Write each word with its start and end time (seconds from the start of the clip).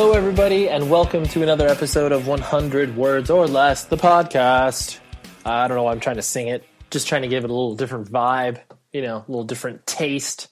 Hello, 0.00 0.14
everybody, 0.14 0.66
and 0.66 0.90
welcome 0.90 1.26
to 1.26 1.42
another 1.42 1.68
episode 1.68 2.10
of 2.10 2.26
100 2.26 2.96
Words 2.96 3.28
or 3.28 3.46
Less, 3.46 3.84
the 3.84 3.98
podcast. 3.98 4.98
I 5.44 5.68
don't 5.68 5.76
know 5.76 5.82
why 5.82 5.92
I'm 5.92 6.00
trying 6.00 6.16
to 6.16 6.22
sing 6.22 6.48
it, 6.48 6.64
just 6.90 7.06
trying 7.06 7.20
to 7.20 7.28
give 7.28 7.44
it 7.44 7.50
a 7.50 7.52
little 7.52 7.76
different 7.76 8.10
vibe, 8.10 8.62
you 8.94 9.02
know, 9.02 9.18
a 9.18 9.24
little 9.28 9.44
different 9.44 9.86
taste. 9.86 10.48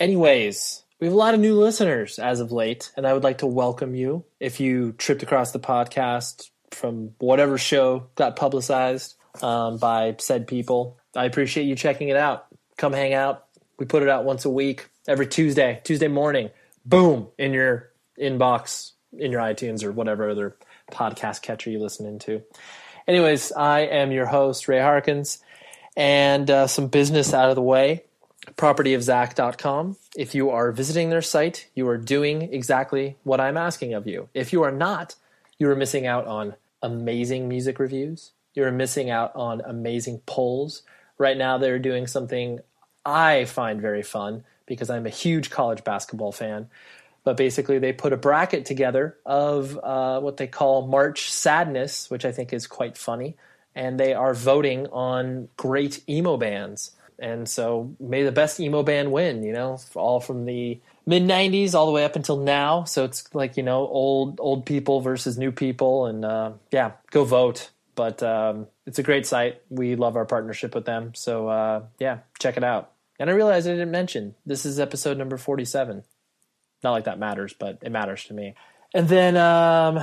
Anyways, 0.00 0.82
we 0.98 1.06
have 1.06 1.14
a 1.14 1.16
lot 1.16 1.34
of 1.34 1.38
new 1.38 1.54
listeners 1.54 2.18
as 2.18 2.40
of 2.40 2.50
late, 2.50 2.90
and 2.96 3.06
I 3.06 3.12
would 3.12 3.22
like 3.22 3.38
to 3.38 3.46
welcome 3.46 3.94
you. 3.94 4.24
If 4.40 4.58
you 4.58 4.94
tripped 4.98 5.22
across 5.22 5.52
the 5.52 5.60
podcast 5.60 6.50
from 6.72 7.12
whatever 7.18 7.56
show 7.56 8.08
got 8.16 8.34
publicized 8.34 9.14
um, 9.44 9.76
by 9.78 10.16
said 10.18 10.48
people, 10.48 10.98
I 11.14 11.26
appreciate 11.26 11.66
you 11.66 11.76
checking 11.76 12.08
it 12.08 12.16
out. 12.16 12.46
Come 12.78 12.94
hang 12.94 13.14
out. 13.14 13.46
We 13.78 13.86
put 13.86 14.02
it 14.02 14.08
out 14.08 14.24
once 14.24 14.44
a 14.44 14.50
week, 14.50 14.88
every 15.06 15.28
Tuesday, 15.28 15.80
Tuesday 15.84 16.08
morning. 16.08 16.50
Boom, 16.84 17.28
in 17.38 17.52
your 17.52 17.89
inbox 18.20 18.92
in 19.16 19.32
your 19.32 19.40
iTunes 19.40 19.82
or 19.82 19.92
whatever 19.92 20.30
other 20.30 20.56
podcast 20.90 21.42
catcher 21.42 21.70
you 21.70 21.80
listen 21.80 22.06
into. 22.06 22.42
Anyways, 23.08 23.52
I 23.52 23.80
am 23.80 24.12
your 24.12 24.26
host, 24.26 24.68
Ray 24.68 24.80
Harkins, 24.80 25.38
and 25.96 26.50
uh, 26.50 26.66
some 26.66 26.88
business 26.88 27.34
out 27.34 27.48
of 27.50 27.56
the 27.56 27.62
way. 27.62 28.04
Propertyofzach.com. 28.56 29.96
If 30.16 30.34
you 30.34 30.50
are 30.50 30.72
visiting 30.72 31.10
their 31.10 31.22
site, 31.22 31.68
you 31.74 31.86
are 31.88 31.98
doing 31.98 32.42
exactly 32.52 33.16
what 33.22 33.40
I'm 33.40 33.56
asking 33.56 33.94
of 33.94 34.06
you. 34.06 34.28
If 34.34 34.52
you 34.52 34.62
are 34.62 34.72
not, 34.72 35.14
you 35.58 35.68
are 35.70 35.76
missing 35.76 36.06
out 36.06 36.26
on 36.26 36.54
amazing 36.82 37.48
music 37.48 37.78
reviews. 37.78 38.32
You're 38.54 38.72
missing 38.72 39.10
out 39.10 39.34
on 39.36 39.60
amazing 39.60 40.22
polls. 40.26 40.82
Right 41.18 41.36
now, 41.36 41.58
they're 41.58 41.78
doing 41.78 42.06
something 42.06 42.60
I 43.04 43.44
find 43.44 43.80
very 43.80 44.02
fun 44.02 44.44
because 44.66 44.90
I'm 44.90 45.06
a 45.06 45.10
huge 45.10 45.50
college 45.50 45.84
basketball 45.84 46.32
fan 46.32 46.68
but 47.24 47.36
basically 47.36 47.78
they 47.78 47.92
put 47.92 48.12
a 48.12 48.16
bracket 48.16 48.64
together 48.64 49.16
of 49.26 49.78
uh, 49.82 50.20
what 50.20 50.36
they 50.36 50.46
call 50.46 50.86
March 50.86 51.30
Sadness, 51.30 52.10
which 52.10 52.24
I 52.24 52.32
think 52.32 52.52
is 52.52 52.66
quite 52.66 52.96
funny, 52.96 53.36
and 53.74 53.98
they 54.00 54.14
are 54.14 54.34
voting 54.34 54.86
on 54.88 55.48
great 55.56 56.08
emo 56.08 56.36
bands. 56.36 56.92
And 57.18 57.46
so 57.46 57.94
may 58.00 58.22
the 58.22 58.32
best 58.32 58.58
emo 58.58 58.82
band 58.82 59.12
win, 59.12 59.42
you 59.42 59.52
know, 59.52 59.78
all 59.94 60.20
from 60.20 60.46
the 60.46 60.80
mid 61.04 61.22
90s 61.22 61.74
all 61.74 61.86
the 61.86 61.92
way 61.92 62.04
up 62.04 62.16
until 62.16 62.38
now. 62.38 62.84
So 62.84 63.04
it's 63.04 63.32
like, 63.34 63.58
you 63.58 63.62
know, 63.62 63.86
old 63.86 64.40
old 64.40 64.64
people 64.64 65.00
versus 65.02 65.36
new 65.36 65.52
people 65.52 66.06
and 66.06 66.24
uh, 66.24 66.52
yeah, 66.70 66.92
go 67.10 67.24
vote. 67.24 67.70
But 67.94 68.22
um, 68.22 68.68
it's 68.86 68.98
a 68.98 69.02
great 69.02 69.26
site. 69.26 69.60
We 69.68 69.96
love 69.96 70.16
our 70.16 70.24
partnership 70.24 70.74
with 70.74 70.86
them. 70.86 71.12
So 71.14 71.48
uh, 71.48 71.82
yeah, 71.98 72.20
check 72.38 72.56
it 72.56 72.64
out. 72.64 72.92
And 73.18 73.28
I 73.28 73.34
realized 73.34 73.68
I 73.68 73.72
didn't 73.72 73.90
mention 73.90 74.34
this 74.46 74.64
is 74.64 74.80
episode 74.80 75.18
number 75.18 75.36
47. 75.36 76.04
Not 76.82 76.92
like 76.92 77.04
that 77.04 77.18
matters, 77.18 77.54
but 77.58 77.78
it 77.82 77.92
matters 77.92 78.24
to 78.24 78.34
me. 78.34 78.54
And 78.94 79.08
then 79.08 79.36
um, 79.36 80.00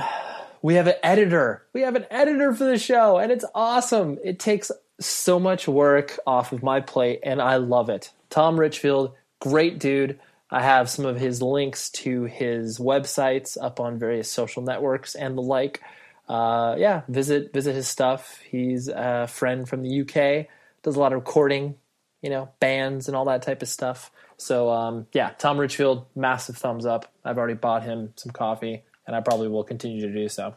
we 0.62 0.74
have 0.74 0.86
an 0.86 0.94
editor. 1.02 1.66
We 1.72 1.82
have 1.82 1.96
an 1.96 2.06
editor 2.10 2.52
for 2.54 2.64
the 2.64 2.78
show, 2.78 3.18
and 3.18 3.30
it's 3.30 3.44
awesome. 3.54 4.18
It 4.24 4.38
takes 4.38 4.70
so 5.00 5.38
much 5.38 5.68
work 5.68 6.18
off 6.26 6.52
of 6.52 6.62
my 6.62 6.80
plate, 6.80 7.20
and 7.22 7.40
I 7.40 7.56
love 7.56 7.88
it. 7.88 8.12
Tom 8.30 8.58
Richfield, 8.58 9.14
great 9.40 9.78
dude. 9.78 10.18
I 10.50 10.62
have 10.62 10.88
some 10.88 11.04
of 11.04 11.18
his 11.18 11.42
links 11.42 11.90
to 11.90 12.24
his 12.24 12.78
websites 12.78 13.56
up 13.60 13.80
on 13.80 13.98
various 13.98 14.30
social 14.30 14.62
networks 14.62 15.14
and 15.14 15.36
the 15.36 15.42
like. 15.42 15.82
Uh, 16.26 16.74
yeah, 16.78 17.02
visit 17.08 17.52
visit 17.52 17.74
his 17.74 17.88
stuff. 17.88 18.40
He's 18.50 18.88
a 18.88 19.26
friend 19.26 19.68
from 19.68 19.82
the 19.82 20.00
UK. 20.00 20.46
Does 20.82 20.96
a 20.96 21.00
lot 21.00 21.12
of 21.12 21.18
recording, 21.18 21.74
you 22.22 22.30
know, 22.30 22.50
bands 22.60 23.08
and 23.08 23.16
all 23.16 23.26
that 23.26 23.42
type 23.42 23.62
of 23.62 23.68
stuff. 23.68 24.10
So 24.36 24.70
um, 24.70 25.06
yeah, 25.12 25.30
Tom 25.38 25.58
Richfield, 25.58 26.06
massive 26.14 26.56
thumbs 26.56 26.86
up. 26.86 27.12
I've 27.24 27.38
already 27.38 27.54
bought 27.54 27.82
him 27.82 28.12
some 28.16 28.32
coffee, 28.32 28.84
and 29.06 29.14
I 29.14 29.20
probably 29.20 29.48
will 29.48 29.64
continue 29.64 30.00
to 30.02 30.12
do 30.12 30.28
so. 30.28 30.54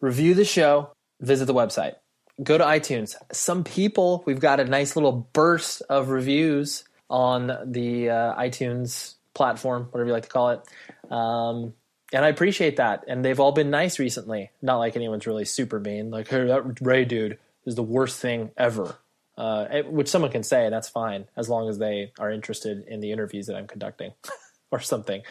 Review 0.00 0.34
the 0.34 0.44
show. 0.44 0.92
Visit 1.20 1.44
the 1.44 1.54
website. 1.54 1.94
Go 2.42 2.58
to 2.58 2.64
iTunes. 2.64 3.14
Some 3.30 3.62
people, 3.62 4.22
we've 4.26 4.40
got 4.40 4.58
a 4.58 4.64
nice 4.64 4.96
little 4.96 5.28
burst 5.32 5.82
of 5.88 6.08
reviews 6.08 6.84
on 7.08 7.52
the 7.66 8.10
uh, 8.10 8.34
iTunes 8.34 9.14
platform, 9.34 9.88
whatever 9.90 10.08
you 10.08 10.14
like 10.14 10.24
to 10.24 10.28
call 10.28 10.50
it. 10.50 11.12
Um, 11.12 11.74
and 12.12 12.24
I 12.24 12.28
appreciate 12.28 12.76
that. 12.76 13.04
And 13.06 13.24
they've 13.24 13.38
all 13.38 13.52
been 13.52 13.70
nice 13.70 13.98
recently. 13.98 14.50
Not 14.60 14.78
like 14.78 14.96
anyone's 14.96 15.26
really 15.26 15.44
super 15.44 15.78
mean. 15.78 16.10
Like, 16.10 16.28
hey, 16.28 16.46
that 16.46 16.80
Ray 16.80 17.04
dude 17.04 17.38
is 17.64 17.74
the 17.74 17.82
worst 17.82 18.18
thing 18.18 18.50
ever 18.56 18.96
uh, 19.36 19.82
which 19.86 20.08
someone 20.08 20.30
can 20.30 20.42
say, 20.42 20.68
that's 20.70 20.88
fine 20.88 21.26
as 21.36 21.48
long 21.48 21.68
as 21.68 21.78
they 21.78 22.12
are 22.18 22.30
interested 22.30 22.84
in 22.86 23.00
the 23.00 23.12
interviews 23.12 23.46
that 23.46 23.56
I'm 23.56 23.66
conducting 23.66 24.12
or 24.70 24.80
something. 24.80 25.22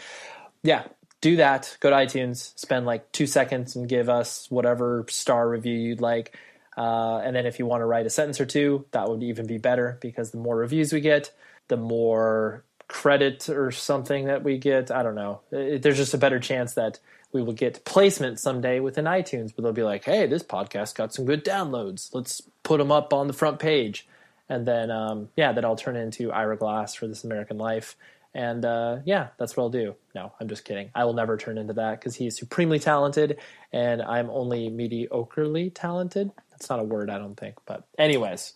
Yeah, 0.64 0.86
do 1.22 1.38
that. 1.38 1.78
Go 1.80 1.90
to 1.90 1.96
iTunes, 1.96 2.58
spend 2.58 2.86
like 2.86 3.12
two 3.12 3.28
seconds 3.28 3.76
and 3.76 3.88
give 3.88 4.10
us 4.10 4.48
whatever 4.50 5.06
star 5.10 5.48
review 5.48 5.78
you'd 5.78 6.02
like. 6.02 6.38
Uh, 6.78 7.18
and 7.18 7.36
then 7.36 7.46
if 7.46 7.60
you 7.60 7.66
want 7.66 7.82
to 7.82 7.86
write 7.86 8.06
a 8.06 8.10
sentence 8.10 8.40
or 8.40 8.46
two, 8.46 8.86
that 8.92 9.10
would 9.10 9.22
even 9.24 9.46
be 9.46 9.58
better 9.58 9.98
because 10.02 10.32
the 10.32 10.38
more 10.38 10.56
reviews 10.56 10.94
we 10.94 11.02
get, 11.02 11.32
the 11.68 11.78
more 11.78 12.64
credit 12.88 13.50
or 13.50 13.72
something 13.72 14.26
that 14.26 14.44
we 14.44 14.58
get. 14.58 14.92
I 14.92 15.04
don't 15.04 15.16
know. 15.16 15.42
It, 15.52 15.82
there's 15.82 15.98
just 15.98 16.14
a 16.14 16.18
better 16.18 16.40
chance 16.40 16.74
that 16.74 17.00
we 17.34 17.42
will 17.42 17.54
get 17.54 17.86
placement 17.86 18.40
someday 18.40 18.80
within 18.80 19.06
iTunes, 19.06 19.54
but 19.56 19.64
they'll 19.64 19.74
be 19.74 19.84
like, 19.84 20.04
hey, 20.04 20.28
this 20.28 20.44
podcast 20.44 20.96
got 20.96 21.14
some 21.14 21.26
good 21.26 21.46
downloads. 21.46 22.14
Let's 22.14 22.42
put 22.64 22.78
them 22.78 22.92
up 22.92 23.14
on 23.14 23.28
the 23.28 23.34
front 23.34 23.60
page. 23.60 24.08
And 24.50 24.68
then, 24.68 24.92
um, 24.92 25.30
yeah, 25.38 25.54
that 25.54 25.64
I'll 25.64 25.78
turn 25.78 25.96
into 25.96 26.32
Ira 26.32 26.58
Glass 26.58 26.94
for 26.94 27.08
This 27.08 27.24
American 27.24 27.58
Life. 27.58 27.96
And 28.34 28.64
uh, 28.66 29.00
yeah, 29.06 29.30
that's 29.38 29.56
what 29.56 29.64
I'll 29.64 29.70
do. 29.70 29.96
No, 30.16 30.34
I'm 30.40 30.48
just 30.48 30.66
kidding. 30.66 30.90
I 30.96 31.06
will 31.06 31.14
never 31.14 31.38
turn 31.38 31.58
into 31.58 31.74
that 31.74 32.00
because 32.00 32.16
he 32.16 32.28
is 32.28 32.38
supremely 32.38 32.80
talented 32.80 33.40
and 33.74 34.02
I'm 34.02 34.30
only 34.30 34.70
mediocrely 34.70 35.72
talented. 35.74 36.32
That's 36.52 36.70
not 36.70 36.80
a 36.80 36.84
word, 36.84 37.10
I 37.10 37.18
don't 37.18 37.36
think. 37.36 37.56
But, 37.66 37.86
anyways, 37.98 38.54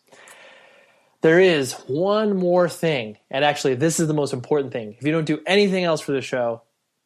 there 1.22 1.40
is 1.40 1.74
one 1.88 2.38
more 2.38 2.70
thing. 2.70 3.18
And 3.32 3.44
actually, 3.44 3.76
this 3.76 4.00
is 4.00 4.08
the 4.08 4.14
most 4.14 4.34
important 4.34 4.72
thing. 4.72 4.96
If 4.98 5.06
you 5.06 5.12
don't 5.12 5.26
do 5.26 5.42
anything 5.46 5.84
else 5.84 6.02
for 6.02 6.12
the 6.12 6.22
show, 6.22 6.62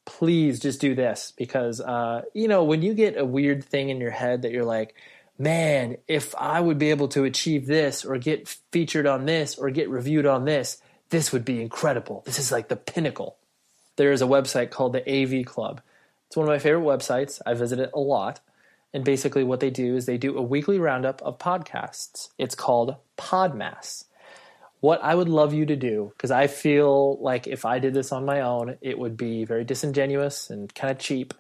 please 0.10 0.60
just 0.60 0.82
do 0.82 0.96
this 0.96 1.32
because, 1.38 1.80
uh, 1.80 2.24
you 2.34 2.48
know, 2.48 2.64
when 2.64 2.82
you 2.82 2.96
get 2.96 3.16
a 3.16 3.24
weird 3.24 3.64
thing 3.64 3.90
in 3.90 4.02
your 4.02 4.10
head 4.10 4.42
that 4.42 4.52
you're 4.52 4.66
like, 4.66 4.96
man, 5.38 5.98
if 6.08 6.34
I 6.36 6.60
would 6.60 6.80
be 6.80 6.90
able 6.90 7.10
to 7.10 7.26
achieve 7.26 7.68
this 7.68 8.04
or 8.04 8.18
get 8.18 8.48
featured 8.72 9.06
on 9.06 9.28
this 9.28 9.56
or 9.56 9.70
get 9.70 9.88
reviewed 9.88 10.26
on 10.26 10.46
this, 10.46 10.82
this 11.12 11.32
would 11.32 11.46
be 11.46 11.62
incredible. 11.62 12.24
This 12.26 12.40
is 12.40 12.52
like 12.52 12.70
the 12.70 12.76
pinnacle. 12.76 13.38
There 13.98 14.12
is 14.12 14.24
a 14.24 14.26
website 14.26 14.72
called 14.72 14.94
the 14.94 15.08
AV 15.08 15.46
Club. 15.46 15.80
It's 16.28 16.36
one 16.36 16.48
of 16.48 16.52
my 16.52 16.60
favorite 16.60 16.82
websites. 16.82 17.40
I 17.46 17.54
visit 17.54 17.80
it 17.80 17.92
a 17.94 18.00
lot. 18.00 18.40
And 18.92 19.06
basically, 19.06 19.44
what 19.44 19.60
they 19.60 19.70
do 19.70 19.96
is 19.96 20.08
they 20.08 20.18
do 20.18 20.36
a 20.36 20.42
weekly 20.42 20.80
roundup 20.80 21.22
of 21.22 21.38
podcasts. 21.38 22.30
It's 22.40 22.56
called 22.56 22.96
Podmass. 23.16 24.06
What 24.82 25.04
I 25.04 25.14
would 25.14 25.30
love 25.30 25.54
you 25.54 25.66
to 25.66 25.76
do, 25.76 26.14
because 26.16 26.32
I 26.32 26.48
feel 26.48 27.18
like 27.22 27.48
if 27.48 27.66
I 27.66 27.80
did 27.80 27.94
this 27.94 28.12
on 28.12 28.26
my 28.26 28.42
own, 28.42 28.78
it 28.82 28.98
would 28.98 29.18
be 29.18 29.44
very 29.44 29.66
disingenuous 29.66 30.50
and 30.50 30.74
kind 30.74 30.92
of 30.92 31.00
cheap. 31.00 31.34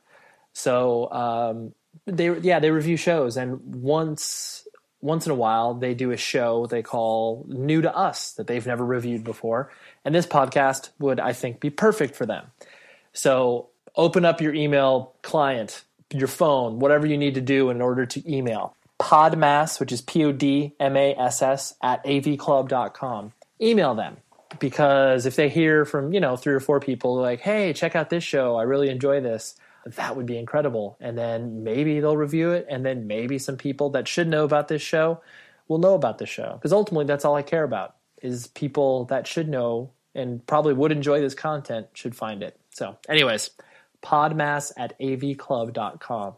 So, 0.53 1.09
um, 1.11 1.73
they 2.05 2.37
yeah 2.39 2.59
they 2.59 2.71
review 2.71 2.97
shows, 2.97 3.37
and 3.37 3.59
once 3.75 4.67
once 5.01 5.25
in 5.25 5.31
a 5.31 5.35
while 5.35 5.73
they 5.73 5.93
do 5.93 6.11
a 6.11 6.17
show 6.17 6.65
they 6.65 6.81
call 6.81 7.45
new 7.47 7.81
to 7.81 7.95
us 7.95 8.33
that 8.33 8.47
they've 8.47 8.67
never 8.67 8.85
reviewed 8.85 9.23
before 9.23 9.71
and 10.03 10.13
this 10.13 10.25
podcast 10.27 10.89
would 10.99 11.19
i 11.19 11.31
think 11.31 11.59
be 11.59 11.69
perfect 11.69 12.15
for 12.15 12.25
them 12.25 12.47
so 13.13 13.69
open 13.95 14.25
up 14.25 14.41
your 14.41 14.53
email 14.53 15.13
client 15.21 15.83
your 16.13 16.27
phone 16.27 16.79
whatever 16.79 17.07
you 17.07 17.17
need 17.17 17.35
to 17.35 17.41
do 17.41 17.69
in 17.69 17.81
order 17.81 18.05
to 18.05 18.29
email 18.31 18.75
podmass 18.99 19.79
which 19.79 19.91
is 19.91 20.01
p-o-d-m-a-s-s 20.01 21.75
at 21.81 22.03
avclub.com 22.03 23.31
email 23.61 23.95
them 23.95 24.17
because 24.59 25.25
if 25.25 25.35
they 25.35 25.47
hear 25.49 25.85
from 25.85 26.13
you 26.13 26.19
know 26.19 26.35
three 26.35 26.53
or 26.53 26.59
four 26.59 26.79
people 26.79 27.15
like 27.15 27.39
hey 27.39 27.71
check 27.73 27.95
out 27.95 28.09
this 28.09 28.23
show 28.23 28.57
i 28.57 28.63
really 28.63 28.89
enjoy 28.89 29.21
this 29.21 29.55
that 29.85 30.15
would 30.15 30.25
be 30.25 30.37
incredible. 30.37 30.97
And 30.99 31.17
then 31.17 31.63
maybe 31.63 31.99
they'll 31.99 32.17
review 32.17 32.51
it, 32.51 32.65
and 32.69 32.85
then 32.85 33.07
maybe 33.07 33.39
some 33.39 33.57
people 33.57 33.89
that 33.91 34.07
should 34.07 34.27
know 34.27 34.43
about 34.43 34.67
this 34.67 34.81
show 34.81 35.21
will 35.67 35.77
know 35.77 35.93
about 35.93 36.17
the 36.17 36.25
show. 36.25 36.53
Because 36.53 36.73
ultimately, 36.73 37.05
that's 37.05 37.25
all 37.25 37.35
I 37.35 37.41
care 37.41 37.63
about 37.63 37.95
is 38.21 38.47
people 38.47 39.05
that 39.05 39.27
should 39.27 39.47
know 39.47 39.91
and 40.15 40.45
probably 40.45 40.73
would 40.73 40.91
enjoy 40.91 41.21
this 41.21 41.35
content 41.35 41.87
should 41.93 42.15
find 42.15 42.43
it. 42.43 42.59
So, 42.71 42.97
anyways, 43.07 43.51
podmass 44.03 44.71
at 44.77 44.99
avclub.com. 44.99 46.33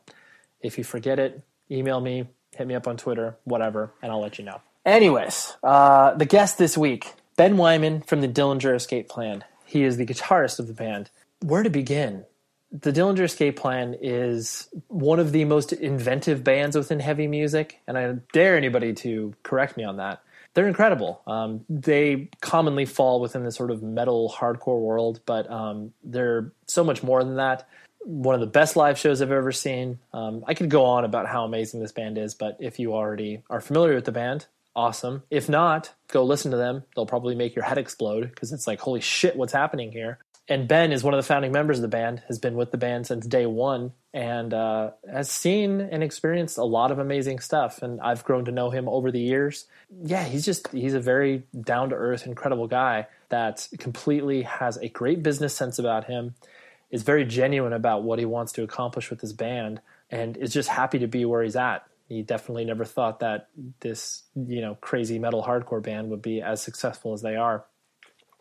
If 0.61 0.77
you 0.77 0.83
forget 0.83 1.17
it, 1.17 1.41
email 1.71 1.99
me, 1.99 2.27
hit 2.55 2.67
me 2.67 2.75
up 2.75 2.87
on 2.87 2.97
Twitter, 2.97 3.37
whatever, 3.43 3.91
and 4.01 4.11
I'll 4.11 4.21
let 4.21 4.37
you 4.37 4.45
know. 4.45 4.61
Anyways, 4.85 5.55
uh, 5.63 6.13
the 6.15 6.25
guest 6.25 6.57
this 6.57 6.77
week, 6.77 7.13
Ben 7.37 7.55
Weinman 7.55 8.05
from 8.05 8.21
the 8.21 8.27
Dillinger 8.27 8.75
Escape 8.75 9.09
Plan. 9.09 9.43
He 9.65 9.83
is 9.83 9.97
the 9.97 10.05
guitarist 10.05 10.59
of 10.59 10.67
the 10.67 10.73
band. 10.73 11.09
Where 11.41 11.63
to 11.63 11.69
begin? 11.69 12.25
the 12.71 12.91
Dillinger 12.91 13.23
Escape 13.23 13.57
Plan 13.57 13.97
is 14.01 14.69
one 14.87 15.19
of 15.19 15.33
the 15.33 15.45
most 15.45 15.73
inventive 15.73 16.43
bands 16.43 16.75
within 16.75 16.99
heavy 16.99 17.27
music, 17.27 17.81
and 17.85 17.97
I 17.97 18.13
dare 18.31 18.55
anybody 18.55 18.93
to 18.93 19.33
correct 19.43 19.75
me 19.75 19.83
on 19.83 19.97
that. 19.97 20.23
They're 20.53 20.67
incredible. 20.67 21.21
Um, 21.27 21.65
they 21.69 22.29
commonly 22.41 22.85
fall 22.85 23.21
within 23.21 23.43
the 23.43 23.51
sort 23.51 23.71
of 23.71 23.83
metal 23.83 24.33
hardcore 24.37 24.79
world, 24.79 25.21
but 25.25 25.49
um, 25.49 25.93
they're 26.03 26.51
so 26.67 26.83
much 26.83 27.03
more 27.03 27.23
than 27.23 27.35
that. 27.35 27.67
One 28.03 28.35
of 28.35 28.41
the 28.41 28.47
best 28.47 28.75
live 28.75 28.97
shows 28.97 29.21
I've 29.21 29.31
ever 29.31 29.51
seen. 29.51 29.99
Um, 30.13 30.43
I 30.47 30.53
could 30.53 30.69
go 30.69 30.85
on 30.85 31.05
about 31.05 31.27
how 31.27 31.45
amazing 31.45 31.81
this 31.81 31.91
band 31.91 32.17
is, 32.17 32.33
but 32.33 32.57
if 32.59 32.79
you 32.79 32.93
already 32.93 33.43
are 33.49 33.61
familiar 33.61 33.95
with 33.95 34.05
the 34.05 34.11
band, 34.11 34.47
awesome. 34.75 35.23
If 35.29 35.47
not, 35.47 35.93
go 36.07 36.23
listen 36.23 36.51
to 36.51 36.57
them. 36.57 36.83
They'll 36.95 37.05
probably 37.05 37.35
make 37.35 37.55
your 37.55 37.65
head 37.65 37.77
explode 37.77 38.29
because 38.29 38.51
it's 38.51 38.67
like, 38.67 38.79
holy 38.79 39.01
shit, 39.01 39.35
what's 39.35 39.53
happening 39.53 39.91
here? 39.91 40.19
and 40.51 40.67
Ben 40.67 40.91
is 40.91 41.01
one 41.01 41.13
of 41.13 41.17
the 41.17 41.25
founding 41.25 41.53
members 41.53 41.77
of 41.77 41.81
the 41.81 41.87
band, 41.87 42.23
has 42.27 42.37
been 42.37 42.55
with 42.55 42.71
the 42.71 42.77
band 42.77 43.07
since 43.07 43.25
day 43.25 43.45
one, 43.45 43.93
and 44.13 44.53
uh, 44.53 44.91
has 45.09 45.31
seen 45.31 45.79
and 45.79 46.03
experienced 46.03 46.57
a 46.57 46.63
lot 46.65 46.91
of 46.91 46.99
amazing 46.99 47.39
stuff. 47.39 47.81
And 47.81 48.01
I've 48.01 48.25
grown 48.25 48.43
to 48.45 48.51
know 48.51 48.69
him 48.69 48.89
over 48.89 49.11
the 49.11 49.19
years. 49.21 49.65
Yeah, 50.03 50.25
he's 50.25 50.43
just 50.43 50.67
he's 50.69 50.93
a 50.93 50.99
very 50.99 51.43
down 51.57 51.89
to 51.91 51.95
earth, 51.95 52.27
incredible 52.27 52.67
guy 52.67 53.07
that 53.29 53.65
completely 53.79 54.41
has 54.41 54.75
a 54.75 54.89
great 54.89 55.23
business 55.23 55.53
sense 55.53 55.79
about 55.79 56.05
him, 56.05 56.35
is 56.91 57.03
very 57.03 57.25
genuine 57.25 57.73
about 57.73 58.03
what 58.03 58.19
he 58.19 58.25
wants 58.25 58.51
to 58.53 58.63
accomplish 58.63 59.09
with 59.09 59.21
his 59.21 59.33
band, 59.33 59.81
and 60.09 60.37
is 60.37 60.53
just 60.53 60.69
happy 60.69 60.99
to 60.99 61.07
be 61.07 61.25
where 61.25 61.41
he's 61.43 61.55
at. 61.55 61.85
He 62.07 62.21
definitely 62.21 62.65
never 62.65 62.83
thought 62.83 63.21
that 63.21 63.47
this 63.79 64.23
you 64.35 64.61
know 64.61 64.75
crazy 64.75 65.17
metal 65.17 65.43
hardcore 65.43 65.81
band 65.81 66.09
would 66.09 66.21
be 66.21 66.41
as 66.41 66.61
successful 66.61 67.13
as 67.13 67.21
they 67.21 67.35
are. 67.35 67.65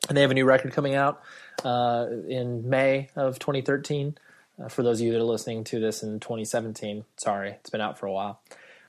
And 0.09 0.17
they 0.17 0.23
have 0.23 0.31
a 0.31 0.35
new 0.35 0.47
record 0.47 0.73
coming 0.73 0.95
out 0.95 1.23
uh, 1.65 2.07
in 2.29 2.69
May 2.69 3.11
of 3.17 3.39
2013. 3.39 4.17
Uh, 4.61 4.69
for 4.69 4.83
those 4.83 5.01
of 5.01 5.07
you 5.07 5.13
that 5.13 5.21
are 5.21 5.25
listening 5.25 5.65
to 5.65 5.79
this 5.79 6.03
in 6.03 6.21
2017, 6.21 7.05
sorry, 7.17 7.51
it's 7.51 7.71
been 7.71 7.81
out 7.81 7.99
for 7.99 8.07
a 8.07 8.13
while. 8.13 8.41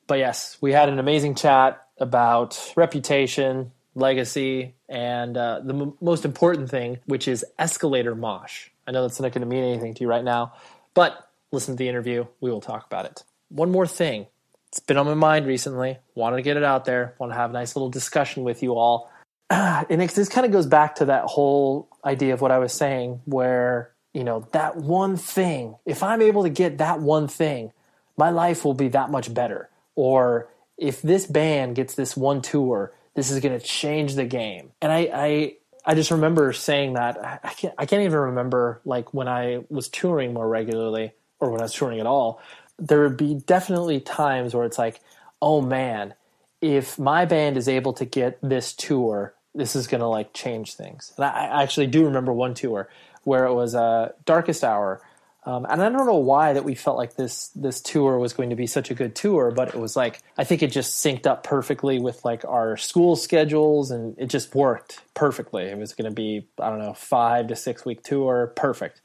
But 0.08 0.20
yes, 0.20 0.58
we 0.62 0.72
had 0.72 0.90
an 0.90 1.00
amazing 1.00 1.36
chat 1.36 1.86
about 1.98 2.74
reputation, 2.76 3.72
legacy, 3.96 4.74
and 4.90 5.38
uh, 5.38 5.62
the 5.64 5.74
m- 5.74 5.94
most 6.02 6.26
important 6.26 6.70
thing, 6.70 7.00
which 7.06 7.28
is 7.28 7.46
escalator 7.60 8.16
mosh. 8.16 8.70
I 8.88 8.92
know 8.92 9.02
that's 9.02 9.20
not 9.20 9.32
going 9.32 9.42
to 9.42 9.48
mean 9.48 9.64
anything 9.64 9.94
to 9.96 10.02
you 10.02 10.10
right 10.10 10.24
now, 10.24 10.54
but 10.94 11.30
listen 11.52 11.76
to 11.76 11.78
the 11.78 11.90
interview. 11.90 12.26
We 12.40 12.52
will 12.52 12.62
talk 12.62 12.86
about 12.86 13.06
it. 13.06 13.24
One 13.50 13.72
more 13.72 13.88
thing. 13.88 14.28
It's 14.70 14.80
been 14.80 14.98
on 14.98 15.06
my 15.06 15.14
mind 15.14 15.46
recently. 15.48 15.98
Wanted 16.16 16.38
to 16.38 16.42
get 16.44 16.58
it 16.58 16.64
out 16.64 16.86
there. 16.86 17.16
Want 17.20 17.32
to 17.32 17.38
have 17.38 17.50
a 17.50 17.54
nice 17.54 17.76
little 17.76 17.90
discussion 17.90 18.44
with 18.44 18.64
you 18.64 18.76
all 18.76 19.12
and 19.90 20.02
it, 20.02 20.12
this 20.12 20.30
kind 20.30 20.46
of 20.46 20.54
goes 20.54 20.66
back 20.66 20.96
to 20.96 21.06
that 21.06 21.26
whole 21.26 21.90
idea 22.06 22.34
of 22.34 22.40
what 22.40 22.52
I 22.52 22.60
was 22.60 22.72
saying, 22.72 23.20
where 23.26 23.92
you 24.14 24.24
know 24.24 24.48
that 24.54 24.78
one 24.78 25.18
thing. 25.18 25.76
If 25.86 26.04
I'm 26.04 26.22
able 26.22 26.44
to 26.44 26.50
get 26.50 26.78
that 26.78 27.02
one 27.02 27.28
thing, 27.28 27.74
my 28.16 28.30
life 28.30 28.64
will 28.64 28.74
be 28.74 28.88
that 28.90 29.10
much 29.10 29.34
better. 29.34 29.70
Or 29.96 30.48
if 30.78 31.02
this 31.02 31.26
band 31.26 31.76
gets 31.76 31.96
this 31.96 32.16
one 32.16 32.42
tour, 32.42 32.94
this 33.14 33.30
is 33.30 33.42
going 33.42 33.60
to 33.60 33.66
change 33.66 34.16
the 34.16 34.24
game. 34.24 34.72
And 34.82 34.90
I, 34.90 35.10
I, 35.14 35.56
I 35.86 35.96
just 35.96 36.12
remember 36.12 36.54
saying 36.54 36.94
that. 36.94 37.40
I 37.44 37.54
can't, 37.54 37.74
I 37.78 37.86
can't 37.86 38.04
even 38.04 38.20
remember 38.20 38.82
like 38.86 39.14
when 39.14 39.28
I 39.28 39.64
was 39.70 39.90
touring 39.90 40.34
more 40.34 40.48
regularly 40.48 41.14
or 41.40 41.50
when 41.50 41.62
I 41.62 41.64
was 41.64 41.74
touring 41.74 42.00
at 42.00 42.06
all. 42.06 42.42
There 42.78 43.02
would 43.02 43.18
be 43.18 43.36
definitely 43.36 44.00
times 44.00 44.54
where 44.54 44.66
it's 44.66 44.78
like, 44.78 45.02
oh 45.42 45.62
man, 45.62 46.14
if 46.62 47.00
my 47.00 47.26
band 47.26 47.58
is 47.58 47.68
able 47.68 47.94
to 47.94 48.06
get 48.06 48.38
this 48.42 48.74
tour, 48.74 49.34
this 49.54 49.76
is 49.76 49.88
going 49.88 50.02
to 50.02 50.08
like 50.08 50.34
change 50.34 50.76
things. 50.76 51.12
And 51.18 51.26
I, 51.26 51.48
I, 51.48 51.64
actually 51.64 51.88
do 51.88 52.06
remember 52.06 52.32
one 52.32 52.54
tour 52.54 52.88
where 53.24 53.46
it 53.46 53.54
was 53.54 53.76
uh, 53.76 54.12
Darkest 54.26 54.64
Hour. 54.64 55.02
Um, 55.44 55.66
and 55.68 55.82
I 55.82 55.90
don't 55.90 56.06
know 56.06 56.18
why 56.18 56.54
that 56.54 56.64
we 56.64 56.76
felt 56.76 56.98
like 56.98 57.16
this 57.16 57.48
this 57.56 57.82
tour 57.82 58.20
was 58.20 58.34
going 58.34 58.52
to 58.52 58.56
be 58.56 58.68
such 58.68 58.92
a 58.92 58.94
good 58.94 59.16
tour, 59.16 59.50
but 59.50 59.70
it 59.70 59.80
was 59.80 59.96
like 59.96 60.22
I 60.38 60.44
think 60.44 60.62
it 60.62 60.72
just 60.72 61.04
synced 61.04 61.26
up 61.26 61.44
perfectly 61.44 62.00
with 62.00 62.24
like 62.24 62.46
our 62.46 62.78
school 62.78 63.16
schedules, 63.16 63.90
and 63.90 64.16
it 64.20 64.28
just 64.28 64.54
worked 64.54 65.00
perfectly. 65.16 65.64
It 65.64 65.78
was 65.78 65.94
going 65.94 66.10
to 66.10 66.16
be 66.16 66.48
I 66.60 66.70
don't 66.70 66.80
know 66.80 66.94
five 66.94 67.48
to 67.48 67.56
six 67.56 67.84
week 67.86 68.04
tour, 68.04 68.54
perfect. 68.56 69.02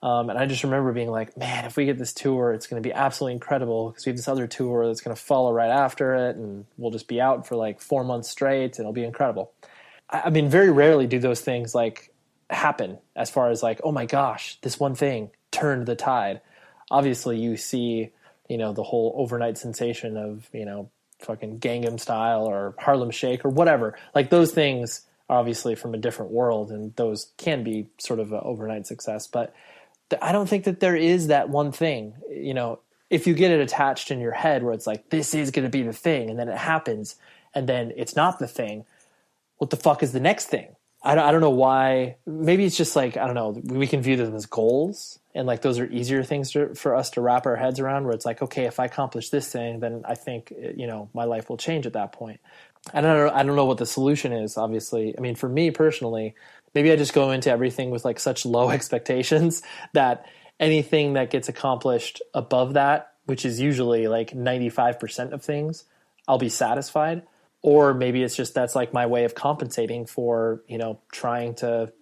Um, 0.00 0.30
and 0.30 0.38
I 0.38 0.46
just 0.46 0.62
remember 0.62 0.92
being 0.92 1.10
like, 1.10 1.36
man, 1.36 1.64
if 1.64 1.76
we 1.76 1.84
get 1.84 1.98
this 1.98 2.12
tour, 2.12 2.52
it's 2.52 2.68
going 2.68 2.80
to 2.80 2.88
be 2.88 2.92
absolutely 2.92 3.34
incredible 3.34 3.90
because 3.90 4.06
we 4.06 4.10
have 4.10 4.16
this 4.16 4.28
other 4.28 4.46
tour 4.46 4.86
that's 4.86 5.00
going 5.00 5.14
to 5.14 5.20
follow 5.20 5.52
right 5.52 5.70
after 5.70 6.28
it, 6.28 6.36
and 6.36 6.66
we'll 6.76 6.92
just 6.92 7.08
be 7.08 7.20
out 7.20 7.46
for 7.46 7.54
like 7.54 7.80
four 7.80 8.02
months 8.02 8.28
straight, 8.28 8.78
and 8.78 8.80
it'll 8.80 8.92
be 8.92 9.04
incredible. 9.04 9.52
I 10.10 10.30
mean, 10.30 10.48
very 10.48 10.70
rarely 10.70 11.06
do 11.06 11.18
those 11.20 11.40
things 11.40 11.74
like 11.74 12.12
happen 12.50 12.98
as 13.14 13.30
far 13.30 13.50
as 13.50 13.62
like, 13.62 13.80
oh 13.84 13.92
my 13.92 14.06
gosh, 14.06 14.58
this 14.62 14.80
one 14.80 14.94
thing 14.94 15.30
turned 15.50 15.86
the 15.86 15.96
tide. 15.96 16.40
Obviously, 16.90 17.38
you 17.38 17.56
see, 17.56 18.10
you 18.48 18.58
know, 18.58 18.72
the 18.72 18.82
whole 18.82 19.14
overnight 19.16 19.58
sensation 19.58 20.16
of, 20.16 20.48
you 20.52 20.64
know, 20.64 20.90
fucking 21.20 21.58
Gangnam 21.58 21.98
Style 21.98 22.44
or 22.46 22.74
Harlem 22.78 23.10
Shake 23.10 23.44
or 23.44 23.50
whatever. 23.50 23.98
Like 24.14 24.30
those 24.30 24.52
things 24.52 25.02
obviously 25.30 25.74
from 25.74 25.92
a 25.94 25.98
different 25.98 26.32
world, 26.32 26.70
and 26.70 26.96
those 26.96 27.32
can 27.36 27.62
be 27.62 27.86
sort 27.98 28.18
of 28.18 28.32
an 28.32 28.40
overnight 28.42 28.86
success. 28.86 29.26
But 29.26 29.54
I 30.22 30.32
don't 30.32 30.48
think 30.48 30.64
that 30.64 30.80
there 30.80 30.96
is 30.96 31.26
that 31.26 31.50
one 31.50 31.70
thing. 31.70 32.14
You 32.30 32.54
know, 32.54 32.78
if 33.10 33.26
you 33.26 33.34
get 33.34 33.50
it 33.50 33.60
attached 33.60 34.10
in 34.10 34.20
your 34.20 34.32
head 34.32 34.62
where 34.62 34.74
it's 34.74 34.86
like 34.86 35.10
this 35.10 35.34
is 35.34 35.50
going 35.50 35.64
to 35.64 35.70
be 35.70 35.82
the 35.82 35.92
thing 35.92 36.30
and 36.30 36.38
then 36.38 36.48
it 36.48 36.58
happens 36.58 37.16
and 37.54 37.68
then 37.68 37.92
it's 37.96 38.16
not 38.16 38.38
the 38.38 38.48
thing 38.48 38.84
what 39.58 39.70
the 39.70 39.76
fuck 39.76 40.02
is 40.02 40.12
the 40.12 40.20
next 40.20 40.46
thing 40.46 40.74
I 41.02 41.14
don't, 41.14 41.24
I 41.24 41.32
don't 41.32 41.40
know 41.40 41.50
why 41.50 42.16
maybe 42.26 42.64
it's 42.64 42.76
just 42.76 42.96
like 42.96 43.16
i 43.16 43.26
don't 43.26 43.34
know 43.34 43.50
we 43.64 43.86
can 43.86 44.02
view 44.02 44.16
them 44.16 44.34
as 44.34 44.46
goals 44.46 45.18
and 45.38 45.46
like 45.46 45.62
those 45.62 45.78
are 45.78 45.86
easier 45.90 46.22
things 46.22 46.50
to, 46.50 46.74
for 46.74 46.94
us 46.94 47.10
to 47.10 47.20
wrap 47.20 47.46
our 47.46 47.56
heads 47.56 47.80
around 47.80 48.04
where 48.04 48.14
it's 48.14 48.26
like 48.26 48.42
okay 48.42 48.64
if 48.64 48.78
i 48.78 48.84
accomplish 48.84 49.30
this 49.30 49.50
thing 49.50 49.80
then 49.80 50.02
i 50.04 50.14
think 50.14 50.52
you 50.76 50.86
know 50.86 51.08
my 51.14 51.24
life 51.24 51.48
will 51.48 51.56
change 51.56 51.86
at 51.86 51.94
that 51.94 52.12
point 52.12 52.40
i 52.92 53.00
don't 53.00 53.16
know 53.16 53.32
i 53.32 53.42
don't 53.42 53.56
know 53.56 53.64
what 53.64 53.78
the 53.78 53.86
solution 53.86 54.32
is 54.32 54.56
obviously 54.56 55.14
i 55.16 55.20
mean 55.20 55.34
for 55.34 55.48
me 55.48 55.70
personally 55.70 56.34
maybe 56.74 56.92
i 56.92 56.96
just 56.96 57.14
go 57.14 57.30
into 57.30 57.50
everything 57.50 57.90
with 57.90 58.04
like 58.04 58.18
such 58.18 58.44
low 58.44 58.70
expectations 58.78 59.62
that 59.94 60.26
anything 60.60 61.14
that 61.14 61.30
gets 61.30 61.48
accomplished 61.48 62.22
above 62.34 62.74
that, 62.74 63.12
which 63.26 63.44
is 63.44 63.60
usually 63.60 64.08
like 64.08 64.30
95% 64.30 65.32
of 65.32 65.42
things, 65.42 65.84
I'll 66.26 66.38
be 66.38 66.48
satisfied. 66.48 67.22
Or 67.60 67.92
maybe 67.92 68.22
it's 68.22 68.36
just 68.36 68.54
that's 68.54 68.76
like 68.76 68.92
my 68.92 69.06
way 69.06 69.24
of 69.24 69.34
compensating 69.34 70.06
for, 70.06 70.62
you 70.68 70.78
know, 70.78 71.00
trying 71.10 71.54
to, 71.56 71.92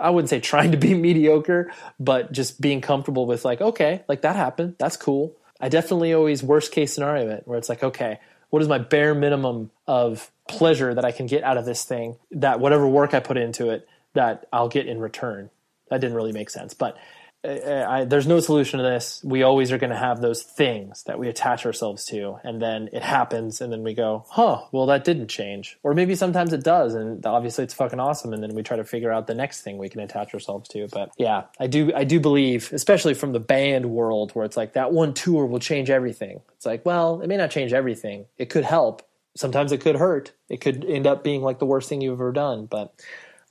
I 0.00 0.10
wouldn't 0.10 0.30
say 0.30 0.40
trying 0.40 0.72
to 0.72 0.78
be 0.78 0.94
mediocre, 1.08 1.72
but 1.98 2.32
just 2.32 2.60
being 2.60 2.80
comfortable 2.80 3.26
with 3.26 3.44
like, 3.44 3.60
okay, 3.60 4.02
like 4.08 4.22
that 4.22 4.36
happened. 4.36 4.76
That's 4.78 4.96
cool. 4.96 5.36
I 5.60 5.68
definitely 5.68 6.12
always 6.12 6.42
worst 6.42 6.72
case 6.72 6.92
scenario 6.92 7.28
it 7.30 7.42
where 7.46 7.58
it's 7.58 7.68
like, 7.68 7.82
okay, 7.82 8.20
what 8.50 8.62
is 8.62 8.68
my 8.68 8.78
bare 8.78 9.14
minimum 9.14 9.70
of 9.86 10.30
pleasure 10.48 10.94
that 10.94 11.04
I 11.04 11.12
can 11.12 11.26
get 11.26 11.42
out 11.42 11.58
of 11.58 11.64
this 11.64 11.84
thing 11.84 12.16
that 12.30 12.60
whatever 12.60 12.86
work 12.86 13.14
I 13.14 13.20
put 13.20 13.36
into 13.36 13.70
it 13.70 13.86
that 14.14 14.46
I'll 14.52 14.68
get 14.68 14.86
in 14.86 14.98
return. 15.00 15.50
That 15.90 16.00
didn't 16.00 16.16
really 16.16 16.32
make 16.32 16.50
sense, 16.50 16.74
but 16.74 16.96
Uh, 17.44 17.48
uh, 17.48 17.86
I, 17.88 18.04
there's 18.04 18.26
no 18.26 18.40
solution 18.40 18.78
to 18.78 18.82
this. 18.82 19.20
We 19.22 19.44
always 19.44 19.70
are 19.70 19.78
going 19.78 19.90
to 19.90 19.96
have 19.96 20.20
those 20.20 20.42
things 20.42 21.04
that 21.04 21.20
we 21.20 21.28
attach 21.28 21.64
ourselves 21.64 22.04
to, 22.06 22.38
and 22.42 22.60
then 22.60 22.88
it 22.92 23.02
happens, 23.02 23.60
and 23.60 23.72
then 23.72 23.84
we 23.84 23.94
go, 23.94 24.24
"Huh? 24.28 24.62
Well, 24.72 24.86
that 24.86 25.04
didn't 25.04 25.28
change." 25.28 25.78
Or 25.84 25.94
maybe 25.94 26.16
sometimes 26.16 26.52
it 26.52 26.64
does, 26.64 26.94
and 26.94 27.24
obviously 27.24 27.62
it's 27.62 27.74
fucking 27.74 28.00
awesome. 28.00 28.32
And 28.32 28.42
then 28.42 28.54
we 28.54 28.64
try 28.64 28.76
to 28.76 28.84
figure 28.84 29.12
out 29.12 29.28
the 29.28 29.34
next 29.34 29.60
thing 29.60 29.78
we 29.78 29.88
can 29.88 30.00
attach 30.00 30.34
ourselves 30.34 30.68
to. 30.70 30.88
But 30.88 31.12
yeah, 31.16 31.44
I 31.60 31.68
do, 31.68 31.92
I 31.94 32.02
do 32.02 32.18
believe, 32.18 32.72
especially 32.72 33.14
from 33.14 33.32
the 33.32 33.40
band 33.40 33.86
world, 33.86 34.32
where 34.32 34.44
it's 34.44 34.56
like 34.56 34.72
that 34.72 34.92
one 34.92 35.14
tour 35.14 35.46
will 35.46 35.60
change 35.60 35.90
everything. 35.90 36.40
It's 36.56 36.66
like, 36.66 36.84
well, 36.84 37.20
it 37.20 37.28
may 37.28 37.36
not 37.36 37.52
change 37.52 37.72
everything. 37.72 38.26
It 38.36 38.50
could 38.50 38.64
help. 38.64 39.02
Sometimes 39.36 39.70
it 39.70 39.80
could 39.80 39.94
hurt. 39.94 40.32
It 40.48 40.60
could 40.60 40.84
end 40.84 41.06
up 41.06 41.22
being 41.22 41.42
like 41.42 41.60
the 41.60 41.66
worst 41.66 41.88
thing 41.88 42.00
you've 42.00 42.14
ever 42.14 42.32
done, 42.32 42.66
but 42.66 42.92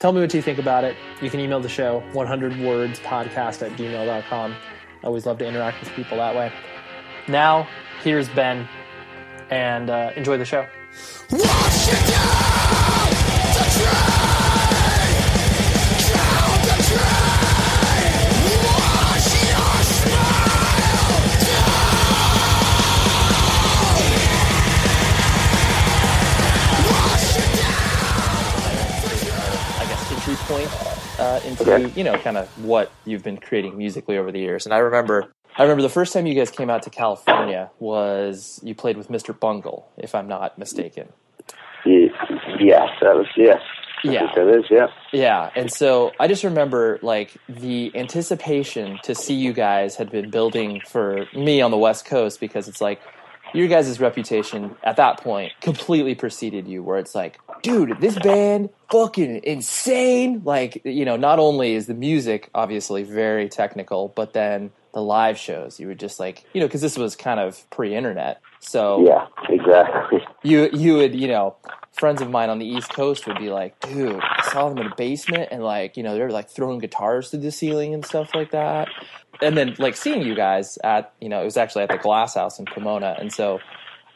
Tell 0.00 0.12
me 0.12 0.20
what 0.20 0.32
you 0.32 0.40
think 0.42 0.60
about 0.60 0.84
it. 0.84 0.96
You 1.20 1.28
can 1.28 1.40
email 1.40 1.58
the 1.58 1.68
show, 1.68 2.04
100words 2.12 3.00
podcast 3.00 3.66
at 3.66 3.76
gmail.com. 3.76 4.52
I 4.52 5.06
always 5.06 5.26
love 5.26 5.38
to 5.38 5.44
interact 5.44 5.80
with 5.80 5.90
people 5.90 6.18
that 6.18 6.36
way. 6.36 6.52
Now, 7.26 7.66
here's 8.04 8.28
Ben, 8.28 8.68
and 9.50 9.90
uh, 9.90 10.12
enjoy 10.14 10.38
the 10.38 10.44
show. 10.44 10.66
Uh, 31.38 31.48
into 31.48 31.62
okay. 31.62 31.92
you 31.96 32.04
know 32.04 32.16
kind 32.18 32.36
of 32.36 32.48
what 32.64 32.90
you've 33.04 33.22
been 33.22 33.36
creating 33.36 33.76
musically 33.76 34.18
over 34.18 34.32
the 34.32 34.38
years. 34.38 34.66
And 34.66 34.74
I 34.74 34.78
remember, 34.78 35.32
I 35.56 35.62
remember 35.62 35.82
the 35.82 35.88
first 35.88 36.12
time 36.12 36.26
you 36.26 36.34
guys 36.34 36.50
came 36.50 36.70
out 36.70 36.82
to 36.84 36.90
California 36.90 37.70
was 37.78 38.60
you 38.62 38.74
played 38.74 38.96
with 38.96 39.08
Mr. 39.08 39.38
Bungle, 39.38 39.90
if 39.96 40.14
I'm 40.14 40.28
not 40.28 40.58
mistaken. 40.58 41.08
Yes, 41.84 42.88
that 43.00 43.14
was 43.14 43.26
yes. 43.36 43.60
Yeah, 44.04 44.32
that 44.34 44.48
is 44.48 44.64
yeah. 44.70 44.86
Yeah, 45.12 45.50
and 45.56 45.72
so 45.72 46.12
I 46.20 46.28
just 46.28 46.44
remember 46.44 47.00
like 47.02 47.36
the 47.48 47.90
anticipation 47.96 48.98
to 49.02 49.14
see 49.14 49.34
you 49.34 49.52
guys 49.52 49.96
had 49.96 50.10
been 50.10 50.30
building 50.30 50.80
for 50.88 51.26
me 51.34 51.60
on 51.60 51.70
the 51.70 51.78
West 51.78 52.04
Coast 52.04 52.38
because 52.40 52.68
it's 52.68 52.80
like 52.80 53.00
your 53.54 53.68
guys' 53.68 54.00
reputation 54.00 54.76
at 54.82 54.96
that 54.96 55.20
point 55.20 55.52
completely 55.60 56.14
preceded 56.14 56.68
you, 56.68 56.82
where 56.82 56.98
it's 56.98 57.14
like, 57.14 57.38
dude, 57.62 58.00
this 58.00 58.18
band 58.18 58.70
fucking 58.90 59.40
insane. 59.44 60.42
Like, 60.44 60.82
you 60.84 61.04
know, 61.04 61.16
not 61.16 61.38
only 61.38 61.74
is 61.74 61.86
the 61.86 61.94
music 61.94 62.50
obviously 62.54 63.02
very 63.02 63.48
technical, 63.48 64.08
but 64.08 64.32
then 64.32 64.70
the 64.94 65.02
live 65.02 65.38
shows, 65.38 65.78
you 65.78 65.86
were 65.86 65.94
just 65.94 66.18
like, 66.18 66.44
you 66.52 66.60
know, 66.60 66.66
because 66.66 66.80
this 66.80 66.96
was 66.96 67.14
kind 67.14 67.38
of 67.38 67.68
pre-internet, 67.70 68.40
so 68.60 69.06
yeah, 69.06 69.26
exactly. 69.48 70.20
You 70.42 70.70
you 70.72 70.94
would 70.94 71.14
you 71.14 71.28
know 71.28 71.56
friends 71.98 72.22
of 72.22 72.30
mine 72.30 72.50
on 72.50 72.58
the 72.58 72.66
East 72.66 72.92
Coast 72.92 73.26
would 73.26 73.38
be 73.38 73.50
like, 73.50 73.78
dude, 73.80 74.20
I 74.20 74.48
saw 74.52 74.68
them 74.68 74.78
in 74.78 74.86
a 74.86 74.94
basement 74.96 75.48
and 75.50 75.62
like, 75.62 75.96
you 75.96 76.02
know, 76.02 76.14
they're 76.14 76.30
like 76.30 76.48
throwing 76.48 76.78
guitars 76.78 77.30
through 77.30 77.40
the 77.40 77.50
ceiling 77.50 77.94
and 77.94 78.04
stuff 78.04 78.34
like 78.34 78.52
that 78.52 78.88
and 79.40 79.56
then 79.56 79.74
like 79.78 79.96
seeing 79.96 80.22
you 80.22 80.34
guys 80.34 80.78
at 80.82 81.12
you 81.20 81.28
know 81.28 81.40
it 81.40 81.44
was 81.44 81.56
actually 81.56 81.82
at 81.82 81.90
the 81.90 81.98
Glass 81.98 82.34
House 82.34 82.58
in 82.58 82.66
Pomona, 82.66 83.16
and 83.18 83.32
so 83.32 83.60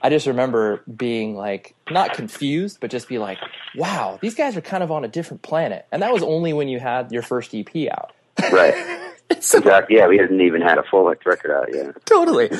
I 0.01 0.11
just 0.11 0.27
remember 0.27 0.83
being 0.95 1.37
like 1.37 1.75
not 1.91 2.15
confused, 2.15 2.79
but 2.81 2.91
just 2.91 3.09
be 3.09 3.19
like, 3.19 3.39
wow, 3.77 4.19
these 4.21 4.35
guys 4.35 4.57
are 4.57 4.61
kind 4.61 4.83
of 4.83 4.91
on 4.91 5.05
a 5.05 5.09
different 5.09 5.43
planet, 5.43 5.87
and 5.93 6.03
that 6.03 6.13
was 6.13 6.23
only 6.23 6.53
when 6.53 6.69
you 6.69 6.79
had 6.79 7.13
your 7.13 7.23
first 7.23 7.55
EP 7.55 7.69
out, 7.91 8.13
right? 8.53 8.75
so, 9.41 9.59
exactly. 9.59 9.97
Yeah, 9.97 10.09
we 10.09 10.19
hadn't 10.19 10.41
even 10.41 10.61
had 10.61 10.79
a 10.79 10.83
full 10.83 11.05
length 11.05 11.27
record 11.27 11.53
out 11.53 11.73
yet. 11.73 12.05
Totally. 12.05 12.51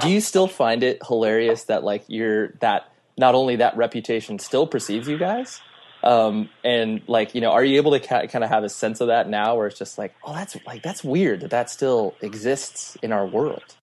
Do 0.00 0.08
you 0.08 0.20
still 0.20 0.48
find 0.48 0.82
it 0.82 1.00
hilarious 1.06 1.64
that 1.64 1.84
like 1.84 2.04
you're 2.08 2.52
that 2.60 2.91
not 3.22 3.36
only 3.36 3.54
that 3.56 3.76
reputation 3.76 4.40
still 4.40 4.66
perceives 4.66 5.06
you 5.06 5.16
guys? 5.16 5.60
Um, 6.02 6.50
and 6.64 7.00
like, 7.06 7.36
you 7.36 7.40
know, 7.40 7.52
are 7.52 7.64
you 7.64 7.76
able 7.76 7.92
to 7.92 8.00
ca- 8.00 8.26
kind 8.26 8.42
of 8.42 8.50
have 8.50 8.64
a 8.64 8.68
sense 8.68 9.00
of 9.00 9.06
that 9.06 9.28
now 9.28 9.54
where 9.54 9.68
it's 9.68 9.78
just 9.78 9.96
like, 9.96 10.12
oh, 10.24 10.34
that's 10.34 10.56
like, 10.66 10.82
that's 10.82 11.04
weird 11.04 11.42
that 11.42 11.50
that 11.50 11.70
still 11.70 12.16
exists 12.20 12.96
in 13.00 13.12
our 13.12 13.24
world? 13.24 13.76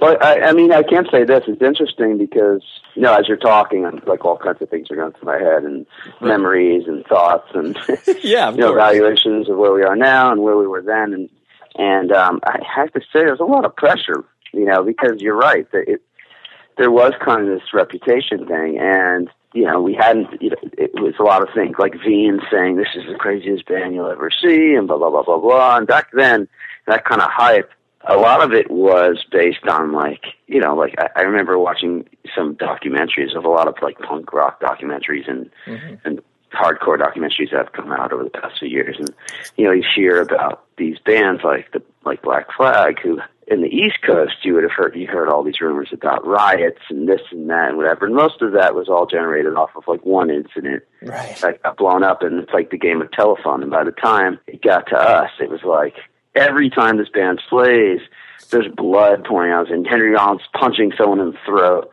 Well, 0.00 0.16
I, 0.22 0.40
I 0.40 0.52
mean, 0.52 0.72
I 0.72 0.82
can't 0.82 1.06
say 1.10 1.24
this. 1.24 1.44
It's 1.46 1.60
interesting 1.60 2.16
because, 2.16 2.62
you 2.94 3.02
know, 3.02 3.14
as 3.14 3.28
you're 3.28 3.36
talking, 3.36 3.84
I'm, 3.84 4.00
like 4.06 4.24
all 4.24 4.38
kinds 4.38 4.62
of 4.62 4.70
things 4.70 4.90
are 4.90 4.96
going 4.96 5.12
through 5.12 5.26
my 5.26 5.38
head 5.38 5.64
and 5.64 5.86
right. 6.22 6.28
memories 6.28 6.84
and 6.86 7.04
thoughts 7.04 7.48
and, 7.52 7.76
yeah, 8.22 8.50
you 8.50 8.56
know, 8.56 8.72
evaluations 8.72 9.50
of 9.50 9.58
where 9.58 9.72
we 9.74 9.82
are 9.82 9.96
now 9.96 10.32
and 10.32 10.42
where 10.42 10.56
we 10.56 10.66
were 10.66 10.82
then. 10.82 11.12
And, 11.12 11.30
and, 11.76 12.12
um, 12.12 12.40
I 12.44 12.60
have 12.64 12.92
to 12.92 13.00
say 13.00 13.24
there's 13.24 13.40
a 13.40 13.44
lot 13.44 13.66
of 13.66 13.76
pressure, 13.76 14.24
you 14.54 14.64
know, 14.64 14.82
because 14.82 15.20
you're 15.20 15.36
right 15.36 15.70
that 15.72 15.84
it, 15.86 16.00
there 16.78 16.90
was 16.90 17.12
kind 17.22 17.42
of 17.42 17.58
this 17.58 17.74
reputation 17.74 18.46
thing 18.46 18.78
and, 18.78 19.28
you 19.52 19.64
know, 19.64 19.80
we 19.82 19.94
hadn't, 19.94 20.40
you 20.40 20.50
know, 20.50 20.56
it 20.78 20.94
was 20.94 21.14
a 21.18 21.22
lot 21.22 21.42
of 21.42 21.48
things 21.54 21.74
like 21.78 21.92
Veeam 21.94 22.38
saying 22.50 22.76
this 22.76 22.88
is 22.94 23.04
the 23.10 23.18
craziest 23.18 23.66
band 23.66 23.94
you'll 23.94 24.10
ever 24.10 24.30
see 24.30 24.74
and 24.74 24.86
blah, 24.86 24.96
blah, 24.96 25.10
blah, 25.10 25.22
blah, 25.22 25.38
blah. 25.38 25.76
And 25.76 25.86
back 25.86 26.08
then, 26.12 26.48
that 26.86 27.04
kind 27.04 27.20
of 27.20 27.28
hype, 27.30 27.70
a 28.06 28.16
lot 28.16 28.42
of 28.42 28.52
it 28.52 28.70
was 28.70 29.24
based 29.32 29.66
on 29.68 29.92
like, 29.92 30.24
you 30.46 30.60
know, 30.60 30.76
like 30.76 30.94
I, 30.98 31.08
I 31.16 31.22
remember 31.22 31.58
watching 31.58 32.08
some 32.34 32.54
documentaries 32.54 33.36
of 33.36 33.44
a 33.44 33.50
lot 33.50 33.66
of 33.66 33.74
like 33.82 33.98
punk 33.98 34.32
rock 34.32 34.60
documentaries 34.60 35.28
and, 35.28 35.50
mm-hmm. 35.66 35.94
and 36.04 36.22
hardcore 36.52 36.96
documentaries 36.96 37.50
that 37.50 37.58
have 37.58 37.72
come 37.72 37.90
out 37.90 38.12
over 38.12 38.24
the 38.24 38.30
past 38.30 38.60
few 38.60 38.68
years. 38.68 38.96
And, 38.98 39.10
you 39.56 39.64
know, 39.64 39.72
you 39.72 39.84
hear 39.96 40.22
about 40.22 40.64
these 40.76 40.98
bands 41.00 41.42
like 41.42 41.72
the, 41.72 41.82
like 42.04 42.22
Black 42.22 42.46
Flag 42.56 43.00
who 43.00 43.18
in 43.50 43.62
the 43.62 43.68
East 43.68 44.02
Coast, 44.06 44.36
you 44.42 44.54
would 44.54 44.62
have 44.62 44.72
heard 44.72 44.94
you 44.94 45.06
heard 45.06 45.28
all 45.28 45.42
these 45.42 45.60
rumors 45.60 45.88
about 45.92 46.26
riots 46.26 46.80
and 46.90 47.08
this 47.08 47.20
and 47.30 47.48
that 47.48 47.68
and 47.68 47.76
whatever. 47.76 48.06
And 48.06 48.14
most 48.14 48.42
of 48.42 48.52
that 48.52 48.74
was 48.74 48.88
all 48.88 49.06
generated 49.06 49.54
off 49.54 49.70
of 49.74 49.84
like 49.86 50.04
one 50.04 50.30
incident 50.30 50.82
right. 51.02 51.36
that 51.38 51.62
got 51.62 51.78
blown 51.78 52.02
up, 52.02 52.22
and 52.22 52.38
it's 52.38 52.52
like 52.52 52.70
the 52.70 52.78
game 52.78 53.00
of 53.00 53.10
telephone. 53.12 53.62
And 53.62 53.70
by 53.70 53.84
the 53.84 53.92
time 53.92 54.38
it 54.46 54.62
got 54.62 54.86
to 54.88 54.96
us, 54.96 55.30
it 55.40 55.48
was 55.48 55.62
like 55.62 55.94
every 56.34 56.68
time 56.68 56.98
this 56.98 57.08
band 57.08 57.40
plays, 57.48 58.00
there's 58.50 58.68
blood 58.68 59.24
pouring 59.24 59.52
out, 59.52 59.70
and 59.70 59.86
Henry 59.86 60.10
Rollins 60.10 60.42
punching 60.52 60.92
someone 60.98 61.20
in 61.20 61.32
the 61.32 61.38
throat. 61.46 61.90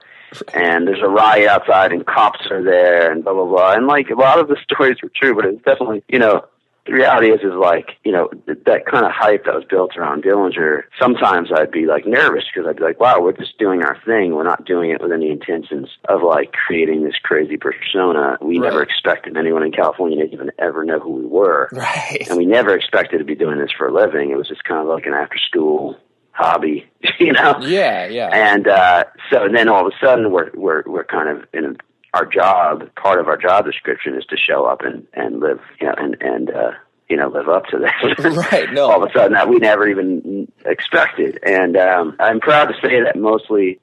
And 0.54 0.86
there's 0.86 1.02
a 1.02 1.08
riot 1.08 1.48
outside, 1.48 1.94
and 1.94 2.06
cops 2.06 2.48
are 2.52 2.62
there, 2.62 3.12
and 3.12 3.24
blah 3.24 3.34
blah 3.34 3.46
blah. 3.46 3.74
And 3.74 3.88
like 3.88 4.10
a 4.10 4.16
lot 4.16 4.40
of 4.40 4.50
the 4.50 4.58
stories 4.70 4.98
were 5.02 5.12
true, 5.16 5.34
but 5.34 5.46
it's 5.46 5.64
definitely, 5.64 6.04
you 6.10 6.20
know, 6.20 6.46
the 6.86 6.94
reality 6.94 7.32
is, 7.32 7.42
is 7.42 7.54
like, 7.60 7.98
you 8.04 8.12
know, 8.12 8.30
that 8.46 8.86
kind 8.86 9.06
of 9.06 9.12
hype 9.12 9.46
that 9.46 9.56
was 9.56 9.66
built 9.68 9.98
around 9.98 10.24
Dillinger, 10.24 10.84
sometimes 11.00 11.50
I'd 11.52 11.72
be 11.72 11.88
like 11.88 12.06
nervous 12.06 12.44
because 12.54 12.70
I'd 12.70 12.78
be 12.78 12.84
like, 12.84 13.00
wow, 13.00 13.20
we're 13.22 13.32
just 13.32 13.58
doing 13.58 13.82
our 13.82 13.98
thing. 14.06 14.36
We're 14.36 14.44
not 14.44 14.66
doing 14.66 14.92
it 14.92 15.02
with 15.02 15.12
any 15.12 15.32
intentions 15.32 15.90
of 16.08 16.22
like 16.22 16.52
creating 16.52 17.04
this 17.04 17.16
crazy 17.24 17.58
persona. 17.58 18.38
We 18.40 18.60
right. 18.60 18.70
never 18.70 18.84
expected 18.84 19.36
anyone 19.36 19.64
in 19.64 19.72
California 19.72 20.28
to 20.28 20.32
even 20.32 20.52
ever 20.60 20.86
know 20.86 21.00
who 21.00 21.12
we 21.12 21.26
were. 21.26 21.70
Right. 21.72 22.28
And 22.30 22.38
we 22.38 22.46
never 22.46 22.76
expected 22.76 23.18
to 23.18 23.26
be 23.26 23.36
doing 23.36 23.58
this 23.58 23.72
for 23.76 23.88
a 23.88 23.94
living. 23.94 24.30
It 24.30 24.38
was 24.38 24.48
just 24.48 24.64
kind 24.64 24.82
of 24.82 24.88
like 24.88 25.08
an 25.08 25.14
after 25.14 25.38
school 25.40 25.98
hobby, 26.34 26.88
you 27.20 27.34
know? 27.34 27.58
Yeah, 27.62 28.06
yeah. 28.08 28.30
And, 28.32 28.68
uh, 28.68 29.06
so 29.32 29.48
then 29.52 29.70
all 29.70 29.88
of 29.88 29.92
a 29.92 30.06
sudden 30.06 30.32
we're, 30.32 30.52
we're, 30.54 30.84
we're 30.86 31.06
kind 31.06 31.30
of 31.30 31.46
in 31.52 31.66
a, 31.66 31.74
our 32.16 32.26
job, 32.26 32.90
part 32.96 33.20
of 33.20 33.28
our 33.28 33.38
job 33.38 33.66
description 33.66 34.16
is 34.16 34.26
to 34.28 34.38
show 34.38 34.66
up 34.66 34.82
and, 34.82 35.06
and 35.14 35.40
live, 35.40 35.60
you 35.80 35.88
know, 35.88 35.94
and, 35.98 36.18
and, 36.22 36.50
uh, 36.50 36.72
you 37.08 37.16
know 37.18 37.28
live 37.28 37.48
up 37.48 37.66
to 37.68 37.78
this. 37.78 38.18
Right, 38.52 38.74
no. 38.74 38.90
all 38.90 39.04
of 39.04 39.08
a 39.08 39.14
sudden 39.14 39.34
that 39.34 39.48
we 39.48 39.58
never 39.58 39.88
even 39.88 40.52
expected. 40.66 41.38
And 41.46 41.78
um, 41.78 42.16
I'm 42.20 42.40
proud 42.40 42.66
to 42.66 42.74
say 42.82 43.00
that 43.04 43.16
mostly, 43.16 43.80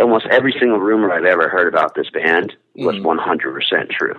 almost 0.00 0.24
every 0.30 0.54
single 0.58 0.78
rumor 0.78 1.12
I've 1.12 1.26
ever 1.26 1.50
heard 1.50 1.68
about 1.68 1.94
this 1.94 2.08
band 2.08 2.54
was 2.74 2.96
Mm. 2.96 3.20
100% 3.20 3.90
true. 3.90 4.14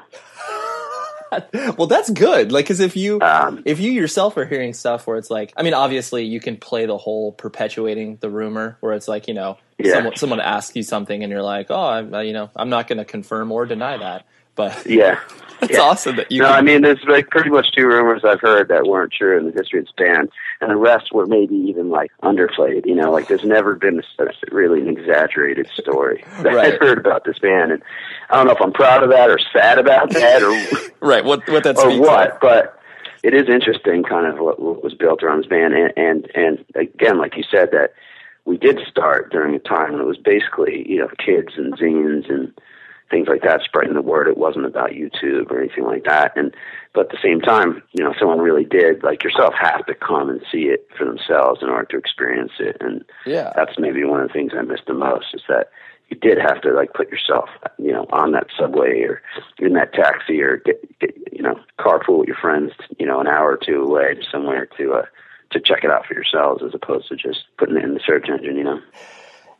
well, 1.77 1.87
that's 1.87 2.09
good. 2.11 2.51
Like, 2.51 2.65
because 2.65 2.79
if 2.79 2.95
you 2.95 3.19
Um, 3.21 3.63
if 3.65 3.79
you 3.79 3.91
yourself 3.91 4.37
are 4.37 4.45
hearing 4.45 4.73
stuff 4.73 5.07
where 5.07 5.17
it's 5.17 5.31
like, 5.31 5.51
I 5.57 5.63
mean, 5.63 5.73
obviously 5.73 6.23
you 6.25 6.39
can 6.39 6.57
play 6.57 6.85
the 6.85 6.97
whole 6.97 7.31
perpetuating 7.31 8.17
the 8.21 8.29
rumor 8.29 8.77
where 8.79 8.93
it's 8.93 9.07
like, 9.07 9.27
you 9.27 9.33
know, 9.33 9.57
Yeah. 9.77 9.93
someone 9.95 10.15
someone 10.15 10.39
asks 10.39 10.75
you 10.75 10.83
something 10.83 11.21
and 11.23 11.31
you're 11.31 11.41
like, 11.43 11.67
oh, 11.69 11.85
I'm, 11.87 12.13
uh, 12.13 12.21
you 12.21 12.33
know, 12.33 12.49
I'm 12.55 12.69
not 12.69 12.87
going 12.87 12.97
to 12.99 13.05
confirm 13.05 13.51
or 13.51 13.65
deny 13.65 13.97
that. 13.97 14.25
But 14.55 14.85
Yeah. 14.89 15.19
it's 15.61 15.73
Yeah. 15.73 15.81
awesome 15.81 16.15
that 16.15 16.31
you. 16.31 16.41
no, 16.41 16.47
can- 16.47 16.55
I 16.57 16.61
mean, 16.61 16.81
there's 16.81 17.03
like 17.09 17.29
pretty 17.29 17.49
much 17.49 17.73
two 17.75 17.85
rumors 17.85 18.23
I've 18.23 18.39
heard 18.39 18.69
that 18.69 18.85
weren't 18.85 19.11
true 19.11 19.37
in 19.37 19.45
the 19.45 19.51
history 19.51 19.79
of 19.79 19.85
this 19.85 19.93
band, 19.97 20.29
and 20.61 20.71
the 20.71 20.77
rest 20.77 21.11
were 21.11 21.25
maybe 21.25 21.55
even 21.55 21.89
like 21.89 22.09
underplayed. 22.23 22.85
You 22.85 22.95
know, 22.95 23.11
like 23.11 23.27
there's 23.27 23.43
never 23.43 23.75
been 23.75 24.01
a, 24.17 24.25
really 24.51 24.79
an 24.81 24.87
exaggerated 24.87 25.67
story 25.77 26.23
that 26.41 26.53
Right. 26.53 26.73
I've 26.73 26.79
heard 26.79 26.97
about 26.97 27.25
this 27.25 27.37
band, 27.39 27.73
and 27.73 27.83
I 28.29 28.35
don't 28.37 28.47
know 28.47 28.53
if 28.53 28.61
I'm 28.61 28.71
proud 28.73 29.03
of 29.03 29.09
that 29.09 29.29
or 29.29 29.39
sad 29.51 29.77
about 29.77 30.09
that 30.11 30.41
or 30.41 30.89
right. 31.05 31.25
What 31.25 31.49
what 31.49 31.63
that 31.65 31.77
or 31.77 31.99
what, 31.99 32.39
but 32.39 32.79
it 33.23 33.33
is 33.33 33.49
interesting, 33.49 34.03
kind 34.03 34.25
of 34.27 34.37
what, 34.39 34.61
what 34.61 34.81
was 34.83 34.93
built 34.93 35.21
around 35.23 35.39
this 35.39 35.47
band, 35.47 35.73
and, 35.73 35.91
and 35.97 36.31
and 36.33 36.65
again, 36.75 37.17
like 37.17 37.35
you 37.35 37.43
said, 37.51 37.71
that 37.71 37.93
we 38.45 38.57
did 38.57 38.79
start 38.89 39.31
during 39.31 39.55
a 39.55 39.59
time 39.59 39.93
when 39.93 40.01
it 40.01 40.07
was 40.07 40.17
basically 40.17 40.85
you 40.87 40.99
know 40.99 41.09
kids 41.17 41.53
and 41.57 41.73
zines 41.77 42.29
and 42.29 42.53
things 43.11 43.27
like 43.27 43.43
that 43.43 43.61
spreading 43.63 43.93
the 43.93 44.01
word. 44.01 44.27
It 44.27 44.37
wasn't 44.37 44.65
about 44.65 44.91
YouTube 44.91 45.51
or 45.51 45.59
anything 45.59 45.83
like 45.83 46.05
that, 46.05 46.33
and 46.35 46.55
but 46.93 47.05
at 47.07 47.11
the 47.11 47.17
same 47.21 47.41
time, 47.41 47.83
you 47.93 48.03
know, 48.03 48.13
someone 48.17 48.39
really 48.39 48.63
did 48.63 49.03
like 49.03 49.23
yourself 49.23 49.53
have 49.59 49.85
to 49.85 49.93
come 49.95 50.29
and 50.29 50.41
see 50.51 50.63
it 50.63 50.87
for 50.97 51.05
themselves 51.05 51.61
in 51.61 51.69
order 51.69 51.85
to 51.91 51.97
experience 51.97 52.53
it, 52.59 52.77
and 52.79 53.03
Yeah. 53.25 53.51
that's 53.55 53.77
maybe 53.77 54.03
one 54.03 54.21
of 54.21 54.27
the 54.27 54.33
things 54.33 54.53
I 54.57 54.61
miss 54.61 54.81
the 54.87 54.93
most 54.93 55.27
is 55.33 55.41
that 55.47 55.69
you 56.09 56.17
did 56.17 56.37
have 56.37 56.61
to 56.61 56.71
like 56.71 56.93
put 56.93 57.09
yourself, 57.09 57.49
you 57.79 57.91
know, 57.91 58.05
on 58.11 58.31
that 58.33 58.47
subway 58.57 59.01
or 59.01 59.21
in 59.57 59.73
that 59.73 59.93
taxi 59.93 60.39
or 60.41 60.57
get, 60.57 60.99
get 60.99 61.15
you 61.31 61.41
know, 61.41 61.59
carpool 61.79 62.19
with 62.19 62.27
your 62.27 62.37
friends, 62.37 62.71
you 62.99 63.05
know, 63.07 63.19
an 63.19 63.27
hour 63.27 63.53
or 63.53 63.57
two 63.57 63.81
away 63.83 64.15
somewhere 64.31 64.67
to 64.77 64.93
uh 64.93 65.05
to 65.51 65.59
check 65.59 65.83
it 65.83 65.91
out 65.91 66.05
for 66.05 66.13
yourselves 66.13 66.63
as 66.63 66.73
opposed 66.73 67.07
to 67.09 67.15
just 67.15 67.45
putting 67.57 67.77
it 67.77 67.83
in 67.83 67.93
the 67.93 68.01
search 68.05 68.27
engine, 68.29 68.57
you 68.57 68.63
know. 68.63 68.81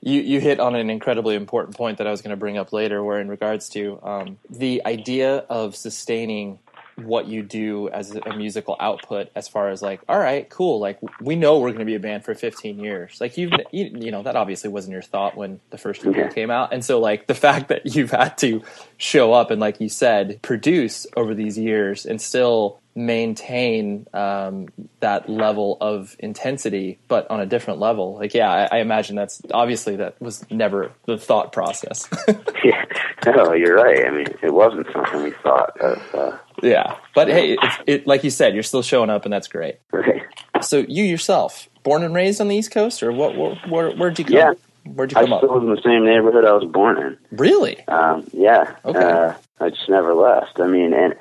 You 0.02 0.22
you 0.22 0.40
hit 0.40 0.60
on 0.60 0.76
an 0.76 0.90
incredibly 0.90 1.36
important 1.36 1.76
point 1.76 1.98
that 1.98 2.08
I 2.08 2.12
was 2.12 2.22
going 2.22 2.32
to 2.32 2.38
bring 2.38 2.58
up 2.58 2.72
later, 2.72 3.04
where 3.04 3.20
in 3.20 3.28
regards 3.28 3.70
to 3.70 4.00
um, 4.04 4.38
the 4.50 4.84
idea 4.86 5.38
of 5.50 5.76
sustaining 5.76 6.60
what 6.98 7.28
you 7.28 7.44
do 7.44 7.90
as 7.90 8.16
a 8.16 8.36
musical 8.36 8.76
output, 8.80 9.30
as 9.36 9.48
far 9.48 9.70
as 9.70 9.82
like, 9.82 10.02
all 10.08 10.20
right, 10.20 10.50
cool, 10.50 10.80
like 10.80 11.00
we 11.22 11.36
know 11.36 11.60
we're 11.60 11.70
going 11.70 11.80
to 11.80 11.86
be 11.86 11.96
a 11.96 12.00
band 12.00 12.24
for 12.24 12.34
15 12.36 12.80
years. 12.80 13.18
Like 13.20 13.38
you've 13.38 13.52
you, 13.72 13.92
you 13.94 14.12
know 14.12 14.24
that 14.24 14.36
obviously 14.36 14.70
wasn't 14.70 14.94
your 14.94 15.02
thought 15.02 15.36
when 15.36 15.60
the 15.72 15.78
first 15.78 16.06
EP 16.06 16.16
Yeah. 16.16 16.30
came 16.30 16.52
out, 16.52 16.74
and 16.74 16.84
so 16.84 17.00
like 17.00 17.28
the 17.28 17.36
fact 17.36 17.68
that 17.70 17.96
you've 17.96 18.12
had 18.12 18.38
to 18.40 18.62
show 18.98 19.34
up 19.34 19.52
and 19.52 19.60
like 19.60 19.80
you 19.82 19.90
said, 19.90 20.40
produce 20.42 21.06
over 21.18 21.34
these 21.34 21.58
years 21.58 22.06
and 22.06 22.22
still 22.22 22.80
maintain 22.98 24.08
um, 24.14 24.68
that 25.02 25.28
level 25.30 25.78
of 25.82 26.16
intensity, 26.20 26.98
but 27.10 27.30
on 27.30 27.42
a 27.42 27.46
different 27.46 27.80
level. 27.80 28.16
Like, 28.16 28.34
yeah, 28.34 28.50
I, 28.72 28.78
I 28.78 28.80
imagine 28.80 29.18
that's 29.18 29.42
obviously 29.52 29.98
that 29.98 30.20
was 30.22 30.50
never 30.50 30.94
the 31.06 31.18
thought 31.18 31.52
process. 31.52 32.08
yeah. 32.64 32.86
No, 33.26 33.52
you're 33.54 33.76
right. 33.76 34.06
I 34.06 34.12
mean, 34.12 34.28
it 34.42 34.54
wasn't 34.54 34.88
something 34.94 35.24
we 35.24 35.32
thought 35.44 35.78
of. 35.82 36.16
Uh, 36.16 36.38
yeah, 36.62 36.98
but 37.14 37.28
hey, 37.28 37.58
it's, 37.62 37.76
it 37.88 38.08
like 38.08 38.24
you 38.24 38.30
said, 38.30 38.54
you're 38.54 38.64
still 38.64 38.82
showing 38.82 39.10
up, 39.10 39.26
and 39.26 39.34
that's 39.34 39.48
great. 39.48 39.78
right. 39.92 40.24
So, 40.62 40.86
you 40.88 41.04
yourself, 41.04 41.70
born 41.84 42.04
and 42.04 42.16
raised 42.16 42.40
on 42.42 42.48
the 42.48 42.56
East 42.56 42.72
Coast, 42.72 43.04
or 43.04 43.12
what? 43.12 43.36
Where, 43.38 43.56
where, 43.68 43.92
where'd 43.92 44.18
you 44.20 44.26
come? 44.26 44.36
Yeah. 44.36 44.54
Where'd 44.86 45.12
you 45.12 45.18
I 45.18 45.24
come 45.24 45.34
up? 45.34 45.40
still 45.40 45.54
live 45.54 45.64
in 45.64 45.74
the 45.74 45.82
same 45.82 46.06
neighborhood 46.06 46.46
I 46.46 46.54
was 46.54 46.66
born 46.72 46.98
in. 46.98 47.18
Really? 47.32 47.86
Um, 47.88 48.28
yeah. 48.34 48.76
Okay. 48.86 49.00
Uh, 49.00 49.34
I 49.60 49.70
just 49.70 49.90
never 49.90 50.14
left. 50.14 50.60
I 50.60 50.68
mean, 50.68 50.94
and 50.94 51.16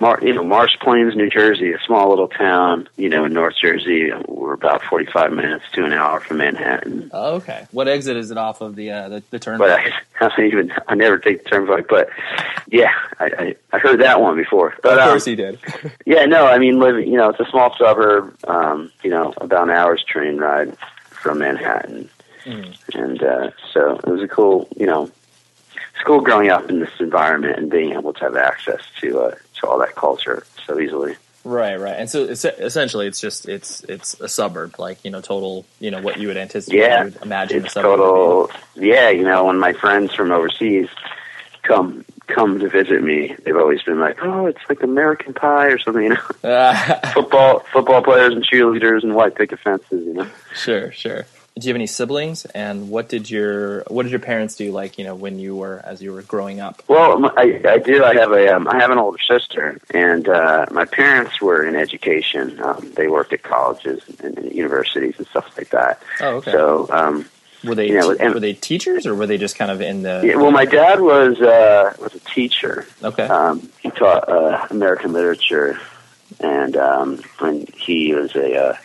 Mar- 0.00 0.20
you 0.22 0.32
know, 0.32 0.44
Morris 0.44 0.76
Plains, 0.80 1.16
New 1.16 1.28
Jersey, 1.28 1.72
a 1.72 1.78
small 1.80 2.10
little 2.10 2.28
town. 2.28 2.88
You 2.96 3.08
know, 3.08 3.24
in 3.24 3.32
North 3.32 3.56
Jersey, 3.60 4.10
we're 4.28 4.52
about 4.52 4.82
forty-five 4.82 5.32
minutes 5.32 5.64
to 5.72 5.84
an 5.84 5.92
hour 5.92 6.20
from 6.20 6.38
Manhattan. 6.38 7.10
Oh, 7.12 7.36
okay. 7.36 7.66
What 7.72 7.88
exit 7.88 8.16
is 8.16 8.30
it 8.30 8.38
off 8.38 8.60
of 8.60 8.76
the 8.76 8.90
uh, 8.92 9.08
the, 9.08 9.22
the 9.30 9.38
turn? 9.38 9.58
But 9.58 9.70
I, 9.70 9.92
I 10.20 10.28
don't 10.28 10.46
even 10.46 10.72
I 10.86 10.94
never 10.94 11.18
take 11.18 11.42
the 11.42 11.50
turnpike. 11.50 11.88
But 11.88 12.10
yeah, 12.68 12.92
I, 13.18 13.24
I, 13.24 13.56
I 13.72 13.78
heard 13.78 14.00
that 14.00 14.20
one 14.20 14.36
before. 14.36 14.74
But 14.82 14.94
of 14.94 14.98
um, 15.00 15.08
course 15.10 15.24
he 15.24 15.34
did. 15.34 15.58
yeah, 16.06 16.26
no, 16.26 16.46
I 16.46 16.58
mean, 16.58 16.78
living. 16.78 17.10
You 17.10 17.16
know, 17.16 17.30
it's 17.30 17.40
a 17.40 17.50
small 17.50 17.74
suburb. 17.76 18.36
Um, 18.46 18.92
you 19.02 19.10
know, 19.10 19.34
about 19.38 19.64
an 19.64 19.70
hour's 19.70 20.04
train 20.04 20.36
ride 20.36 20.76
from 21.10 21.40
Manhattan, 21.40 22.08
and 22.94 23.22
uh, 23.22 23.50
so 23.72 23.96
it 23.96 24.06
was 24.06 24.22
a 24.22 24.28
cool. 24.28 24.68
You 24.76 24.86
know, 24.86 25.10
school 26.00 26.20
growing 26.20 26.50
up 26.50 26.68
in 26.70 26.80
this 26.80 27.00
environment 27.00 27.58
and 27.58 27.70
being 27.70 27.92
able 27.92 28.12
to 28.12 28.20
have 28.20 28.36
access 28.36 28.80
to 29.00 29.20
uh, 29.20 29.34
to 29.58 29.66
all 29.66 29.78
that 29.78 29.94
culture 29.94 30.44
so 30.66 30.80
easily. 30.80 31.16
Right, 31.44 31.76
right. 31.76 31.94
And 31.96 32.10
so 32.10 32.24
it's, 32.24 32.44
essentially, 32.44 33.06
it's 33.06 33.20
just 33.20 33.48
it's 33.48 33.82
it's 33.84 34.20
a 34.20 34.28
suburb, 34.28 34.78
like 34.78 35.04
you 35.04 35.10
know, 35.10 35.20
total, 35.20 35.64
you 35.80 35.90
know, 35.90 36.02
what 36.02 36.18
you 36.18 36.28
would 36.28 36.36
anticipate, 36.36 36.78
Yeah, 36.78 36.98
you 36.98 37.04
would 37.04 37.22
imagine 37.22 37.62
a 37.62 37.64
It's 37.64 37.74
total. 37.74 38.50
Yeah, 38.74 39.10
you 39.10 39.22
know, 39.22 39.44
when 39.46 39.58
my 39.58 39.72
friends 39.72 40.12
from 40.14 40.30
overseas 40.30 40.88
come 41.62 42.04
come 42.26 42.58
to 42.58 42.68
visit 42.68 43.02
me, 43.02 43.34
they've 43.44 43.56
always 43.56 43.82
been 43.82 44.00
like, 44.00 44.18
"Oh, 44.22 44.46
it's 44.46 44.60
like 44.68 44.82
American 44.82 45.32
Pie 45.32 45.68
or 45.68 45.78
something." 45.78 46.02
You 46.02 46.08
know. 46.10 46.50
Uh, 46.50 46.74
football 47.14 47.60
football 47.72 48.02
players 48.02 48.34
and 48.34 48.44
cheerleaders 48.44 49.02
and 49.02 49.14
white 49.14 49.34
picket 49.34 49.60
fences. 49.60 50.04
You 50.04 50.14
know. 50.14 50.26
sure, 50.54 50.92
sure. 50.92 51.24
Do 51.58 51.66
you 51.66 51.72
have 51.72 51.76
any 51.76 51.86
siblings? 51.86 52.44
And 52.44 52.88
what 52.88 53.08
did 53.08 53.28
your 53.28 53.82
what 53.88 54.04
did 54.04 54.10
your 54.12 54.20
parents 54.20 54.54
do? 54.54 54.70
Like 54.70 54.96
you 54.98 55.04
know, 55.04 55.14
when 55.14 55.38
you 55.38 55.56
were 55.56 55.80
as 55.84 56.00
you 56.00 56.12
were 56.12 56.22
growing 56.22 56.60
up. 56.60 56.82
Well, 56.86 57.32
I, 57.36 57.60
I 57.68 57.78
do. 57.78 58.04
I 58.04 58.14
have 58.14 58.32
a 58.32 58.54
um, 58.54 58.68
I 58.68 58.76
have 58.76 58.90
an 58.90 58.98
older 58.98 59.18
sister, 59.18 59.80
and 59.90 60.28
uh, 60.28 60.66
my 60.70 60.84
parents 60.84 61.40
were 61.40 61.66
in 61.66 61.74
education. 61.74 62.60
Um, 62.62 62.92
they 62.94 63.08
worked 63.08 63.32
at 63.32 63.42
colleges 63.42 64.02
and, 64.22 64.38
and 64.38 64.52
universities 64.52 65.14
and 65.18 65.26
stuff 65.26 65.56
like 65.58 65.70
that. 65.70 66.00
Oh, 66.20 66.36
okay. 66.36 66.52
So, 66.52 66.88
um, 66.92 67.28
were 67.64 67.74
they 67.74 67.88
you 67.88 67.94
know, 67.94 68.12
and- 68.12 68.34
were 68.34 68.40
they 68.40 68.52
teachers 68.52 69.06
or 69.06 69.14
were 69.14 69.26
they 69.26 69.38
just 69.38 69.56
kind 69.56 69.70
of 69.70 69.80
in 69.80 70.02
the? 70.02 70.22
yeah, 70.24 70.36
well, 70.36 70.52
my 70.52 70.64
dad 70.64 71.00
was 71.00 71.40
uh, 71.40 71.92
was 72.00 72.14
a 72.14 72.20
teacher. 72.20 72.86
Okay. 73.02 73.26
Um, 73.26 73.68
he 73.80 73.90
taught 73.90 74.28
uh, 74.28 74.66
American 74.70 75.12
literature, 75.12 75.80
and 76.38 76.76
um, 76.76 77.20
and 77.40 77.68
he 77.70 78.14
was 78.14 78.36
a 78.36 78.54
uh, 78.54 78.76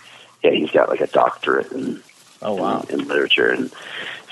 yeah, 0.44 0.52
he's 0.52 0.72
got 0.72 0.90
like 0.90 1.02
a 1.02 1.08
doctorate 1.08 1.72
in 1.72 2.02
oh 2.44 2.54
wow. 2.56 2.82
in, 2.90 3.02
in 3.02 3.08
literature, 3.08 3.50
and 3.50 3.72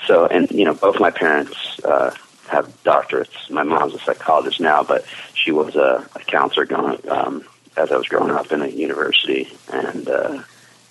so 0.06 0.26
and 0.26 0.50
you 0.50 0.64
know 0.64 0.74
both 0.74 1.00
my 1.00 1.10
parents 1.10 1.56
uh, 1.84 2.14
have 2.48 2.66
doctorates. 2.84 3.50
My 3.50 3.62
mom's 3.62 3.94
a 3.94 3.98
psychologist 3.98 4.60
now, 4.60 4.82
but 4.82 5.04
she 5.34 5.50
was 5.50 5.76
a, 5.76 6.06
a 6.14 6.20
counselor 6.20 6.66
going 6.66 6.98
um, 7.08 7.44
as 7.76 7.90
I 7.90 7.96
was 7.96 8.08
growing 8.08 8.30
up 8.30 8.52
in 8.52 8.62
a 8.62 8.66
university, 8.68 9.48
and 9.72 10.08
uh, 10.08 10.42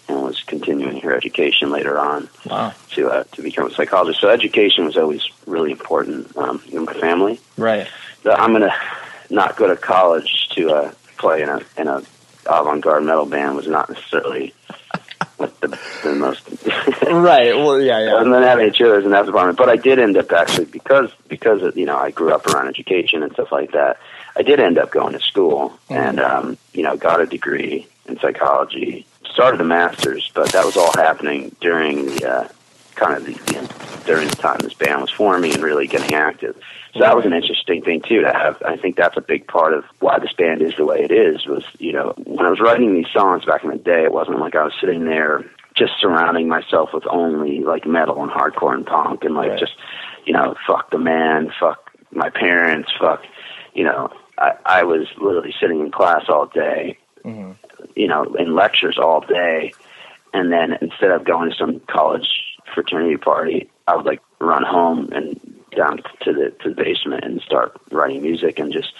and 0.07 0.21
was 0.23 0.41
continuing 0.41 0.99
her 1.01 1.13
education 1.13 1.69
later 1.71 1.97
on 1.99 2.29
Wow. 2.45 2.73
to 2.91 3.09
uh, 3.09 3.23
to 3.33 3.41
become 3.41 3.67
a 3.67 3.71
psychologist. 3.73 4.19
So 4.21 4.29
education 4.29 4.85
was 4.85 4.97
always 4.97 5.23
really 5.45 5.71
important 5.71 6.35
um, 6.37 6.61
in 6.71 6.85
my 6.85 6.93
family. 6.93 7.39
Right. 7.57 7.87
So 8.23 8.31
I'm 8.31 8.51
gonna 8.53 8.73
not 9.29 9.55
go 9.55 9.67
to 9.67 9.75
college 9.75 10.49
to 10.55 10.71
uh, 10.71 10.91
play 11.17 11.41
in 11.41 11.49
a 11.49 11.61
in 11.77 11.87
a 11.87 12.03
avant-garde 12.47 13.03
metal 13.03 13.25
band 13.27 13.55
was 13.55 13.67
not 13.67 13.89
necessarily 13.89 14.53
what 15.41 15.59
the, 15.61 15.67
the 16.03 16.15
most 16.15 16.47
Right. 17.01 17.55
Well, 17.55 17.81
yeah, 17.81 17.99
yeah. 17.99 18.13
wasn't 18.13 18.31
that 18.31 18.57
many 18.57 18.69
cheerleaders 18.69 19.05
in 19.05 19.11
that 19.11 19.25
department, 19.25 19.57
but 19.57 19.69
I 19.69 19.75
did 19.75 19.99
end 19.99 20.17
up 20.17 20.31
actually 20.31 20.65
because 20.65 21.11
because 21.27 21.61
of, 21.63 21.77
you 21.77 21.85
know 21.85 21.97
I 21.97 22.11
grew 22.11 22.31
up 22.31 22.47
around 22.47 22.67
education 22.67 23.23
and 23.23 23.33
stuff 23.33 23.51
like 23.51 23.71
that. 23.71 23.99
I 24.35 24.43
did 24.43 24.59
end 24.59 24.77
up 24.77 24.91
going 24.91 25.13
to 25.13 25.19
school 25.19 25.77
and 25.89 26.19
um, 26.19 26.57
you 26.73 26.83
know 26.83 26.95
got 26.95 27.21
a 27.21 27.25
degree 27.25 27.87
in 28.07 28.19
psychology, 28.19 29.05
started 29.25 29.59
a 29.61 29.65
master's, 29.65 30.31
but 30.33 30.51
that 30.53 30.65
was 30.65 30.77
all 30.77 30.93
happening 30.93 31.55
during 31.59 32.05
the 32.05 32.29
uh, 32.29 32.47
kind 33.01 33.17
of 33.17 33.25
the, 33.25 33.33
the 33.33 34.03
during 34.05 34.27
the 34.27 34.35
time 34.35 34.57
this 34.61 34.73
band 34.73 35.01
was 35.01 35.11
forming 35.11 35.53
and 35.53 35.61
really 35.63 35.87
getting 35.87 36.13
active. 36.13 36.55
So 36.93 36.99
that 36.99 37.15
was 37.15 37.25
an 37.25 37.33
interesting 37.33 37.81
thing 37.83 38.01
too 38.01 38.21
to 38.21 38.33
have. 38.33 38.61
I 38.63 38.75
think 38.77 38.95
that's 38.97 39.15
a 39.15 39.21
big 39.21 39.47
part 39.47 39.73
of 39.73 39.85
why 39.99 40.19
this 40.19 40.33
band 40.33 40.61
is 40.61 40.73
the 40.75 40.85
way 40.85 41.01
it 41.03 41.11
is. 41.11 41.45
Was 41.45 41.63
you 41.79 41.93
know 41.93 42.13
when 42.25 42.45
I 42.45 42.49
was 42.49 42.59
writing 42.59 42.93
these 42.93 43.07
songs 43.13 43.45
back 43.45 43.63
in 43.63 43.69
the 43.69 43.77
day, 43.77 44.03
it 44.03 44.11
wasn't 44.11 44.39
like 44.39 44.55
I 44.55 44.63
was 44.63 44.73
sitting 44.79 45.05
there 45.05 45.45
just 45.75 45.93
surrounding 46.01 46.47
myself 46.49 46.89
with 46.93 47.05
only 47.09 47.59
like 47.61 47.85
metal 47.85 48.21
and 48.21 48.29
hardcore 48.31 48.73
and 48.73 48.85
punk 48.85 49.23
and 49.23 49.35
like 49.35 49.51
Right. 49.51 49.59
just 49.59 49.73
you 50.25 50.33
know 50.33 50.55
fuck 50.67 50.89
the 50.91 50.97
man, 50.97 51.51
fuck 51.59 51.91
my 52.11 52.29
parents, 52.29 52.89
fuck 52.99 53.23
you 53.73 53.83
know. 53.83 54.09
I, 54.37 54.53
I 54.65 54.83
was 54.83 55.07
literally 55.19 55.53
sitting 55.61 55.81
in 55.81 55.91
class 55.91 56.23
all 56.27 56.47
day, 56.47 56.97
Mhm. 57.23 57.55
you 57.95 58.07
know, 58.07 58.23
in 58.39 58.55
lectures 58.55 58.97
all 58.97 59.21
day, 59.21 59.73
and 60.33 60.51
then 60.51 60.77
instead 60.81 61.11
of 61.11 61.23
going 61.25 61.51
to 61.51 61.55
some 61.55 61.79
college 61.81 62.27
fraternity 62.73 63.17
party, 63.17 63.69
I 63.87 63.95
would 63.95 64.05
like 64.05 64.21
run 64.39 64.63
home 64.63 65.09
and 65.11 65.39
down 65.75 65.97
to 66.21 66.33
the 66.33 66.53
to 66.61 66.69
the 66.69 66.75
basement 66.75 67.23
and 67.23 67.41
start 67.41 67.79
writing 67.91 68.21
music 68.21 68.59
and 68.59 68.73
just 68.73 68.93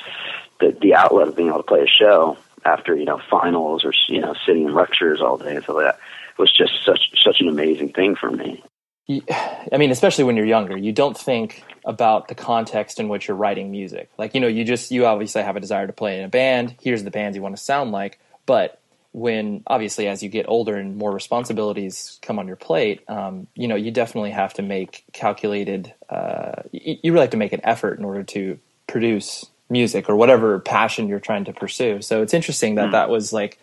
the 0.60 0.76
the 0.82 0.94
outlet 0.96 1.28
of 1.28 1.36
being 1.36 1.50
able 1.50 1.60
to 1.60 1.64
play 1.64 1.82
a 1.82 1.88
show 1.88 2.38
after 2.66 2.96
you 2.96 3.06
know 3.06 3.20
finals 3.30 3.84
or 3.84 3.94
you 4.08 4.22
know 4.22 4.34
sitting 4.46 4.66
in 4.66 4.74
lectures 4.74 5.22
all 5.22 5.38
day 5.38 5.56
and 5.56 5.64
stuff 5.64 5.76
like 5.76 5.86
that 5.86 6.00
was 6.38 6.52
just 6.52 6.74
such 6.86 7.00
such 7.24 7.42
an 7.42 7.48
amazing 7.48 7.92
thing 7.92 8.16
for 8.16 8.32
me. 8.32 8.64
I 9.10 9.78
mean, 9.78 9.92
especially 9.92 10.24
when 10.24 10.38
you're 10.38 10.46
younger, 10.46 10.78
you 10.78 10.94
don't 10.94 11.18
think 11.18 11.64
about 11.84 12.28
the 12.28 12.36
context 12.36 13.00
in 13.00 13.10
which 13.10 13.28
you're 13.28 13.36
writing 13.36 13.72
music. 13.72 14.10
Like, 14.18 14.34
you 14.34 14.40
know, 14.40 14.48
you 14.48 14.64
just 14.64 14.92
you 14.92 15.06
obviously 15.06 15.42
have 15.42 15.56
a 15.56 15.60
desire 15.60 15.88
to 15.88 15.94
play 15.94 16.18
in 16.18 16.24
a 16.24 16.30
band. 16.30 16.76
Here's 16.82 17.04
the 17.04 17.12
bands 17.12 17.36
you 17.36 17.42
want 17.42 17.58
to 17.58 17.62
sound 17.62 17.92
like, 17.92 18.20
but 18.46 18.81
when 19.13 19.63
obviously 19.67 20.08
as 20.08 20.24
you 20.24 20.30
get 20.30 20.45
older 20.47 20.76
and 20.76 20.97
more 20.97 21.12
responsibilities 21.12 22.19
come 22.21 22.39
on 22.39 22.47
your 22.47 22.56
plate, 22.56 23.04
um, 23.10 23.47
you 23.56 23.67
know, 23.67 23.76
you 23.76 23.91
definitely 23.91 24.32
have 24.32 24.54
to 24.54 24.62
make 24.62 25.04
calculated. 25.12 25.93
Uh, 26.10 26.63
you, 26.71 26.97
you 27.04 27.13
really 27.13 27.24
have 27.24 27.32
to 27.32 27.38
make 27.38 27.54
an 27.54 27.62
effort 27.63 28.00
in 28.00 28.06
order 28.06 28.24
to 28.24 28.58
produce 28.88 29.45
music 29.69 30.10
or 30.10 30.15
whatever 30.15 30.60
passion 30.60 31.08
you're 31.08 31.19
trying 31.19 31.45
to 31.45 31.54
pursue. 31.54 32.02
So 32.02 32.21
it's 32.21 32.34
interesting 32.34 32.76
that 32.76 32.89
mm. 32.89 32.91
that 32.91 33.10
was 33.10 33.34
like 33.34 33.58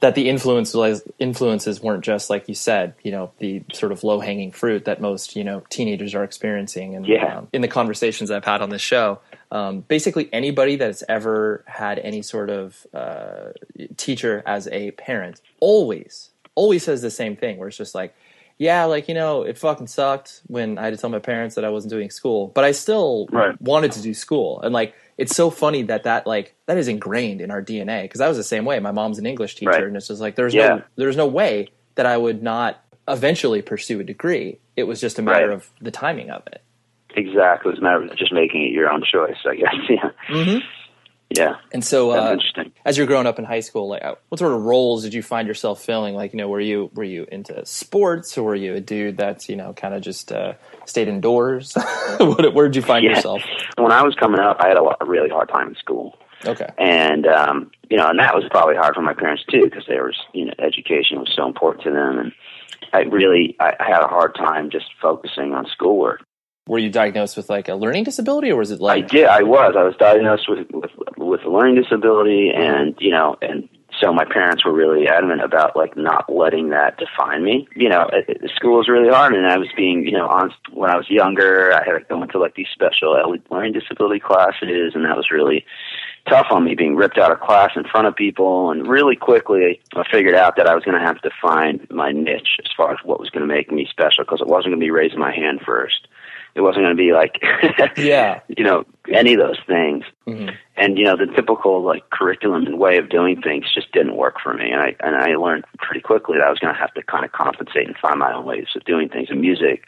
that 0.00 0.14
the 0.14 0.28
influences 0.28 1.02
influences 1.18 1.80
weren't 1.82 2.04
just 2.04 2.30
like 2.30 2.48
you 2.48 2.54
said, 2.54 2.94
you 3.02 3.12
know, 3.12 3.30
the 3.38 3.62
sort 3.72 3.92
of 3.92 4.02
low 4.02 4.20
hanging 4.20 4.50
fruit 4.50 4.86
that 4.86 5.00
most 5.00 5.36
you 5.36 5.44
know 5.44 5.62
teenagers 5.70 6.14
are 6.14 6.24
experiencing. 6.24 6.96
And 6.96 7.06
yeah. 7.06 7.38
um, 7.38 7.48
in 7.52 7.60
the 7.62 7.68
conversations 7.68 8.30
I've 8.30 8.44
had 8.44 8.62
on 8.62 8.70
this 8.70 8.82
show, 8.82 9.20
um, 9.50 9.80
basically 9.80 10.28
anybody 10.32 10.76
that's 10.76 11.02
ever 11.08 11.64
had 11.66 11.98
any 11.98 12.22
sort 12.22 12.50
of 12.50 12.86
uh, 12.94 13.50
teacher 13.96 14.42
as 14.46 14.68
a 14.68 14.92
parent 14.92 15.40
always 15.60 16.30
always 16.54 16.82
says 16.82 17.02
the 17.02 17.10
same 17.10 17.36
thing, 17.36 17.56
where 17.58 17.68
it's 17.68 17.76
just 17.76 17.94
like. 17.94 18.14
Yeah, 18.58 18.84
like 18.84 19.08
you 19.08 19.14
know, 19.14 19.42
it 19.42 19.56
fucking 19.56 19.86
sucked 19.86 20.42
when 20.46 20.76
I 20.76 20.84
had 20.84 20.90
to 20.90 20.98
tell 20.98 21.08
my 21.08 21.18
parents 21.18 21.54
that 21.54 21.64
I 21.64 21.70
wasn't 21.70 21.92
doing 21.92 22.10
school, 22.10 22.48
but 22.48 22.62
I 22.62 22.72
still 22.72 23.26
right. 23.32 23.58
wanted 23.58 23.92
to 23.92 24.02
do 24.02 24.12
school. 24.12 24.60
And 24.60 24.74
like, 24.74 24.94
it's 25.16 25.34
so 25.34 25.48
funny 25.48 25.84
that 25.84 26.02
that 26.02 26.26
like 26.26 26.54
that 26.66 26.76
is 26.76 26.86
ingrained 26.86 27.40
in 27.40 27.50
our 27.50 27.62
DNA 27.62 28.02
because 28.02 28.20
I 28.20 28.28
was 28.28 28.36
the 28.36 28.44
same 28.44 28.66
way. 28.66 28.78
My 28.78 28.90
mom's 28.90 29.18
an 29.18 29.24
English 29.24 29.54
teacher, 29.54 29.70
right. 29.70 29.84
and 29.84 29.96
it's 29.96 30.08
just 30.08 30.20
like 30.20 30.34
there's 30.34 30.52
yeah. 30.52 30.68
no 30.68 30.82
there's 30.96 31.16
no 31.16 31.26
way 31.26 31.68
that 31.94 32.04
I 32.04 32.18
would 32.18 32.42
not 32.42 32.84
eventually 33.08 33.62
pursue 33.62 34.00
a 34.00 34.04
degree. 34.04 34.58
It 34.76 34.84
was 34.84 35.00
just 35.00 35.18
a 35.18 35.22
matter 35.22 35.48
right. 35.48 35.54
of 35.54 35.70
the 35.80 35.90
timing 35.90 36.30
of 36.30 36.46
it. 36.46 36.62
Exactly, 37.16 37.70
it 37.70 37.72
was 37.72 37.78
a 37.78 37.82
matter 37.82 38.02
of 38.02 38.16
just 38.16 38.32
making 38.32 38.62
it 38.62 38.72
your 38.72 38.90
own 38.90 39.02
choice, 39.02 39.38
I 39.46 39.56
guess. 39.56 39.74
Yeah. 39.88 40.10
Mm-hmm. 40.28 40.58
Yeah. 41.30 41.56
And 41.72 41.84
so, 41.84 42.10
uh, 42.10 42.32
interesting. 42.32 42.72
as 42.84 42.98
you're 42.98 43.06
growing 43.06 43.26
up 43.26 43.38
in 43.38 43.44
high 43.44 43.60
school, 43.60 43.88
like, 43.88 44.02
uh, 44.02 44.16
what 44.28 44.40
sort 44.40 44.52
of 44.52 44.62
roles 44.62 45.04
did 45.04 45.14
you 45.14 45.22
find 45.22 45.46
yourself 45.46 45.82
filling? 45.82 46.16
Like, 46.16 46.32
you 46.32 46.38
know, 46.38 46.48
were 46.48 46.60
you 46.60 46.90
were 46.92 47.04
you 47.04 47.24
into 47.30 47.64
sports, 47.64 48.36
or 48.36 48.42
were 48.42 48.54
you 48.56 48.74
a 48.74 48.80
dude 48.80 49.16
that's 49.16 49.48
you 49.48 49.54
know 49.54 49.72
kind 49.72 49.94
of 49.94 50.02
just 50.02 50.32
uh, 50.32 50.54
stayed 50.86 51.06
indoors? 51.06 51.74
Where 52.20 52.66
did 52.66 52.74
you 52.74 52.82
find 52.82 53.04
yeah. 53.04 53.10
yourself? 53.10 53.42
When 53.78 53.92
I 53.92 54.02
was 54.02 54.16
coming 54.16 54.40
up, 54.40 54.56
I 54.58 54.68
had 54.68 54.76
a, 54.76 54.82
lot, 54.82 54.96
a 55.00 55.04
really 55.04 55.28
hard 55.28 55.48
time 55.48 55.68
in 55.68 55.76
school. 55.76 56.18
Okay. 56.44 56.68
And 56.78 57.26
um, 57.26 57.70
you 57.88 57.96
know, 57.96 58.08
and 58.08 58.18
that 58.18 58.34
was 58.34 58.44
probably 58.50 58.74
hard 58.74 58.96
for 58.96 59.02
my 59.02 59.14
parents 59.14 59.44
too, 59.48 59.62
because 59.64 59.84
they 59.86 60.00
were 60.00 60.12
you 60.34 60.46
know 60.46 60.54
education 60.58 61.20
was 61.20 61.32
so 61.36 61.46
important 61.46 61.84
to 61.84 61.92
them, 61.92 62.18
and 62.18 62.32
I 62.92 63.02
really 63.02 63.54
I, 63.60 63.76
I 63.78 63.88
had 63.88 64.02
a 64.02 64.08
hard 64.08 64.34
time 64.34 64.68
just 64.68 64.86
focusing 65.00 65.54
on 65.54 65.64
schoolwork 65.66 66.24
were 66.70 66.78
you 66.78 66.88
diagnosed 66.88 67.36
with 67.36 67.50
like 67.50 67.68
a 67.68 67.74
learning 67.74 68.04
disability 68.04 68.48
or 68.52 68.56
was 68.56 68.70
it 68.70 68.80
like 68.80 69.04
I 69.04 69.06
did 69.08 69.26
I 69.26 69.42
was. 69.42 69.74
I 69.76 69.82
was 69.82 69.96
diagnosed 69.98 70.48
with 70.48 70.70
with 70.70 70.92
with 71.16 71.40
a 71.42 71.50
learning 71.50 71.82
disability 71.82 72.52
and 72.54 72.94
you 73.00 73.10
know 73.10 73.36
and 73.42 73.68
so 74.00 74.12
my 74.12 74.24
parents 74.24 74.64
were 74.64 74.72
really 74.72 75.08
adamant 75.08 75.42
about 75.42 75.76
like 75.76 75.96
not 75.96 76.32
letting 76.32 76.70
that 76.70 76.96
define 76.96 77.42
me. 77.42 77.66
You 77.74 77.88
know 77.88 78.08
school 78.54 78.78
was 78.78 78.88
really 78.88 79.12
hard 79.12 79.34
and 79.34 79.48
I 79.48 79.58
was 79.58 79.66
being 79.76 80.06
you 80.06 80.12
know 80.12 80.28
on 80.28 80.52
when 80.72 80.90
I 80.90 80.96
was 80.96 81.10
younger 81.10 81.72
I 81.72 81.84
had 81.84 81.98
to 81.98 82.04
go 82.08 82.22
into 82.22 82.38
like 82.38 82.54
these 82.54 82.68
special 82.72 83.18
learning 83.50 83.72
disability 83.72 84.20
classes 84.20 84.92
and 84.94 85.04
that 85.04 85.16
was 85.16 85.32
really 85.32 85.66
tough 86.28 86.46
on 86.52 86.62
me 86.62 86.76
being 86.76 86.94
ripped 86.94 87.18
out 87.18 87.32
of 87.32 87.40
class 87.40 87.72
in 87.74 87.82
front 87.82 88.06
of 88.06 88.14
people 88.14 88.70
and 88.70 88.86
really 88.86 89.16
quickly 89.16 89.80
I 89.96 90.04
figured 90.08 90.36
out 90.36 90.54
that 90.54 90.68
I 90.68 90.76
was 90.76 90.84
going 90.84 91.00
to 91.00 91.04
have 91.04 91.20
to 91.22 91.30
find 91.42 91.84
my 91.90 92.12
niche 92.12 92.60
as 92.60 92.70
far 92.76 92.92
as 92.92 92.98
what 93.02 93.18
was 93.18 93.30
going 93.30 93.42
to 93.42 93.52
make 93.52 93.72
me 93.72 93.88
special 93.90 94.22
because 94.22 94.40
it 94.40 94.46
wasn't 94.46 94.70
going 94.70 94.80
to 94.80 94.86
be 94.86 94.92
raising 94.92 95.18
my 95.18 95.34
hand 95.34 95.62
first 95.66 96.06
it 96.54 96.60
wasn't 96.62 96.84
going 96.84 96.96
to 96.96 97.02
be 97.02 97.12
like 97.12 97.38
yeah. 97.96 98.40
you 98.48 98.64
know 98.64 98.84
any 99.12 99.34
of 99.34 99.40
those 99.40 99.58
things. 99.66 100.04
Mm-hmm. 100.26 100.50
and 100.76 100.96
you 100.96 101.04
know 101.04 101.16
the 101.16 101.26
typical 101.34 101.82
like 101.82 102.08
curriculum 102.10 102.66
and 102.66 102.78
way 102.78 102.98
of 102.98 103.08
doing 103.08 103.42
things 103.42 103.64
just 103.74 103.90
didn't 103.92 104.16
work 104.16 104.36
for 104.42 104.54
me. 104.54 104.70
And 104.70 104.80
i 104.80 104.96
and 105.00 105.16
i 105.16 105.34
learned 105.36 105.64
pretty 105.78 106.00
quickly 106.00 106.38
that 106.38 106.46
i 106.46 106.50
was 106.50 106.58
going 106.58 106.74
to 106.74 106.80
have 106.80 106.94
to 106.94 107.02
kind 107.02 107.24
of 107.24 107.32
compensate 107.32 107.86
and 107.86 107.96
find 107.96 108.18
my 108.18 108.32
own 108.32 108.44
ways 108.44 108.68
of 108.76 108.84
doing 108.84 109.08
things. 109.08 109.28
And 109.30 109.40
music 109.40 109.84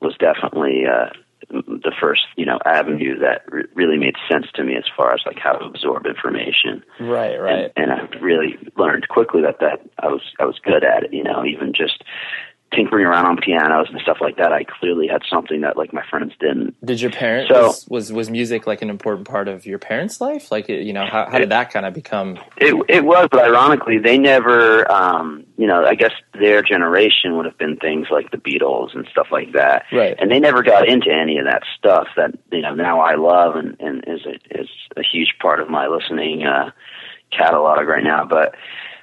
was 0.00 0.14
definitely 0.18 0.84
uh 0.86 1.10
the 1.50 1.92
first 2.00 2.22
you 2.36 2.46
know 2.46 2.58
avenue 2.64 3.18
that 3.18 3.42
re- 3.50 3.64
really 3.74 3.98
made 3.98 4.14
sense 4.30 4.46
to 4.54 4.64
me 4.64 4.76
as 4.76 4.84
far 4.96 5.12
as 5.12 5.20
like 5.26 5.38
how 5.38 5.52
to 5.52 5.64
absorb 5.64 6.06
information. 6.06 6.82
Right 7.00 7.36
right. 7.38 7.72
And, 7.76 7.90
and 7.90 7.92
i 7.92 8.18
really 8.20 8.56
learned 8.76 9.08
quickly 9.08 9.42
that 9.42 9.58
that 9.60 9.80
i 9.98 10.06
was 10.06 10.22
i 10.40 10.44
was 10.44 10.58
good 10.64 10.84
at 10.84 11.04
it 11.04 11.12
you 11.12 11.24
know 11.24 11.44
even 11.44 11.72
just 11.74 12.02
tinkering 12.74 13.06
around 13.06 13.26
on 13.26 13.36
pianos 13.36 13.88
and 13.90 14.00
stuff 14.00 14.18
like 14.20 14.36
that. 14.36 14.52
I 14.52 14.64
clearly 14.64 15.06
had 15.06 15.22
something 15.28 15.60
that 15.62 15.76
like 15.76 15.92
my 15.92 16.04
friends 16.08 16.32
didn't. 16.40 16.74
Did 16.84 17.00
your 17.00 17.10
parents 17.10 17.50
so, 17.52 17.66
was, 17.66 17.86
was, 17.88 18.12
was 18.12 18.30
music 18.30 18.66
like 18.66 18.82
an 18.82 18.90
important 18.90 19.26
part 19.28 19.48
of 19.48 19.66
your 19.66 19.78
parents' 19.78 20.20
life? 20.20 20.50
Like 20.50 20.68
you 20.68 20.92
know, 20.92 21.06
how 21.06 21.28
how 21.30 21.38
did 21.38 21.50
that 21.50 21.70
kind 21.70 21.86
of 21.86 21.94
become? 21.94 22.38
It 22.56 22.74
it 22.88 23.04
was, 23.04 23.28
but 23.30 23.44
ironically, 23.44 23.98
they 23.98 24.18
never. 24.18 24.90
Um, 24.90 25.44
you 25.56 25.66
know, 25.66 25.84
I 25.84 25.94
guess 25.94 26.12
their 26.34 26.62
generation 26.62 27.36
would 27.36 27.46
have 27.46 27.56
been 27.58 27.76
things 27.76 28.08
like 28.10 28.30
the 28.30 28.36
Beatles 28.36 28.96
and 28.96 29.06
stuff 29.10 29.28
like 29.30 29.52
that, 29.52 29.84
right? 29.92 30.16
And 30.18 30.30
they 30.30 30.40
never 30.40 30.62
got 30.62 30.88
into 30.88 31.10
any 31.10 31.38
of 31.38 31.44
that 31.44 31.62
stuff 31.78 32.08
that 32.16 32.32
you 32.50 32.62
know 32.62 32.74
now 32.74 33.00
I 33.00 33.14
love 33.14 33.56
and 33.56 33.76
and 33.80 34.02
is 34.06 34.26
a, 34.26 34.60
is 34.60 34.68
a 34.96 35.02
huge 35.02 35.34
part 35.40 35.60
of 35.60 35.68
my 35.68 35.86
listening 35.86 36.44
uh, 36.44 36.70
catalog 37.30 37.86
right 37.86 38.04
now, 38.04 38.24
but 38.24 38.54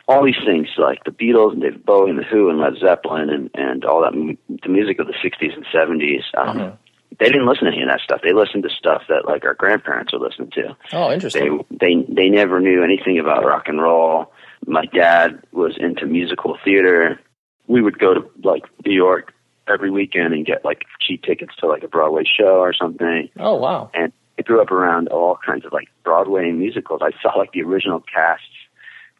all 0.09 0.25
these 0.25 0.43
things 0.43 0.67
like 0.77 1.03
the 1.03 1.11
Beatles 1.11 1.53
and 1.53 1.61
David 1.61 1.85
Bowie 1.85 2.09
and 2.09 2.17
the 2.17 2.23
Who 2.23 2.49
and 2.49 2.59
Led 2.59 2.73
Zeppelin 2.81 3.29
and 3.29 3.49
and 3.53 3.85
all 3.85 4.01
that 4.01 4.13
the 4.13 4.69
music 4.69 4.99
of 4.99 5.05
the 5.05 5.13
60s 5.13 5.53
and 5.53 5.65
70s. 5.67 6.23
Um, 6.35 6.57
mm-hmm. 6.57 6.75
They 7.19 7.25
didn't 7.25 7.47
listen 7.47 7.65
to 7.65 7.73
any 7.73 7.83
of 7.83 7.89
that 7.89 8.01
stuff. 8.03 8.21
They 8.23 8.33
listened 8.33 8.63
to 8.63 8.69
stuff 8.69 9.03
that 9.07 9.25
like 9.25 9.45
our 9.45 9.53
grandparents 9.53 10.11
would 10.11 10.21
listen 10.21 10.49
to. 10.51 10.75
Oh, 10.93 11.11
interesting. 11.11 11.63
They 11.69 11.93
they 11.93 12.13
they 12.13 12.29
never 12.29 12.59
knew 12.59 12.83
anything 12.83 13.19
about 13.19 13.45
rock 13.45 13.67
and 13.67 13.79
roll. 13.79 14.33
My 14.65 14.85
dad 14.85 15.43
was 15.51 15.77
into 15.79 16.07
musical 16.07 16.57
theater. 16.65 17.19
We 17.67 17.81
would 17.81 17.99
go 17.99 18.15
to 18.15 18.21
like 18.43 18.63
New 18.83 18.95
York 18.95 19.31
every 19.67 19.91
weekend 19.91 20.33
and 20.33 20.43
get 20.43 20.65
like 20.65 20.85
cheap 20.99 21.21
tickets 21.21 21.53
to 21.59 21.67
like 21.67 21.83
a 21.83 21.87
Broadway 21.87 22.23
show 22.23 22.59
or 22.59 22.73
something. 22.73 23.29
Oh 23.37 23.55
wow! 23.55 23.91
And 23.93 24.11
I 24.39 24.41
grew 24.41 24.59
up 24.59 24.71
around 24.71 25.09
all 25.09 25.37
kinds 25.45 25.65
of 25.65 25.73
like 25.73 25.87
Broadway 26.03 26.49
musicals. 26.51 27.01
I 27.03 27.11
saw 27.21 27.37
like 27.37 27.51
the 27.51 27.61
original 27.61 28.01
casts 28.11 28.47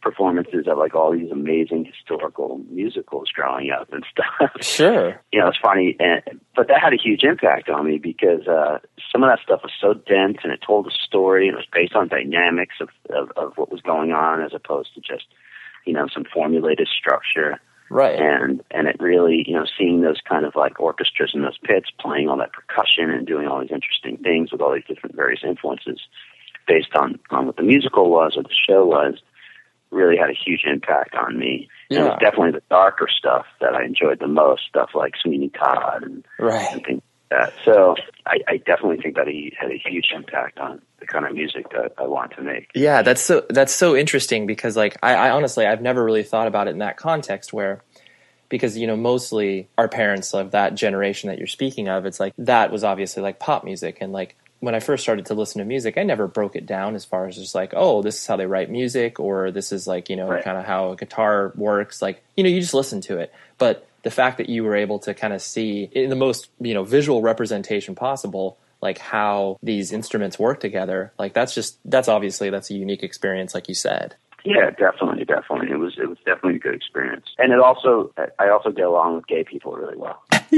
performances 0.02 0.66
of 0.68 0.78
like 0.78 0.96
all 0.96 1.12
these 1.12 1.32
amazing 1.32 1.86
historical 1.86 2.60
musicals 2.70 3.30
growing 3.34 3.72
up 3.72 3.92
and 3.92 4.06
stuff. 4.12 4.52
Sure. 4.62 5.22
you 5.32 5.40
know, 5.40 5.48
it's 5.48 5.58
funny, 5.62 5.96
and, 6.00 6.22
but 6.56 6.68
that 6.68 6.82
had 6.82 6.94
a 6.94 7.02
huge 7.02 7.24
impact 7.24 7.70
on 7.70 7.86
me 7.86 7.98
because 7.98 8.48
uh, 8.48 8.80
some 9.12 9.24
of 9.24 9.30
that 9.30 9.40
stuff 9.44 9.62
was 9.64 9.72
so 9.80 9.94
dense 9.94 10.38
and 10.44 10.54
it 10.54 10.62
told 10.66 10.88
a 10.88 10.92
story 10.92 11.48
and 11.48 11.56
it 11.56 11.58
was 11.58 11.68
based 11.72 11.96
on 11.96 12.08
dynamics 12.08 12.76
of, 12.80 12.90
of, 13.10 13.32
of 13.36 13.58
what 13.58 13.72
was 13.72 13.82
going 13.82 14.12
on 14.12 14.42
as 14.42 14.52
opposed 14.54 14.94
to 14.96 15.02
just, 15.02 15.26
you 15.86 15.94
know, 15.94 16.08
some 16.14 16.24
formulated 16.34 16.88
structure. 16.88 17.60
Right. 17.92 18.20
And 18.20 18.62
and 18.70 18.88
it 18.88 18.98
really, 19.00 19.44
you 19.48 19.56
know, 19.56 19.66
seeing 19.76 20.02
those 20.02 20.22
kind 20.28 20.46
of 20.46 20.56
like 20.56 20.80
orchestras 20.80 21.32
in 21.34 21.42
those 21.42 21.58
pits 21.64 21.88
playing 22.00 22.30
all 22.30 22.38
that 22.38 22.54
percussion 22.54 23.10
and 23.10 23.26
doing 23.26 23.48
all 23.48 23.62
these 23.62 23.72
interesting 23.72 24.18
things 24.18 24.52
with 24.52 24.62
all 24.62 24.76
these 24.76 24.84
different 24.88 25.16
various 25.16 25.42
influences 25.44 26.00
based 26.68 26.96
on, 26.96 27.20
on 27.32 27.48
what 27.48 27.58
the 27.58 27.64
musical 27.64 28.12
was 28.12 28.36
or 28.38 28.44
the 28.44 28.50
show 28.68 28.86
was 28.86 29.16
really 29.92 30.18
had 30.18 30.30
a 30.30 30.34
huge 30.34 30.64
impact 30.66 31.16
on 31.16 31.38
me. 31.38 31.68
Yeah. 31.90 32.00
And 32.00 32.08
it 32.08 32.10
was 32.12 32.20
definitely 32.22 32.52
the 32.52 32.64
darker 32.70 33.08
stuff 33.10 33.46
that 33.60 33.74
I 33.74 33.84
enjoyed 33.84 34.20
the 34.20 34.28
most, 34.28 34.64
stuff 34.68 34.92
like 34.94 35.14
Sweeney 35.22 35.50
Todd 35.50 36.04
and, 36.04 36.26
right. 36.40 36.68
and 36.72 36.84
things 36.84 37.02
like 37.32 37.40
that. 37.40 37.54
So 37.66 37.96
I, 38.26 38.40
I 38.48 38.58
definitely 38.58 38.98
think 39.02 39.16
that 39.16 39.28
he 39.28 39.54
had 39.60 39.72
a 39.72 39.78
huge 39.78 40.12
impact 40.16 40.60
on 40.60 40.82
the 41.00 41.08
kind 41.08 41.26
of 41.26 41.34
music 41.34 41.70
that 41.72 41.94
I 41.98 42.04
want 42.04 42.34
to 42.34 42.42
make. 42.42 42.70
Yeah, 42.76 43.02
that's 43.02 43.22
so 43.22 43.46
that's 43.50 43.74
so 43.74 43.96
interesting 43.96 44.46
because 44.46 44.76
like 44.76 44.98
I, 45.02 45.16
I 45.16 45.30
honestly 45.32 45.66
I've 45.66 45.82
never 45.82 46.04
really 46.04 46.24
thought 46.24 46.48
about 46.48 46.68
it 46.68 46.72
in 46.72 46.80
that 46.80 46.98
context 46.98 47.54
where 47.54 47.82
because 48.50 48.78
you 48.78 48.88
know 48.88 48.98
mostly 48.98 49.70
our 49.78 49.88
parents 49.88 50.34
of 50.34 50.52
that 50.52 50.76
generation 50.76 51.30
that 51.30 51.38
you're 51.38 51.48
speaking 51.48 51.88
of 51.88 52.06
it's 52.06 52.20
like 52.20 52.34
that 52.38 52.72
was 52.72 52.84
obviously 52.84 53.24
like 53.24 53.40
pop 53.40 53.64
music 53.64 54.00
and 54.02 54.12
like 54.12 54.36
when 54.60 54.76
I 54.76 54.80
first 54.80 55.04
started 55.04 55.26
to 55.28 55.34
listen 55.34 55.60
to 55.60 55.66
music, 55.66 55.98
I 55.98 56.04
never 56.04 56.28
broke 56.28 56.56
it 56.56 56.66
down 56.66 56.96
as 56.96 57.06
far 57.06 57.28
as 57.28 57.36
just 57.36 57.56
like, 57.56 57.74
oh, 57.76 58.02
this 58.02 58.20
is 58.20 58.28
how 58.28 58.36
they 58.36 58.46
write 58.46 58.70
music, 58.70 59.20
or 59.20 59.52
this 59.52 59.72
is 59.72 59.88
like, 59.88 60.10
you 60.10 60.16
know, 60.16 60.28
right. 60.28 60.44
kind 60.44 60.58
of 60.58 60.66
how 60.66 60.92
a 60.92 60.96
guitar 60.96 61.54
works. 61.56 62.02
Like, 62.02 62.24
you 62.36 62.44
know, 62.44 62.50
you 62.50 62.60
just 62.60 62.74
listen 62.74 63.02
to 63.02 63.18
it. 63.18 63.34
But 63.58 63.88
the 64.04 64.12
fact 64.12 64.38
that 64.38 64.50
you 64.50 64.64
were 64.64 64.76
able 64.76 65.00
to 65.00 65.14
kind 65.14 65.34
of 65.34 65.42
see 65.42 65.90
in 65.92 66.10
the 66.10 66.16
most, 66.16 66.50
you 66.60 66.74
know, 66.74 66.84
visual 66.84 67.22
representation 67.22 67.96
possible, 67.96 68.58
like 68.82 68.98
how 68.98 69.58
these 69.64 69.92
instruments 69.92 70.38
work 70.38 70.60
together, 70.60 71.14
like 71.18 71.34
that's 71.34 71.54
just, 71.54 71.78
that's 71.86 72.08
obviously, 72.08 72.50
that's 72.50 72.70
a 72.70 72.74
unique 72.74 73.04
experience, 73.04 73.54
like 73.54 73.70
you 73.70 73.76
said. 73.76 74.16
Yeah, 74.46 74.70
definitely, 74.72 75.26
definitely. 75.26 75.70
It 75.70 75.76
was 75.80 75.98
it 75.98 76.08
was 76.08 76.18
definitely 76.20 76.56
a 76.56 76.60
good 76.60 76.74
experience, 76.74 77.26
and 77.38 77.52
it 77.52 77.60
also 77.60 78.14
I 78.18 78.48
also 78.48 78.72
get 78.72 78.86
along 78.86 79.16
with 79.16 79.28
gay 79.28 79.44
people 79.44 79.74
really 79.74 79.98
well. 79.98 80.24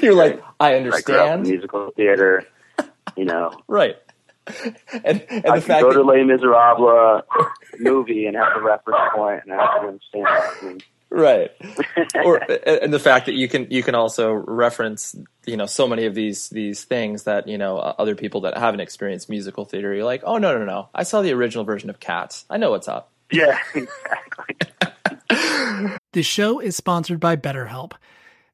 You're 0.00 0.14
like, 0.14 0.42
I 0.58 0.76
understand. 0.76 1.46
I 1.46 1.50
musical 1.50 1.90
theater 1.90 2.46
you 3.20 3.26
know. 3.26 3.52
Right. 3.68 3.96
and, 4.64 5.22
and 5.28 5.46
I 5.46 5.60
the 5.60 5.60
can 5.60 5.60
fact 5.60 5.82
go 5.82 5.88
that, 5.92 5.98
to 5.98 6.02
Les 6.02 6.24
Miserables 6.24 7.22
movie 7.78 8.24
and 8.26 8.34
have 8.36 8.56
a 8.56 8.60
reference 8.62 8.98
point 9.14 9.42
and 9.44 9.52
have 9.52 9.82
to 9.82 9.88
understand 9.88 10.24
what 10.24 10.56
it 10.56 10.62
means. 10.64 10.82
right 11.10 11.50
or 12.24 12.36
and 12.66 12.92
the 12.92 12.98
fact 12.98 13.26
that 13.26 13.34
you 13.34 13.48
can 13.48 13.66
you 13.70 13.82
can 13.82 13.94
also 13.94 14.32
reference 14.32 15.14
you 15.44 15.56
know 15.56 15.66
so 15.66 15.86
many 15.86 16.06
of 16.06 16.14
these 16.14 16.48
these 16.50 16.84
things 16.84 17.24
that 17.24 17.46
you 17.48 17.58
know 17.58 17.78
uh, 17.78 17.94
other 17.98 18.14
people 18.14 18.40
that 18.40 18.56
haven't 18.56 18.80
experienced 18.80 19.28
musical 19.28 19.64
theater 19.64 19.92
you're 19.92 20.04
like 20.04 20.22
oh 20.24 20.38
no 20.38 20.56
no 20.58 20.64
no 20.64 20.88
i 20.94 21.02
saw 21.02 21.20
the 21.20 21.32
original 21.32 21.64
version 21.64 21.90
of 21.90 22.00
cats 22.00 22.44
i 22.48 22.56
know 22.56 22.70
what's 22.70 22.88
up 22.88 23.10
Yeah, 23.30 23.58
exactly. 23.74 24.56
The 26.12 26.22
show 26.22 26.58
is 26.58 26.74
sponsored 26.76 27.20
by 27.20 27.36
BetterHelp. 27.36 27.92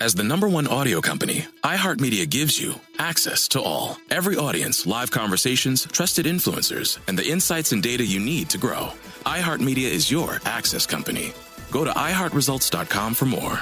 As 0.00 0.14
the 0.14 0.22
number 0.22 0.48
one 0.48 0.66
audio 0.68 1.00
company, 1.00 1.44
iHeartMedia 1.64 2.28
gives 2.30 2.60
you 2.60 2.74
access 2.98 3.48
to 3.48 3.60
all. 3.60 3.96
Every 4.10 4.36
audience, 4.36 4.86
live 4.86 5.10
conversations, 5.10 5.86
trusted 5.86 6.24
influencers, 6.26 6.98
and 7.08 7.18
the 7.18 7.26
insights 7.28 7.72
and 7.72 7.82
data 7.82 8.04
you 8.04 8.20
need 8.20 8.48
to 8.50 8.58
grow. 8.58 8.90
iHeartMedia 9.26 9.90
is 9.90 10.10
your 10.10 10.38
access 10.44 10.86
company. 10.86 11.32
Go 11.72 11.84
to 11.84 11.90
iHeartResults.com 11.90 13.14
for 13.14 13.24
more. 13.26 13.58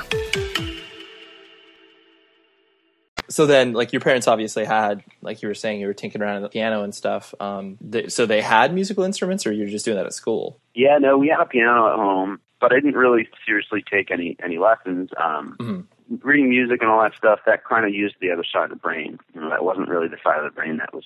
so 3.29 3.45
then 3.45 3.73
like 3.73 3.93
your 3.93 4.01
parents 4.01 4.29
obviously 4.29 4.65
had 4.65 5.03
like 5.21 5.43
you 5.43 5.49
were 5.49 5.55
saying 5.55 5.81
you 5.81 5.87
were 5.89 5.93
tinkering 5.95 6.23
around 6.23 6.37
on 6.37 6.43
the 6.43 6.49
piano 6.49 6.85
and 6.85 6.95
stuff 6.95 7.35
um 7.41 7.77
they, 7.81 8.07
so 8.07 8.25
they 8.25 8.41
had 8.41 8.73
musical 8.73 9.03
instruments 9.03 9.45
or 9.45 9.51
you're 9.53 9.67
just 9.67 9.85
doing 9.85 9.97
that 9.97 10.07
at 10.07 10.15
school 10.15 10.61
Yeah, 10.75 10.99
no, 10.99 11.19
we 11.19 11.27
had 11.27 11.41
a 11.41 11.45
piano 11.45 11.89
at 11.93 11.97
home, 11.97 12.41
but 12.61 12.73
I 12.73 12.77
didn't 12.77 12.95
really 12.95 13.29
seriously 13.45 13.83
take 13.91 14.13
any 14.13 14.37
any 14.41 14.59
lessons. 14.59 15.11
Um, 15.21 15.57
Mhm. 15.61 15.85
Reading 16.23 16.51
music 16.51 16.83
and 16.83 16.91
all 16.91 17.03
that 17.03 17.17
stuff 17.17 17.41
that 17.47 17.65
kind 17.65 17.85
of 17.85 17.93
used 17.93 18.17
the 18.21 18.31
other 18.31 18.45
side 18.45 18.65
of 18.65 18.71
the 18.71 18.77
brain. 18.77 19.19
You 19.35 19.41
know, 19.41 19.51
that 19.51 19.65
wasn't 19.65 19.89
really 19.89 20.09
the 20.09 20.19
side 20.23 20.39
of 20.39 20.45
the 20.45 20.55
brain 20.55 20.77
that 20.79 20.95
was 20.95 21.05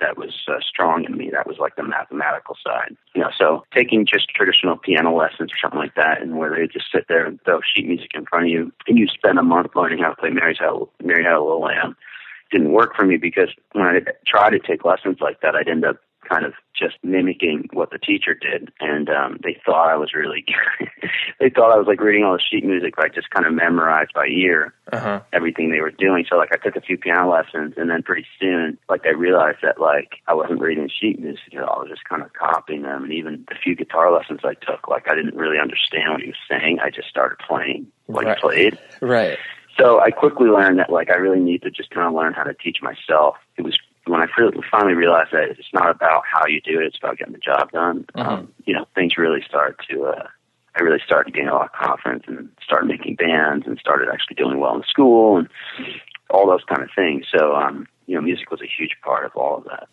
that 0.00 0.16
was 0.16 0.44
uh, 0.48 0.60
strong 0.60 1.04
in 1.04 1.16
me. 1.16 1.30
That 1.30 1.46
was 1.46 1.58
like 1.58 1.76
the 1.76 1.82
mathematical 1.82 2.56
side. 2.64 2.96
You 3.14 3.22
know, 3.22 3.30
so 3.36 3.64
taking 3.74 4.06
just 4.06 4.28
traditional 4.30 4.76
piano 4.76 5.14
lessons 5.14 5.52
or 5.52 5.56
something 5.60 5.80
like 5.80 5.94
that, 5.96 6.22
and 6.22 6.38
where 6.38 6.50
they 6.50 6.66
just 6.66 6.86
sit 6.92 7.06
there 7.08 7.26
and 7.26 7.40
throw 7.44 7.60
sheet 7.62 7.86
music 7.86 8.10
in 8.14 8.24
front 8.26 8.46
of 8.46 8.50
you, 8.50 8.72
and 8.86 8.98
you 8.98 9.06
spend 9.08 9.38
a 9.38 9.42
month 9.42 9.74
learning 9.74 9.98
how 9.98 10.10
to 10.10 10.16
play 10.16 10.30
Mary's 10.30 10.58
Hell, 10.58 10.90
Mary 11.02 11.24
Had 11.24 11.34
a 11.34 11.42
Little 11.42 11.62
Lamb, 11.62 11.96
didn't 12.50 12.72
work 12.72 12.94
for 12.94 13.04
me 13.04 13.16
because 13.16 13.48
when 13.72 13.86
I 13.86 14.00
tried 14.26 14.50
to 14.50 14.58
take 14.58 14.84
lessons 14.84 15.18
like 15.20 15.40
that, 15.40 15.54
I'd 15.54 15.68
end 15.68 15.84
up 15.84 15.96
kind 16.28 16.44
of 16.44 16.52
just 16.78 16.96
mimicking 17.02 17.68
what 17.72 17.90
the 17.90 17.98
teacher 17.98 18.34
did, 18.34 18.70
and 18.80 19.08
um, 19.08 19.38
they 19.42 19.56
thought 19.64 19.88
I 19.90 19.96
was 19.96 20.14
really. 20.14 20.44
they 21.40 21.50
thought 21.50 21.72
I 21.72 21.76
was 21.78 21.86
like 21.86 22.00
reading 22.00 22.24
all 22.24 22.34
the 22.34 22.40
sheet 22.42 22.64
music, 22.64 22.94
I 22.98 23.08
just 23.08 23.30
kind 23.30 23.46
of 23.46 23.52
memorized 23.54 24.12
by 24.14 24.26
ear 24.26 24.74
uh-huh 24.92 25.20
everything 25.32 25.70
they 25.70 25.80
were 25.80 25.90
doing. 25.90 26.24
So 26.28 26.36
like 26.36 26.52
I 26.52 26.56
took 26.56 26.76
a 26.76 26.80
few 26.80 26.96
piano 26.96 27.30
lessons, 27.30 27.74
and 27.76 27.90
then 27.90 28.02
pretty 28.02 28.26
soon, 28.40 28.78
like 28.88 29.04
I 29.06 29.10
realized 29.10 29.58
that 29.62 29.80
like 29.80 30.16
I 30.26 30.34
wasn't 30.34 30.60
reading 30.60 30.88
sheet 30.88 31.18
music 31.20 31.54
at 31.54 31.62
all. 31.62 31.80
I 31.80 31.82
was 31.82 31.90
just 31.90 32.04
kind 32.08 32.22
of 32.22 32.32
copying 32.32 32.82
them, 32.82 33.04
and 33.04 33.12
even 33.12 33.44
the 33.48 33.54
few 33.62 33.74
guitar 33.74 34.12
lessons 34.12 34.40
I 34.44 34.54
took, 34.54 34.88
like 34.88 35.08
I 35.10 35.14
didn't 35.14 35.34
really 35.34 35.58
understand 35.60 36.12
what 36.12 36.20
he 36.22 36.28
was 36.28 36.36
saying. 36.48 36.78
I 36.82 36.90
just 36.90 37.08
started 37.08 37.38
playing 37.46 37.86
what 38.06 38.24
Right. 38.24 38.36
he 38.36 38.40
played. 38.40 38.78
right 39.00 39.38
So 39.78 40.00
I 40.00 40.10
quickly 40.10 40.48
learned 40.48 40.78
that 40.78 40.90
like 40.90 41.10
I 41.10 41.16
really 41.16 41.40
need 41.40 41.62
to 41.62 41.70
just 41.70 41.90
kind 41.90 42.06
of 42.06 42.14
learn 42.14 42.32
how 42.32 42.42
to 42.44 42.54
teach 42.54 42.78
myself. 42.82 43.36
It 43.56 43.62
was 43.62 43.78
when 44.08 44.20
I 44.22 44.26
finally 44.70 44.94
realized 44.94 45.30
that 45.32 45.50
it's 45.50 45.72
not 45.72 45.90
about 45.90 46.22
how 46.30 46.46
you 46.46 46.60
do 46.60 46.80
it; 46.80 46.86
it's 46.86 46.98
about 46.98 47.18
getting 47.18 47.34
the 47.34 47.38
job 47.38 47.70
done. 47.72 48.06
Um, 48.14 48.52
you 48.64 48.74
know, 48.74 48.86
things 48.94 49.16
really 49.16 49.42
start 49.46 49.78
to. 49.90 50.04
Uh, 50.06 50.26
I 50.74 50.82
really 50.82 51.00
started 51.04 51.32
to 51.32 51.36
gain 51.38 51.48
a 51.48 51.54
lot 51.54 51.66
of 51.66 51.72
confidence 51.72 52.24
and 52.28 52.50
started 52.62 52.86
making 52.86 53.16
bands 53.16 53.66
and 53.66 53.78
started 53.78 54.08
actually 54.12 54.36
doing 54.36 54.60
well 54.60 54.76
in 54.76 54.82
school 54.84 55.36
and 55.38 55.48
all 56.30 56.46
those 56.46 56.62
kind 56.68 56.82
of 56.82 56.90
things. 56.94 57.26
So, 57.36 57.56
um, 57.56 57.88
you 58.06 58.14
know, 58.14 58.20
music 58.20 58.50
was 58.50 58.60
a 58.60 58.66
huge 58.66 58.96
part 59.02 59.24
of 59.24 59.32
all 59.34 59.56
of 59.58 59.64
that. 59.64 59.88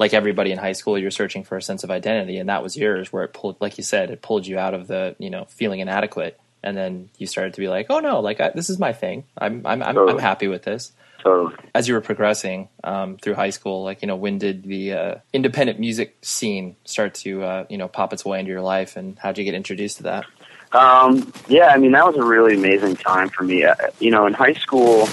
like 0.00 0.14
everybody 0.14 0.50
in 0.50 0.58
high 0.58 0.72
school 0.72 0.98
you're 0.98 1.10
searching 1.10 1.44
for 1.44 1.56
a 1.56 1.62
sense 1.62 1.84
of 1.84 1.90
identity 1.90 2.38
and 2.38 2.48
that 2.48 2.62
was 2.62 2.76
yours 2.76 3.12
where 3.12 3.22
it 3.22 3.32
pulled 3.34 3.60
like 3.60 3.76
you 3.76 3.84
said 3.84 4.10
it 4.10 4.22
pulled 4.22 4.46
you 4.46 4.58
out 4.58 4.74
of 4.74 4.88
the 4.88 5.14
you 5.18 5.30
know 5.30 5.44
feeling 5.44 5.78
inadequate 5.80 6.40
and 6.62 6.76
then 6.76 7.08
you 7.18 7.26
started 7.26 7.54
to 7.54 7.60
be 7.60 7.68
like 7.68 7.86
oh 7.90 8.00
no 8.00 8.20
like 8.20 8.40
I, 8.40 8.50
this 8.50 8.70
is 8.70 8.78
my 8.78 8.92
thing 8.92 9.24
i'm 9.38 9.66
i'm 9.66 9.82
i'm, 9.82 9.96
I'm 9.96 10.18
happy 10.18 10.48
with 10.48 10.62
this 10.62 10.92
Totally. 11.22 11.54
as 11.74 11.86
you 11.86 11.94
were 11.94 12.00
progressing 12.00 12.68
um, 12.82 13.18
through 13.18 13.34
high 13.34 13.50
school, 13.50 13.84
like 13.84 14.02
you 14.02 14.08
know, 14.08 14.16
when 14.16 14.38
did 14.38 14.62
the 14.62 14.92
uh, 14.92 15.14
independent 15.32 15.78
music 15.78 16.16
scene 16.22 16.76
start 16.84 17.14
to 17.16 17.42
uh, 17.42 17.66
you 17.68 17.78
know 17.78 17.88
pop 17.88 18.12
its 18.12 18.24
way 18.24 18.40
into 18.40 18.50
your 18.50 18.62
life, 18.62 18.96
and 18.96 19.18
how 19.18 19.30
did 19.32 19.38
you 19.38 19.44
get 19.44 19.54
introduced 19.54 19.98
to 19.98 20.02
that? 20.04 20.24
Um, 20.72 21.32
yeah, 21.48 21.68
I 21.68 21.78
mean 21.78 21.92
that 21.92 22.06
was 22.06 22.16
a 22.16 22.24
really 22.24 22.54
amazing 22.54 22.96
time 22.96 23.28
for 23.28 23.42
me. 23.42 23.64
Uh, 23.64 23.74
you 23.98 24.10
know, 24.10 24.26
in 24.26 24.32
high 24.32 24.54
school, 24.54 25.08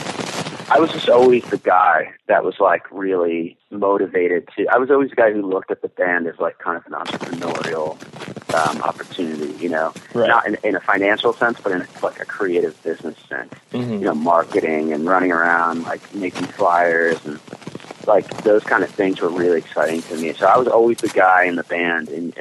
I 0.70 0.80
was 0.80 0.92
just 0.92 1.10
always 1.10 1.44
the 1.46 1.58
guy 1.58 2.14
that 2.28 2.44
was 2.44 2.56
like 2.60 2.90
really 2.92 3.58
motivated 3.70 4.48
to. 4.56 4.68
I 4.68 4.78
was 4.78 4.90
always 4.90 5.10
the 5.10 5.16
guy 5.16 5.34
who 5.34 5.42
looked 5.42 5.72
at 5.72 5.82
the 5.82 5.90
band 5.90 6.28
as 6.28 6.40
like 6.40 6.60
kind 6.60 6.78
of 6.78 6.86
an 6.86 6.94
entrepreneurial 6.94 7.98
um, 8.54 8.82
opportunity, 8.82 9.54
you 9.62 9.70
know, 9.70 9.94
Right. 10.14 10.28
not 10.28 10.48
in, 10.48 10.58
in 10.64 10.76
a 10.76 10.80
financial 10.80 11.34
sense, 11.34 11.60
but 11.62 11.72
in 11.72 11.82
a, 11.82 11.88
like 12.02 12.20
a 12.20 12.26
creative 12.26 12.82
business 12.84 13.18
sense. 13.30 13.54
Mhm. 13.74 14.00
You 14.00 14.06
know, 14.06 14.16
marketing 14.16 14.94
and 14.94 15.06
running 15.06 15.32
around, 15.32 15.84
like 15.84 16.02
making 16.16 16.46
flyers 16.48 17.24
and 17.26 17.40
like 18.08 18.44
those 18.44 18.64
kind 18.64 18.84
of 18.86 18.90
things 18.90 19.20
were 19.20 19.28
really 19.28 19.58
exciting 19.60 20.02
to 20.04 20.16
me. 20.16 20.32
So 20.34 20.46
I 20.48 20.58
was 20.58 20.70
always 20.70 20.98
the 21.00 21.10
guy 21.10 21.44
in 21.44 21.56
the 21.58 21.64
band, 21.64 22.08
the, 22.08 22.32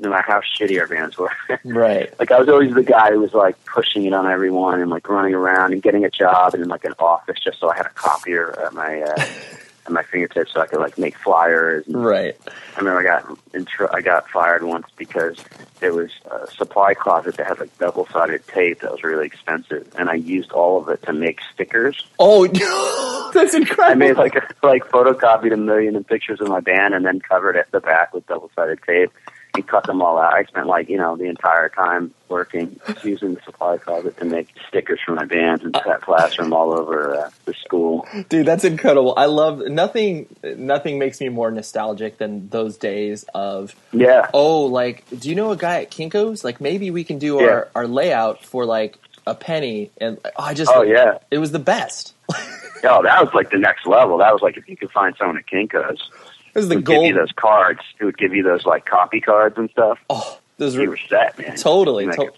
no 0.00 0.10
matter 0.10 0.22
how 0.30 0.42
shitty 0.42 0.78
our 0.78 0.86
bands 0.86 1.16
were. 1.16 1.30
Right. 1.64 2.12
like 2.18 2.30
I 2.30 2.38
was 2.38 2.48
always 2.50 2.74
the 2.74 2.82
guy 2.82 3.10
who 3.12 3.20
was 3.20 3.32
like 3.32 3.56
pushing 3.64 4.04
it 4.04 4.12
on 4.12 4.30
everyone 4.30 4.80
and 4.82 4.90
like 4.90 5.08
running 5.08 5.32
around 5.34 5.72
and 5.72 5.82
getting 5.82 6.04
a 6.04 6.10
job 6.10 6.52
and 6.52 6.62
in 6.62 6.68
like 6.68 6.84
an 6.84 6.92
office 6.98 7.38
just 7.42 7.58
so 7.58 7.70
I 7.70 7.76
had 7.76 7.86
a 7.86 7.90
copier 7.90 8.60
at 8.66 8.74
my 8.74 9.00
uh, 9.00 9.16
at 9.86 9.92
my 9.92 10.02
fingertips 10.02 10.52
so 10.52 10.60
I 10.60 10.66
could 10.66 10.80
like 10.80 10.98
make 10.98 11.16
flyers. 11.16 11.86
And 11.86 12.04
Right. 12.04 12.36
I 12.46 12.78
remember 12.78 13.00
I 13.00 13.02
got 13.02 13.38
in 13.52 13.64
tr- 13.64 13.92
I 13.92 14.00
got 14.00 14.28
fired 14.30 14.62
once 14.62 14.86
because 14.96 15.38
there 15.80 15.92
was 15.92 16.10
a 16.30 16.46
supply 16.50 16.94
closet 16.94 17.36
that 17.36 17.46
had 17.46 17.60
like 17.60 17.76
double 17.78 18.06
sided 18.06 18.46
tape 18.48 18.80
that 18.80 18.90
was 18.90 19.02
really 19.02 19.26
expensive, 19.26 19.86
and 19.96 20.08
I 20.08 20.14
used 20.14 20.52
all 20.52 20.80
of 20.80 20.88
it 20.88 21.02
to 21.04 21.12
make 21.12 21.40
stickers. 21.52 22.06
Oh, 22.18 22.46
that's 23.34 23.54
incredible. 23.54 23.90
I 23.92 23.94
made 23.94 24.16
like 24.16 24.34
a, 24.36 24.46
like 24.66 24.84
photocopied 24.88 25.52
a 25.52 25.56
million 25.56 26.02
pictures 26.04 26.40
of 26.40 26.48
my 26.48 26.60
band 26.60 26.94
and 26.94 27.04
then 27.04 27.20
covered 27.20 27.56
it 27.56 27.66
the 27.70 27.80
back 27.80 28.14
with 28.14 28.26
double 28.26 28.50
sided 28.54 28.80
tape 28.86 29.10
and 29.54 29.66
cut 29.66 29.84
them 29.84 30.02
all 30.02 30.18
out. 30.18 30.34
I 30.34 30.44
spent 30.44 30.66
like 30.66 30.88
you 30.88 30.96
know 30.98 31.16
the 31.16 31.24
entire 31.24 31.68
time 31.68 32.12
working 32.28 32.78
using 33.04 33.34
the 33.34 33.40
supply 33.42 33.76
closet 33.78 34.16
to 34.18 34.24
make 34.24 34.48
stickers 34.68 34.98
for 35.04 35.12
my 35.12 35.24
bands 35.24 35.62
and 35.64 35.74
sat 35.84 36.00
classroom 36.00 36.52
all 36.52 36.72
over 36.72 37.14
uh, 37.16 37.30
the 37.44 37.54
school. 37.54 38.06
Dude, 38.28 38.46
that's 38.46 38.64
incredible. 38.64 39.14
I 39.16 39.26
love 39.26 39.60
nothing. 39.60 40.26
Nothing 40.42 40.98
makes 40.98 41.20
me 41.20 41.28
more 41.28 41.50
nostalgic 41.50 42.18
than 42.18 42.48
those 42.48 42.76
days 42.76 43.24
of 43.34 43.74
Yeah, 43.92 44.28
oh, 44.34 44.64
like, 44.66 45.04
do 45.18 45.28
you 45.28 45.34
know 45.34 45.52
a 45.52 45.56
guy 45.56 45.82
at 45.82 45.90
Kinkos? 45.90 46.42
Like, 46.44 46.60
maybe 46.60 46.90
we 46.90 47.04
can 47.04 47.18
do 47.18 47.36
Yeah. 47.40 47.46
our 47.48 47.68
our 47.74 47.86
layout 47.86 48.44
for 48.44 48.64
like 48.64 48.98
a 49.26 49.34
penny. 49.34 49.90
And 50.00 50.18
oh, 50.24 50.30
I 50.42 50.54
just 50.54 50.70
Oh, 50.74 50.82
yeah. 50.82 51.18
it 51.30 51.38
was 51.38 51.52
the 51.52 51.58
best. 51.58 52.14
oh 52.86 53.02
that 53.02 53.24
was 53.24 53.32
like 53.32 53.50
the 53.50 53.58
next 53.58 53.86
level. 53.86 54.18
That 54.18 54.32
was 54.32 54.42
like 54.42 54.56
if 54.56 54.68
you 54.68 54.76
could 54.76 54.90
find 54.90 55.14
someone 55.18 55.38
at 55.38 55.46
Kinkos. 55.46 55.98
Was 56.54 56.66
It 56.66 56.68
the 56.68 56.74
would 56.76 56.86
give 56.86 57.02
you 57.02 57.14
those 57.14 57.32
cards. 57.32 57.80
It 57.98 58.04
would 58.04 58.16
give 58.18 58.34
you 58.34 58.42
those 58.42 58.64
like 58.64 58.86
copy 58.86 59.20
cards 59.20 59.56
and 59.58 59.68
stuff. 59.70 59.98
Oh, 60.08 60.38
those 60.58 60.76
were 60.76 60.88
were 60.88 60.96
set, 61.08 61.38
man. 61.38 61.56
totally. 61.56 62.06
Like 62.06 62.16
to- 62.16 62.32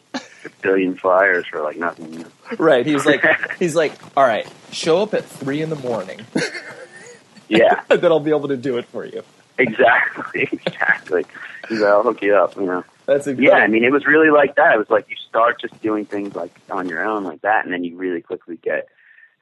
a 0.47 0.51
billion 0.63 0.97
flyers 0.97 1.45
for 1.47 1.61
like 1.61 1.77
nothing. 1.77 2.25
right. 2.59 2.87
He 2.87 2.95
was 2.95 3.05
like, 3.05 3.25
he's 3.59 3.75
like, 3.75 3.93
all 4.17 4.25
right, 4.25 4.47
show 4.73 5.03
up 5.03 5.13
at 5.13 5.25
three 5.25 5.61
in 5.61 5.71
the 5.71 5.77
morning, 5.77 6.21
Yeah, 7.49 7.83
and 7.91 8.01
then 8.01 8.11
I'll 8.11 8.19
be 8.21 8.31
able 8.31 8.49
to 8.49 8.57
do 8.57 8.77
it 8.79 8.87
for 8.87 9.05
you. 9.05 9.23
exactly, 9.59 10.49
exactly. 10.51 11.25
He's 11.69 11.81
like, 11.81 11.91
I'll 11.91 12.03
hook 12.03 12.23
you 12.23 12.35
up, 12.37 12.57
you 12.57 12.63
know. 12.67 12.85
That's 13.07 13.27
incredible. 13.29 13.59
Yeah, 13.59 13.65
I 13.65 13.69
mean, 13.69 13.85
it 13.85 13.93
was 13.93 14.05
really 14.07 14.31
like 14.31 14.57
that. 14.57 14.75
It 14.75 14.79
was 14.79 14.91
like 14.91 15.09
you 15.09 15.17
start 15.29 15.61
just 15.61 15.81
doing 15.81 16.05
things 16.07 16.35
like 16.35 16.53
on 16.71 16.89
your 16.89 17.05
own 17.05 17.23
like 17.25 17.43
that, 17.43 17.65
and 17.65 17.73
then 17.73 17.85
you 17.85 17.97
really 17.97 18.21
quickly 18.21 18.57
get 18.57 18.89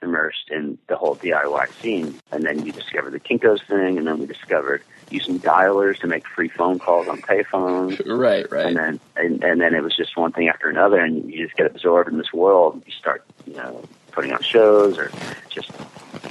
immersed 0.03 0.51
in 0.51 0.79
the 0.87 0.97
whole 0.97 1.17
DIY 1.17 1.73
scene. 1.81 2.21
And 2.31 2.45
then 2.45 2.65
you 2.65 2.73
discover 2.73 3.11
the 3.11 3.21
Kinkos 3.21 3.65
thing, 3.67 3.99
and 3.99 4.07
then 4.07 4.19
we 4.19 4.27
discovered 4.27 4.83
using 5.11 5.39
dialers 5.39 5.99
to 6.01 6.07
make 6.07 6.27
free 6.27 6.49
phone 6.49 6.79
calls 6.79 7.09
on 7.09 7.21
payphones. 7.23 8.01
right, 8.07 8.51
right. 8.51 8.67
And 8.67 8.77
then 8.77 9.01
and, 9.17 9.43
and 9.45 9.61
then 9.61 9.75
it 9.75 9.83
was 9.83 9.97
just 9.97 10.17
one 10.17 10.33
thing 10.33 10.49
after 10.49 10.69
another, 10.69 10.99
and 10.99 11.31
you 11.33 11.45
just 11.45 11.57
get 11.57 11.67
absorbed 11.67 12.11
in 12.11 12.19
this 12.19 12.33
world. 12.33 12.83
You 12.87 12.93
start, 12.93 13.25
you 13.47 13.55
know, 13.55 13.85
putting 14.13 14.33
on 14.33 14.43
shows, 14.43 14.99
or 14.99 15.11
just, 15.49 15.71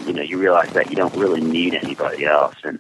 you 0.06 0.14
know, 0.14 0.22
you 0.22 0.38
realize 0.38 0.72
that 0.74 0.90
you 0.90 0.96
don't 0.96 1.16
really 1.16 1.42
need 1.42 1.74
anybody 1.76 2.26
else. 2.26 2.56
And 2.64 2.80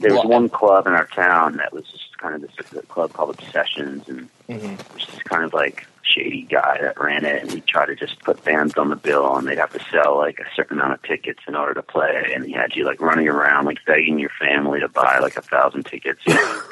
there 0.00 0.14
was 0.14 0.24
one 0.24 0.48
club 0.48 0.86
in 0.86 0.92
our 0.92 1.06
town 1.06 1.56
that 1.56 1.72
was 1.72 1.84
just 1.90 2.16
kind 2.18 2.34
of 2.34 2.42
this 2.42 2.50
the 2.70 2.82
club 2.82 3.12
called 3.12 3.30
Obsessions, 3.30 4.08
and 4.08 4.28
Mhm. 4.48 4.78
it 4.78 4.94
was 4.94 5.04
just 5.04 5.24
kind 5.24 5.44
of 5.44 5.52
like 5.52 5.86
shady 6.14 6.42
guy 6.42 6.78
that 6.80 6.98
ran 7.00 7.24
it, 7.24 7.42
and 7.42 7.52
he'd 7.52 7.66
try 7.66 7.86
to 7.86 7.94
just 7.94 8.18
put 8.20 8.42
bands 8.44 8.74
on 8.76 8.88
the 8.90 8.96
bill, 8.96 9.36
and 9.36 9.46
they'd 9.46 9.58
have 9.58 9.72
to 9.72 9.84
sell 9.90 10.16
like 10.16 10.38
a 10.38 10.44
certain 10.56 10.78
amount 10.78 10.94
of 10.94 11.02
tickets 11.02 11.40
in 11.46 11.54
order 11.54 11.74
to 11.74 11.82
play, 11.82 12.32
and 12.34 12.44
he 12.44 12.52
had 12.52 12.74
you 12.74 12.84
like 12.84 13.00
running 13.00 13.28
around 13.28 13.64
like 13.66 13.78
begging 13.86 14.18
your 14.18 14.30
family 14.40 14.80
to 14.80 14.88
buy 14.88 15.18
like 15.18 15.36
a 15.36 15.42
thousand 15.42 15.84
tickets. 15.84 16.20
You 16.26 16.34
know? 16.36 16.62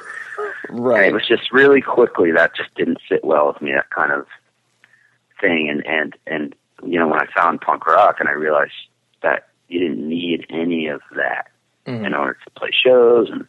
And 0.69 0.81
right. 0.81 1.09
it 1.09 1.13
was 1.15 1.27
just 1.27 1.53
really 1.53 1.81
quickly 1.81 2.31
that 2.33 2.55
just 2.57 2.75
didn't 2.75 2.99
sit 3.09 3.25
well 3.25 3.47
with 3.49 3.63
me, 3.63 3.73
that 3.73 3.91
kind 3.91 4.13
of 4.13 4.27
thing. 5.41 5.69
And, 5.71 5.87
and, 5.87 6.17
and, 6.27 6.55
you 6.85 6.99
know, 6.99 7.09
when 7.09 7.21
I 7.21 7.27
found 7.35 7.61
punk 7.61 7.87
rock 7.87 8.17
and 8.21 8.29
I 8.29 8.33
realized 8.33 8.73
that 9.23 9.49
you 9.69 9.81
didn't 9.81 10.07
need 10.09 10.47
any 10.51 10.89
of 10.89 11.01
that 11.15 11.49
Mhm. 11.87 12.05
in 12.05 12.15
order 12.15 12.37
to 12.45 12.51
play 12.51 12.71
shows 12.73 13.31
and 13.31 13.47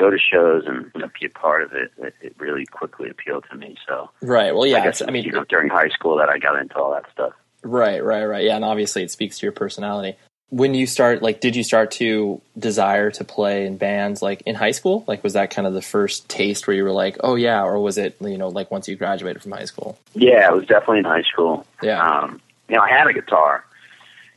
go 0.00 0.10
to 0.10 0.18
shows 0.18 0.64
and 0.66 0.90
you 0.94 1.02
know, 1.02 1.10
be 1.20 1.26
a 1.26 1.30
part 1.30 1.62
of 1.62 1.72
it, 1.72 1.92
it, 1.98 2.14
it 2.22 2.34
really 2.38 2.64
quickly 2.66 3.10
appealed 3.10 3.44
to 3.50 3.56
me. 3.56 3.76
So 3.86 4.10
Right. 4.22 4.54
Well, 4.54 4.66
yeah, 4.66 4.78
I 4.78 4.84
guess, 4.84 5.02
I 5.02 5.10
mean, 5.10 5.24
you 5.24 5.32
know, 5.32 5.44
during 5.44 5.68
high 5.68 5.90
school 5.90 6.16
that 6.16 6.28
I 6.28 6.38
got 6.38 6.58
into 6.60 6.76
all 6.76 6.92
that 6.92 7.04
stuff. 7.12 7.34
Right, 7.62 8.02
right, 8.02 8.24
right. 8.24 8.44
Yeah, 8.44 8.56
and 8.56 8.64
obviously 8.64 9.02
it 9.02 9.10
speaks 9.10 9.38
to 9.38 9.46
your 9.46 9.52
personality. 9.52 10.16
When 10.48 10.74
you 10.74 10.86
start, 10.86 11.22
like, 11.22 11.40
did 11.40 11.54
you 11.54 11.62
start 11.62 11.92
to 11.92 12.40
desire 12.58 13.10
to 13.12 13.22
play 13.22 13.66
in 13.66 13.76
bands, 13.76 14.20
like 14.20 14.42
in 14.46 14.56
high 14.56 14.72
school? 14.72 15.04
Like, 15.06 15.22
was 15.22 15.34
that 15.34 15.50
kind 15.50 15.68
of 15.68 15.74
the 15.74 15.82
first 15.82 16.28
taste 16.28 16.66
where 16.66 16.74
you 16.74 16.82
were 16.82 16.90
like, 16.90 17.18
oh 17.20 17.36
yeah, 17.36 17.62
or 17.62 17.78
was 17.78 17.98
it, 17.98 18.16
you 18.20 18.38
know, 18.38 18.48
like 18.48 18.70
once 18.70 18.88
you 18.88 18.96
graduated 18.96 19.42
from 19.42 19.52
high 19.52 19.66
school? 19.66 19.98
Yeah, 20.14 20.48
it 20.50 20.54
was 20.54 20.66
definitely 20.66 21.00
in 21.00 21.04
high 21.04 21.22
school. 21.22 21.66
Yeah. 21.82 22.02
Um, 22.02 22.40
you 22.68 22.76
know, 22.76 22.82
I 22.82 22.88
had 22.88 23.06
a 23.06 23.12
guitar 23.12 23.64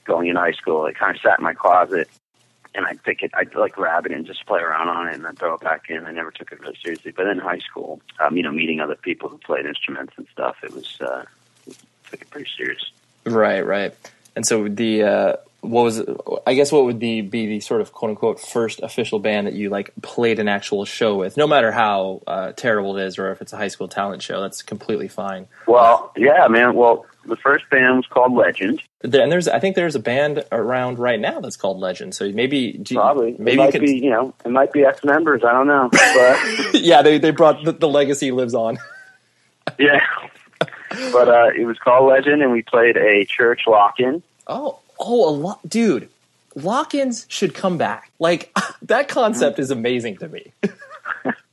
going 0.05 0.27
in 0.27 0.35
high 0.35 0.51
school. 0.51 0.85
It 0.85 0.97
kind 0.97 1.15
of 1.15 1.21
sat 1.21 1.39
in 1.39 1.43
my 1.43 1.53
closet, 1.53 2.09
and 2.75 2.85
I'd 2.85 3.01
pick 3.03 3.21
it, 3.21 3.31
I'd 3.33 3.53
like 3.55 3.73
grab 3.73 4.05
it 4.05 4.11
and 4.11 4.25
just 4.25 4.45
play 4.45 4.59
around 4.61 4.89
on 4.89 5.07
it, 5.07 5.15
and 5.15 5.25
then 5.25 5.35
throw 5.35 5.53
it 5.55 5.61
back 5.61 5.89
in. 5.89 6.05
I 6.05 6.11
never 6.11 6.31
took 6.31 6.51
it 6.51 6.59
really 6.59 6.77
seriously. 6.83 7.11
But 7.11 7.27
in 7.27 7.39
high 7.39 7.59
school, 7.59 8.01
um, 8.19 8.37
you 8.37 8.43
know, 8.43 8.51
meeting 8.51 8.79
other 8.79 8.95
people 8.95 9.29
who 9.29 9.37
played 9.37 9.65
instruments 9.65 10.13
and 10.17 10.27
stuff, 10.31 10.57
it 10.63 10.73
was 10.73 10.97
uh, 11.01 11.23
took 12.09 12.21
it 12.21 12.29
pretty 12.29 12.49
serious. 12.57 12.91
Right, 13.25 13.65
right. 13.65 13.93
And 14.35 14.45
so 14.45 14.67
the 14.67 15.03
uh, 15.03 15.35
what 15.61 15.83
was 15.83 16.01
I 16.45 16.53
guess 16.55 16.71
what 16.71 16.85
would 16.85 16.99
the 16.99 17.21
be 17.21 17.47
the 17.47 17.59
sort 17.61 17.81
of 17.81 17.93
quote 17.93 18.09
unquote 18.09 18.39
first 18.39 18.81
official 18.81 19.19
band 19.19 19.47
that 19.47 19.53
you 19.53 19.69
like 19.69 19.91
played 20.01 20.39
an 20.39 20.47
actual 20.47 20.85
show 20.85 21.15
with? 21.15 21.37
No 21.37 21.47
matter 21.47 21.71
how 21.71 22.21
uh, 22.27 22.51
terrible 22.51 22.97
it 22.97 23.05
is, 23.05 23.17
or 23.17 23.31
if 23.31 23.41
it's 23.41 23.53
a 23.53 23.57
high 23.57 23.69
school 23.69 23.87
talent 23.87 24.21
show, 24.21 24.41
that's 24.41 24.61
completely 24.61 25.07
fine. 25.07 25.47
Well, 25.67 26.11
yeah, 26.17 26.47
man. 26.49 26.75
Well, 26.75 27.05
the 27.25 27.35
first 27.37 27.69
band 27.69 27.97
was 27.97 28.07
called 28.07 28.33
Legend. 28.33 28.81
There, 29.01 29.21
and 29.21 29.31
there's 29.31 29.47
I 29.47 29.59
think 29.59 29.75
there's 29.75 29.95
a 29.95 29.99
band 29.99 30.43
around 30.51 30.99
right 30.99 31.19
now 31.19 31.39
that's 31.39 31.55
called 31.57 31.79
Legend. 31.79 32.13
So 32.15 32.29
maybe 32.31 32.73
do 32.73 32.93
you- 32.95 32.99
Probably, 32.99 33.35
maybe 33.39 33.61
it 33.61 33.65
you 33.65 33.71
could 33.71 33.81
be, 33.81 33.97
you 33.97 34.09
know, 34.09 34.33
it 34.45 34.49
might 34.51 34.71
be 34.73 34.83
ex 34.85 35.03
members. 35.03 35.43
I 35.43 35.51
don't 35.51 35.67
know, 35.67 35.89
but 35.91 36.73
yeah, 36.81 37.01
they 37.01 37.17
they 37.17 37.31
brought 37.31 37.63
the, 37.63 37.71
the 37.71 37.87
legacy 37.87 38.31
lives 38.31 38.53
on. 38.55 38.77
yeah. 39.77 40.01
But 41.11 41.27
uh, 41.27 41.49
it 41.57 41.65
was 41.65 41.77
called 41.79 42.07
Legend, 42.09 42.41
and 42.43 42.51
we 42.51 42.61
played 42.61 42.97
a 42.97 43.25
church 43.25 43.61
lock-in. 43.67 44.21
Oh, 44.45 44.79
oh, 44.99 45.29
a 45.29 45.31
lot, 45.31 45.67
dude. 45.67 46.09
Lock-ins 46.55 47.25
should 47.29 47.55
come 47.55 47.79
back. 47.79 48.11
Like 48.19 48.55
that 48.83 49.07
concept 49.07 49.57
is 49.59 49.71
amazing 49.71 50.17
to 50.17 50.27
me. 50.29 50.51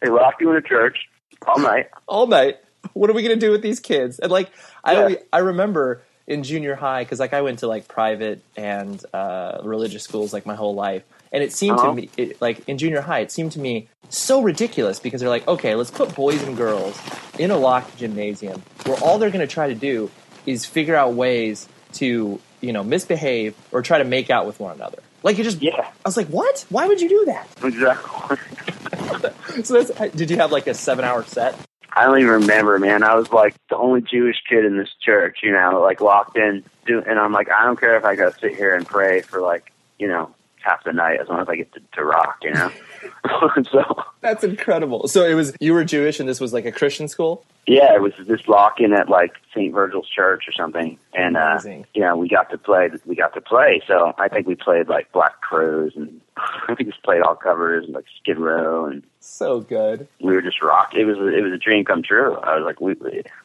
They 0.00 0.08
locked 0.08 0.40
you 0.40 0.50
in 0.50 0.56
a 0.56 0.62
church 0.62 1.08
all 1.46 1.58
night. 1.58 1.88
All 2.06 2.26
night. 2.26 2.56
What 2.94 3.10
are 3.10 3.12
we 3.12 3.22
gonna 3.22 3.36
do 3.36 3.50
with 3.50 3.62
these 3.62 3.80
kids? 3.80 4.18
And 4.18 4.30
like, 4.32 4.50
I 4.84 4.92
Yeah. 4.92 4.98
always, 5.00 5.16
I 5.32 5.38
remember 5.38 6.02
in 6.26 6.42
junior 6.42 6.74
high 6.76 7.02
because 7.04 7.18
like 7.18 7.32
I 7.34 7.42
went 7.42 7.60
to 7.60 7.66
like 7.66 7.88
private 7.88 8.40
and 8.56 9.02
uh, 9.12 9.58
religious 9.64 10.02
schools 10.04 10.32
like 10.32 10.46
my 10.46 10.54
whole 10.54 10.74
life, 10.74 11.02
and 11.32 11.42
it 11.42 11.52
seemed 11.52 11.78
Uh-huh. 11.78 11.88
to 11.90 11.94
me 11.94 12.10
it, 12.16 12.40
like 12.40 12.62
in 12.68 12.78
junior 12.78 13.00
high 13.00 13.20
it 13.20 13.32
seemed 13.32 13.52
to 13.52 13.60
me 13.60 13.88
so 14.08 14.40
ridiculous 14.42 14.98
because 15.00 15.20
they're 15.20 15.30
like, 15.30 15.46
okay, 15.48 15.74
let's 15.74 15.90
put 15.90 16.14
boys 16.14 16.42
and 16.42 16.56
girls 16.56 16.98
in 17.38 17.50
a 17.50 17.56
locked 17.56 17.96
gymnasium 17.96 18.62
where 18.86 18.96
all 18.98 19.18
they're 19.18 19.30
gonna 19.30 19.46
try 19.46 19.68
to 19.68 19.74
do 19.74 20.10
is 20.46 20.64
figure 20.64 20.96
out 20.96 21.14
ways 21.14 21.68
to 21.94 22.40
you 22.60 22.72
know 22.72 22.82
misbehave 22.84 23.54
or 23.72 23.82
try 23.82 23.98
to 23.98 24.04
make 24.04 24.30
out 24.30 24.46
with 24.46 24.58
one 24.60 24.74
another. 24.74 24.98
Like 25.22 25.36
you 25.38 25.44
just 25.44 25.60
Yeah. 25.60 25.80
I 25.80 26.08
was 26.08 26.16
like, 26.16 26.28
what? 26.28 26.64
Why 26.70 26.86
would 26.86 27.00
you 27.00 27.08
do 27.08 27.24
that? 27.26 27.48
Exactly. 27.64 28.36
So 29.64 29.82
that's, 29.82 30.12
did 30.14 30.30
you 30.30 30.36
have 30.36 30.52
like 30.52 30.66
a 30.68 30.74
seven 30.74 31.04
hour 31.04 31.24
set? 31.24 31.58
I 31.92 32.04
don't 32.04 32.18
even 32.18 32.30
remember, 32.32 32.78
man. 32.78 33.02
I 33.02 33.14
was 33.14 33.32
like 33.32 33.54
the 33.68 33.76
only 33.76 34.00
Jewish 34.00 34.36
kid 34.48 34.64
in 34.64 34.76
this 34.76 34.90
church, 35.00 35.38
you 35.42 35.52
know, 35.52 35.80
like 35.82 36.00
locked 36.00 36.36
in. 36.36 36.64
Do, 36.86 37.02
and 37.06 37.18
I'm 37.18 37.32
like, 37.32 37.50
I 37.50 37.64
don't 37.64 37.78
care 37.78 37.96
if 37.96 38.04
I 38.04 38.16
got 38.16 38.34
to 38.34 38.40
sit 38.40 38.56
here 38.56 38.74
and 38.74 38.86
pray 38.86 39.20
for 39.22 39.40
like, 39.40 39.72
you 39.98 40.08
know, 40.08 40.34
half 40.62 40.84
the 40.84 40.92
night 40.92 41.20
as 41.20 41.28
long 41.28 41.40
as 41.40 41.48
I 41.48 41.56
get 41.56 41.72
to, 41.72 41.80
to 41.94 42.04
rock, 42.04 42.38
you 42.42 42.52
know. 42.52 42.70
so 43.70 44.04
That's 44.20 44.44
incredible. 44.44 45.08
So 45.08 45.24
it 45.24 45.34
was 45.34 45.54
you 45.60 45.72
were 45.72 45.84
Jewish 45.84 46.20
and 46.20 46.28
this 46.28 46.40
was 46.40 46.52
like 46.52 46.64
a 46.64 46.72
Christian 46.72 47.08
school. 47.08 47.44
yeah, 47.66 47.94
it 47.94 48.02
was 48.02 48.12
this 48.26 48.46
lock 48.46 48.80
in 48.80 48.92
at 48.92 49.08
like 49.08 49.32
St. 49.54 49.72
Virgil's 49.72 50.08
Church 50.08 50.44
or 50.48 50.52
something, 50.52 50.98
and 51.14 51.36
uh, 51.36 51.58
you 51.94 52.02
know, 52.02 52.16
we 52.16 52.28
got 52.28 52.50
to 52.50 52.58
play. 52.58 52.90
We 53.06 53.14
got 53.14 53.34
to 53.34 53.40
play. 53.40 53.82
So 53.86 54.12
I 54.18 54.28
think 54.28 54.46
we 54.46 54.54
played 54.54 54.88
like 54.88 55.10
Black 55.12 55.40
Crowes, 55.40 55.92
and 55.96 56.20
I 56.36 56.62
think 56.66 56.78
we 56.80 56.84
just 56.86 57.02
played 57.02 57.22
all 57.22 57.36
covers 57.36 57.84
and 57.84 57.94
like 57.94 58.06
Skid 58.20 58.38
Row 58.38 58.86
and 58.86 59.02
So 59.22 59.60
good. 59.60 60.08
we 60.22 60.32
were 60.32 60.40
just 60.40 60.62
rocked. 60.62 60.94
It 60.94 61.04
was 61.04 61.18
it 61.18 61.42
was 61.42 61.52
a 61.52 61.58
dream 61.58 61.84
come 61.84 62.02
true. 62.02 62.36
I 62.36 62.56
was 62.56 62.64
like, 62.64 62.80
we, 62.80 62.94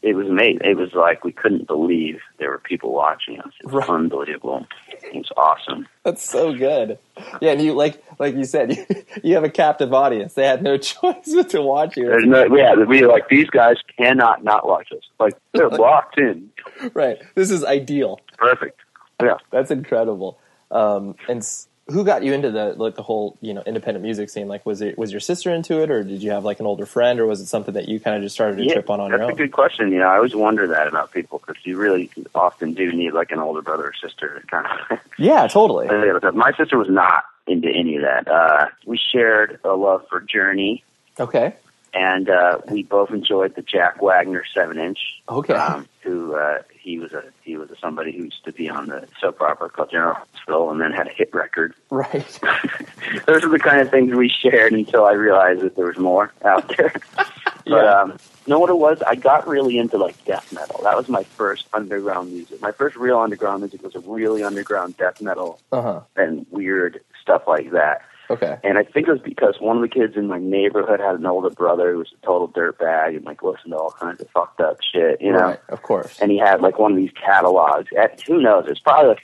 it 0.02 0.14
was 0.16 0.28
amazing. 0.28 0.62
It 0.64 0.78
was 0.78 0.94
like 0.94 1.26
we 1.26 1.34
couldn't 1.34 1.68
believe 1.68 2.22
there 2.40 2.50
were 2.50 2.60
people 2.60 2.94
watching 2.94 3.40
us. 3.42 3.52
It 3.60 3.66
was 3.66 3.74
Right. 3.74 3.90
unbelievable. 3.90 4.66
It's 5.04 5.30
awesome. 5.36 5.88
That's 6.04 6.24
so 6.24 6.54
good. 6.54 6.98
Yeah, 7.42 7.52
and 7.52 7.62
you 7.62 7.74
like 7.74 8.02
like 8.20 8.36
you 8.36 8.46
said, 8.46 8.74
you, 8.76 8.86
you 9.24 9.36
have 9.36 9.44
a 9.44 9.50
captive 9.50 9.94
audience. 9.94 10.34
They 10.34 10.46
had 10.46 10.64
no 10.64 10.78
choice 10.92 11.34
but 11.36 11.50
to 11.50 11.62
watch 11.62 11.98
you. 11.98 12.26
No, 12.26 12.46
yeah, 12.56 12.76
we 12.76 13.06
like 13.06 13.28
these 13.28 13.50
guys 13.50 13.76
cannot 13.98 14.46
not 14.46 14.66
watch 14.66 14.92
us. 14.94 15.04
Like 15.20 15.36
they're 15.54 15.70
locked 15.88 16.18
in. 16.18 16.52
Right. 16.94 17.18
This 17.36 17.52
is 17.52 17.66
ideal. 17.66 18.22
Perfect. 18.38 18.80
Yeah. 19.22 19.38
That's 19.52 19.72
incredible. 19.72 20.40
Um, 20.72 21.16
and 21.28 21.46
who 21.88 22.04
got 22.04 22.24
you 22.24 22.34
into 22.34 22.50
the 22.52 22.74
like 22.78 22.96
the 22.96 23.04
whole 23.04 23.38
you 23.42 23.54
know 23.54 23.62
independent 23.66 24.04
music 24.04 24.30
scene? 24.30 24.48
Like, 24.48 24.66
was 24.66 24.82
it 24.82 24.98
was 24.98 25.12
your 25.12 25.20
sister 25.20 25.54
into 25.54 25.82
it, 25.84 25.92
or 25.92 26.04
did 26.04 26.24
you 26.24 26.32
have 26.32 26.44
like 26.44 26.60
an 26.60 26.66
older 26.66 26.86
friend, 26.86 27.20
or 27.20 27.26
was 27.28 27.42
it 27.42 27.46
something 27.46 27.74
that 27.76 27.88
you 27.88 28.00
kind 28.00 28.16
of 28.18 28.24
just 28.24 28.34
started 28.34 28.58
to 28.58 28.64
Yeah, 28.66 28.74
trip 28.74 28.90
on 28.90 29.00
on 29.00 29.12
your 29.12 29.22
own? 29.22 29.28
that's 29.28 29.40
a 29.40 29.44
good 29.44 29.52
question. 29.52 29.92
You 29.92 30.00
know, 30.00 30.08
I 30.08 30.16
always 30.16 30.36
wonder 30.36 30.68
that 30.68 30.88
about 30.88 31.12
people 31.12 31.42
because 31.46 31.64
you 31.66 31.78
really 31.78 32.10
often 32.34 32.74
do 32.74 32.92
need 32.92 33.14
like 33.14 33.32
an 33.32 33.40
older 33.40 33.62
brother 33.62 33.86
or 33.88 33.94
sister 33.94 34.40
to 34.40 34.48
kind 34.48 34.66
of 34.90 35.00
Yeah, 35.20 35.48
totally. 35.48 35.88
My 36.34 36.52
sister 36.58 36.78
was 36.78 36.90
not 36.90 37.24
into 37.48 37.70
any 37.70 37.98
of 37.98 38.02
that. 38.02 38.28
Uh, 38.28 38.68
we 38.86 38.98
shared 39.12 39.60
a 39.64 39.74
love 39.76 40.08
for 40.10 40.20
Journey, 40.22 40.84
Okay. 41.20 41.54
and 41.94 42.28
uh, 42.30 42.60
we 42.72 42.82
both 42.82 43.12
enjoyed 43.12 43.54
the 43.56 43.62
Jack 43.62 44.02
Wagner 44.02 44.44
seven 44.54 44.80
inch. 44.80 44.98
Okay. 45.30 45.54
Um, 45.54 45.88
who 46.02 46.34
uh, 46.36 46.64
he 46.86 47.00
was 47.00 47.12
a 47.14 47.24
he 47.42 47.58
was 47.58 47.72
a, 47.72 47.76
somebody 47.78 48.12
who 48.16 48.26
used 48.26 48.46
to 48.46 48.52
be 48.54 48.70
on 48.70 48.86
the 48.88 49.08
soap 49.20 49.42
opera 49.42 49.70
called 49.70 49.90
General 49.90 50.14
Hospital, 50.14 50.70
and 50.70 50.80
then 50.80 50.92
had 50.92 51.08
a 51.08 51.12
hit 51.12 51.34
record. 51.34 51.74
Right. 51.90 52.40
Those 53.26 53.44
are 53.44 53.50
the 53.50 53.60
kind 53.60 53.82
of 53.82 53.90
things 53.90 54.14
we 54.16 54.30
shared 54.30 54.74
until 54.74 55.06
I 55.06 55.14
realized 55.14 55.62
that 55.62 55.76
there 55.76 55.86
was 55.88 55.98
more 55.98 56.32
out 56.44 56.68
there. 56.78 56.94
but 57.16 57.26
Yeah. 57.66 58.02
um, 58.02 58.12
you 58.12 58.52
know 58.52 58.60
what 58.60 58.70
it 58.70 58.78
was? 58.78 59.02
I 59.02 59.16
got 59.16 59.48
really 59.48 59.78
into 59.80 59.98
like 59.98 60.24
death 60.26 60.52
metal. 60.54 60.80
That 60.84 60.96
was 60.96 61.10
my 61.10 61.24
first 61.24 61.68
underground 61.74 62.32
music. 62.32 62.62
My 62.62 62.72
first 62.72 62.96
real 62.98 63.18
underground 63.18 63.62
music 63.62 63.82
was 63.82 63.96
a 63.96 64.00
really 64.02 64.44
underground 64.44 64.98
death 64.98 65.22
metal 65.22 65.60
Uh 65.72 65.82
huh. 65.82 66.02
and 66.16 66.46
weird 66.52 67.02
stuff 67.22 67.44
like 67.48 67.72
that. 67.72 68.02
Okay. 68.30 68.58
And 68.64 68.78
I 68.78 68.84
think 68.84 69.08
it 69.08 69.12
was 69.12 69.22
because 69.22 69.56
one 69.60 69.76
of 69.78 69.82
the 69.82 69.88
kids 69.90 70.16
in 70.16 70.28
my 70.28 70.40
neighborhood 70.40 71.00
had 71.00 71.16
an 71.16 71.26
older 71.26 71.50
brother 71.50 71.92
who 71.94 72.00
was 72.00 72.12
a 72.22 72.26
total 72.26 72.48
dirtbag 72.48 73.16
and 73.16 73.26
like 73.26 73.44
listened 73.44 73.72
to 73.72 73.78
all 73.78 73.92
kinds 73.92 74.22
of 74.22 74.30
fucked 74.32 74.60
up 74.62 74.78
shit, 74.94 75.22
you 75.22 75.32
know. 75.32 75.40
Right. 75.50 75.60
Of 75.70 75.82
course. 75.84 76.20
And 76.20 76.32
he 76.32 76.38
had 76.40 76.62
like 76.62 76.80
one 76.80 76.92
of 76.92 76.98
these 76.98 77.12
catalogs. 77.12 77.88
Eh, 77.96 78.08
Who 78.28 78.42
knows? 78.42 78.66
It's 78.68 78.80
probably 78.80 79.10
like 79.10 79.20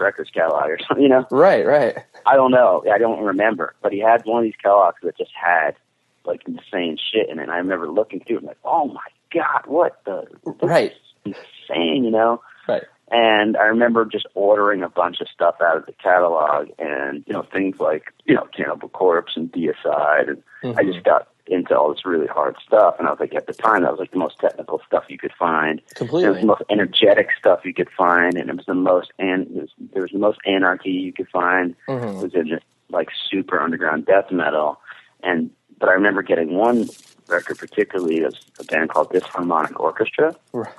a 0.00 0.02
Records 0.04 0.30
catalog 0.30 0.68
or 0.70 0.78
something, 0.88 1.02
you 1.02 1.08
know. 1.08 1.26
Right. 1.30 1.66
Right. 1.66 1.96
I 2.26 2.36
don't 2.36 2.50
know. 2.52 2.84
I 2.92 2.98
don't 2.98 3.22
remember. 3.24 3.74
But 3.82 3.92
he 3.92 3.98
had 4.00 4.22
one 4.24 4.38
of 4.38 4.44
these 4.44 4.56
catalogs 4.62 4.98
that 5.02 5.16
just 5.18 5.32
had 5.34 5.76
like 6.24 6.42
insane 6.46 6.96
shit 7.12 7.28
in 7.28 7.38
it. 7.38 7.42
And 7.42 7.50
I 7.50 7.58
remember 7.58 7.88
looking 7.90 8.20
through 8.20 8.36
it 8.36 8.40
and 8.40 8.46
like, 8.48 8.58
oh 8.64 8.86
my 8.88 9.00
god, 9.32 9.62
what 9.66 10.00
the 10.04 10.26
Right. 10.62 10.92
insane, 11.24 12.04
you 12.04 12.10
know. 12.10 12.40
Right. 12.68 12.84
And 13.16 13.56
I 13.56 13.66
remember 13.66 14.04
just 14.04 14.26
ordering 14.34 14.82
a 14.82 14.88
bunch 14.88 15.20
of 15.20 15.28
stuff 15.28 15.54
out 15.62 15.76
of 15.76 15.86
the 15.86 15.92
catalog, 15.92 16.70
and 16.80 17.22
you 17.28 17.32
know 17.32 17.42
things 17.44 17.76
like 17.78 18.12
you 18.24 18.34
know 18.34 18.48
Cannibal 18.56 18.88
Corpse 18.88 19.34
and 19.36 19.52
Deicide, 19.52 20.28
and 20.30 20.42
I 20.64 20.66
Mm-hmm. 20.82 20.92
just 20.92 21.04
got 21.04 21.28
into 21.46 21.76
all 21.78 21.90
this 21.92 22.04
really 22.06 22.26
hard 22.26 22.56
stuff. 22.66 22.96
And 22.98 23.06
I 23.06 23.10
was 23.10 23.20
like, 23.20 23.34
at 23.34 23.46
the 23.46 23.52
time, 23.52 23.82
that 23.82 23.90
was 23.92 24.00
like 24.00 24.10
the 24.10 24.18
most 24.18 24.38
technical 24.40 24.80
stuff 24.86 25.04
you 25.08 25.18
could 25.18 25.34
find. 25.38 25.78
It 25.78 25.84
was 25.90 25.94
Completely. 25.94 26.40
the 26.40 26.46
most 26.46 26.62
energetic 26.70 27.28
stuff 27.38 27.60
you 27.64 27.72
could 27.74 27.90
find, 27.96 28.36
and 28.36 28.50
it 28.50 28.56
was 28.56 28.66
the 28.66 28.74
most 28.74 29.12
and 29.20 29.42
it 29.46 29.60
was, 29.60 29.70
there 29.92 30.02
was 30.02 30.10
the 30.10 30.18
most 30.18 30.40
anarchy 30.44 30.90
you 30.90 31.12
could 31.12 31.28
find. 31.28 31.76
Mhm. 31.88 32.16
It 32.18 32.22
was 32.22 32.34
in 32.34 32.48
this 32.48 32.62
like 32.90 33.10
super 33.30 33.60
underground 33.60 34.06
death 34.06 34.32
metal, 34.32 34.80
and 35.22 35.50
but 35.78 35.88
I 35.88 35.92
remember 35.92 36.22
getting 36.22 36.54
one 36.54 36.88
record 37.28 37.58
particularly 37.58 38.18
it 38.18 38.24
was 38.26 38.40
a 38.60 38.64
band 38.64 38.90
called 38.90 39.10
Disharmonic 39.10 39.78
Orchestra. 39.80 40.36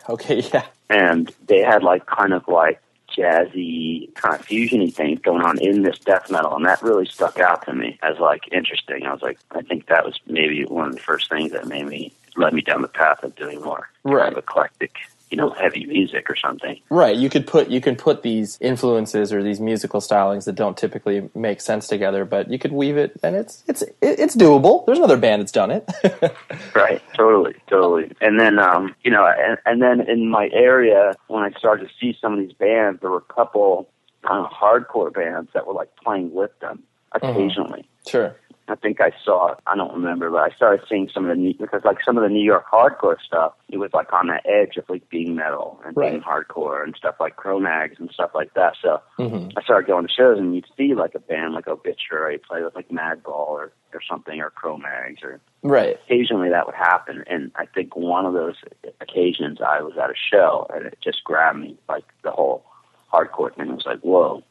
Okay. 0.09 0.41
Yeah. 0.53 0.65
and 0.89 1.33
they 1.47 1.59
had 1.59 1.81
like 1.83 2.05
kind 2.05 2.33
of 2.33 2.47
like 2.47 2.79
jazzy 3.17 4.13
kind 4.15 4.35
of 4.35 4.45
fusiony 4.45 4.93
things 4.93 5.19
going 5.21 5.41
on 5.41 5.57
in 5.59 5.83
this 5.83 5.97
death 5.99 6.29
metal, 6.29 6.55
and 6.55 6.65
that 6.65 6.81
really 6.81 7.05
stuck 7.05 7.39
out 7.39 7.65
to 7.65 7.73
me 7.73 7.97
as 8.03 8.19
like 8.19 8.41
interesting. 8.51 9.05
I 9.05 9.13
was 9.13 9.21
like, 9.21 9.39
I 9.51 9.61
think 9.61 9.87
that 9.87 10.05
was 10.05 10.19
maybe 10.27 10.63
one 10.65 10.87
of 10.89 10.93
the 10.95 11.01
first 11.01 11.29
things 11.29 11.51
that 11.51 11.67
made 11.67 11.85
me 11.87 12.13
led 12.35 12.53
me 12.53 12.61
down 12.61 12.81
the 12.81 12.87
path 12.89 13.23
of 13.23 13.35
doing 13.35 13.61
more 13.61 13.89
Right. 14.03 14.23
kind 14.23 14.33
of 14.33 14.43
eclectic, 14.43 14.95
you 15.32 15.38
know, 15.38 15.49
heavy 15.49 15.86
music 15.86 16.30
or 16.30 16.36
something. 16.36 16.80
Right. 16.89 17.15
You 17.15 17.30
could 17.30 17.47
put 17.47 17.69
you 17.69 17.82
can 17.82 17.95
put 17.95 18.21
these 18.21 18.57
influences 18.61 19.34
or 19.34 19.41
these 19.41 19.59
musical 19.59 19.99
stylings 19.99 20.45
that 20.45 20.53
don't 20.53 20.78
typically 20.78 21.30
make 21.34 21.61
sense 21.61 21.88
together, 21.88 22.26
but 22.26 22.49
you 22.51 22.59
could 22.59 22.71
weave 22.71 22.97
it, 22.97 23.19
and 23.23 23.36
it's 23.36 23.63
it's 23.67 23.84
it's 24.01 24.36
doable. 24.36 24.86
There's 24.86 24.97
another 24.97 25.17
band 25.17 25.41
that's 25.41 25.51
done 25.51 25.71
it. 25.71 25.89
Right, 26.76 27.01
totally, 27.15 27.55
totally. 27.69 28.11
And 28.19 28.39
then, 28.39 28.59
um, 28.59 28.95
you 29.01 29.09
know, 29.09 29.26
and, 29.26 29.57
and 29.65 29.82
then 29.82 30.07
in 30.09 30.30
my 30.30 30.49
area, 30.53 31.13
when 31.28 31.43
I 31.43 31.57
started 31.57 31.88
to 31.88 31.93
see 31.99 32.17
some 32.19 32.34
of 32.34 32.39
these 32.39 32.53
bands, 32.53 32.99
there 33.01 33.09
were 33.09 33.23
a 33.30 33.34
couple 33.34 33.88
kind 34.28 34.45
of 34.45 34.51
hardcore 34.51 35.13
bands 35.13 35.49
that 35.53 35.65
were 35.65 35.73
like 35.73 35.89
playing 36.03 36.34
with 36.34 36.51
them 36.59 36.84
occasionally. 37.13 37.88
sure. 38.07 38.36
I 38.68 38.76
think 38.76 38.99
I 38.99 39.11
saw, 39.24 39.55
I 39.68 39.76
don't 39.76 39.93
remember, 39.93 40.32
but 40.32 40.51
I 40.51 40.55
started 40.55 40.86
seeing 40.89 41.07
some 41.13 41.26
of 41.26 41.30
the, 41.30 41.41
New- 41.41 41.53
because 41.53 41.84
like 41.86 41.99
some 42.03 42.18
of 42.18 42.24
the 42.24 42.30
New 42.30 42.43
York 42.43 42.66
hardcore 42.72 43.18
stuff, 43.22 43.53
it 43.70 43.78
was 43.78 43.91
like 43.93 44.11
on 44.11 44.28
the 44.28 44.39
edge 44.45 44.78
of 44.78 44.86
like 44.89 45.07
being 45.09 45.36
metal 45.36 45.80
and 45.86 45.95
being 45.95 46.22
hardcore 46.22 46.84
and 46.84 46.95
stuff 46.95 47.16
like 47.20 47.36
Cro-Mags 47.36 47.97
and 47.99 48.09
stuff 48.11 48.32
like 48.34 48.53
that. 48.55 48.76
So 48.82 49.01
hmm 49.18 49.49
I 49.55 49.61
started 49.63 49.88
going 49.88 50.07
to 50.07 50.11
shows 50.11 50.39
and 50.39 50.55
you'd 50.55 50.66
see 50.76 50.95
like 50.95 51.13
a 51.16 51.20
band 51.20 51.53
like 51.53 51.68
Obituary 51.68 52.39
play 52.39 52.63
with 52.63 52.74
like 52.76 52.89
Madball 52.89 53.47
or, 53.49 53.72
or 53.93 54.01
something 54.09 54.41
or 54.41 54.49
Cro-Mags 54.49 55.22
or 55.24 55.39
Right. 55.61 55.99
occasionally 56.05 56.49
that 56.49 56.66
would 56.66 56.76
happen. 56.76 57.24
And 57.28 57.51
I 57.55 57.66
think 57.68 57.95
one 57.95 58.26
of 58.26 58.34
those 58.34 58.55
occasions 58.99 59.59
I 59.61 59.82
was 59.82 59.93
at 60.01 60.09
a 60.09 60.16
show 60.16 60.68
and 60.74 60.86
it 60.86 60.97
just 61.03 61.24
grabbed 61.24 61.59
me 61.59 61.78
like 61.88 62.05
the 62.24 62.32
whole 62.32 62.66
hardcore 63.13 63.55
thing. 63.55 63.70
I 63.70 63.74
was 63.76 63.86
like, 63.86 64.01
whoa, 64.01 64.43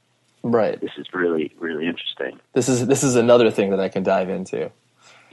Right. 0.44 0.78
this 0.80 0.90
is 0.98 1.06
really, 1.14 1.54
really 1.58 1.86
interesting. 1.86 2.38
This 2.52 2.68
is 2.68 2.86
this 2.86 3.02
is 3.02 3.16
another 3.16 3.50
thing 3.50 3.70
that 3.70 3.80
I 3.80 3.88
can 3.88 4.02
dive 4.02 4.28
into. 4.28 4.70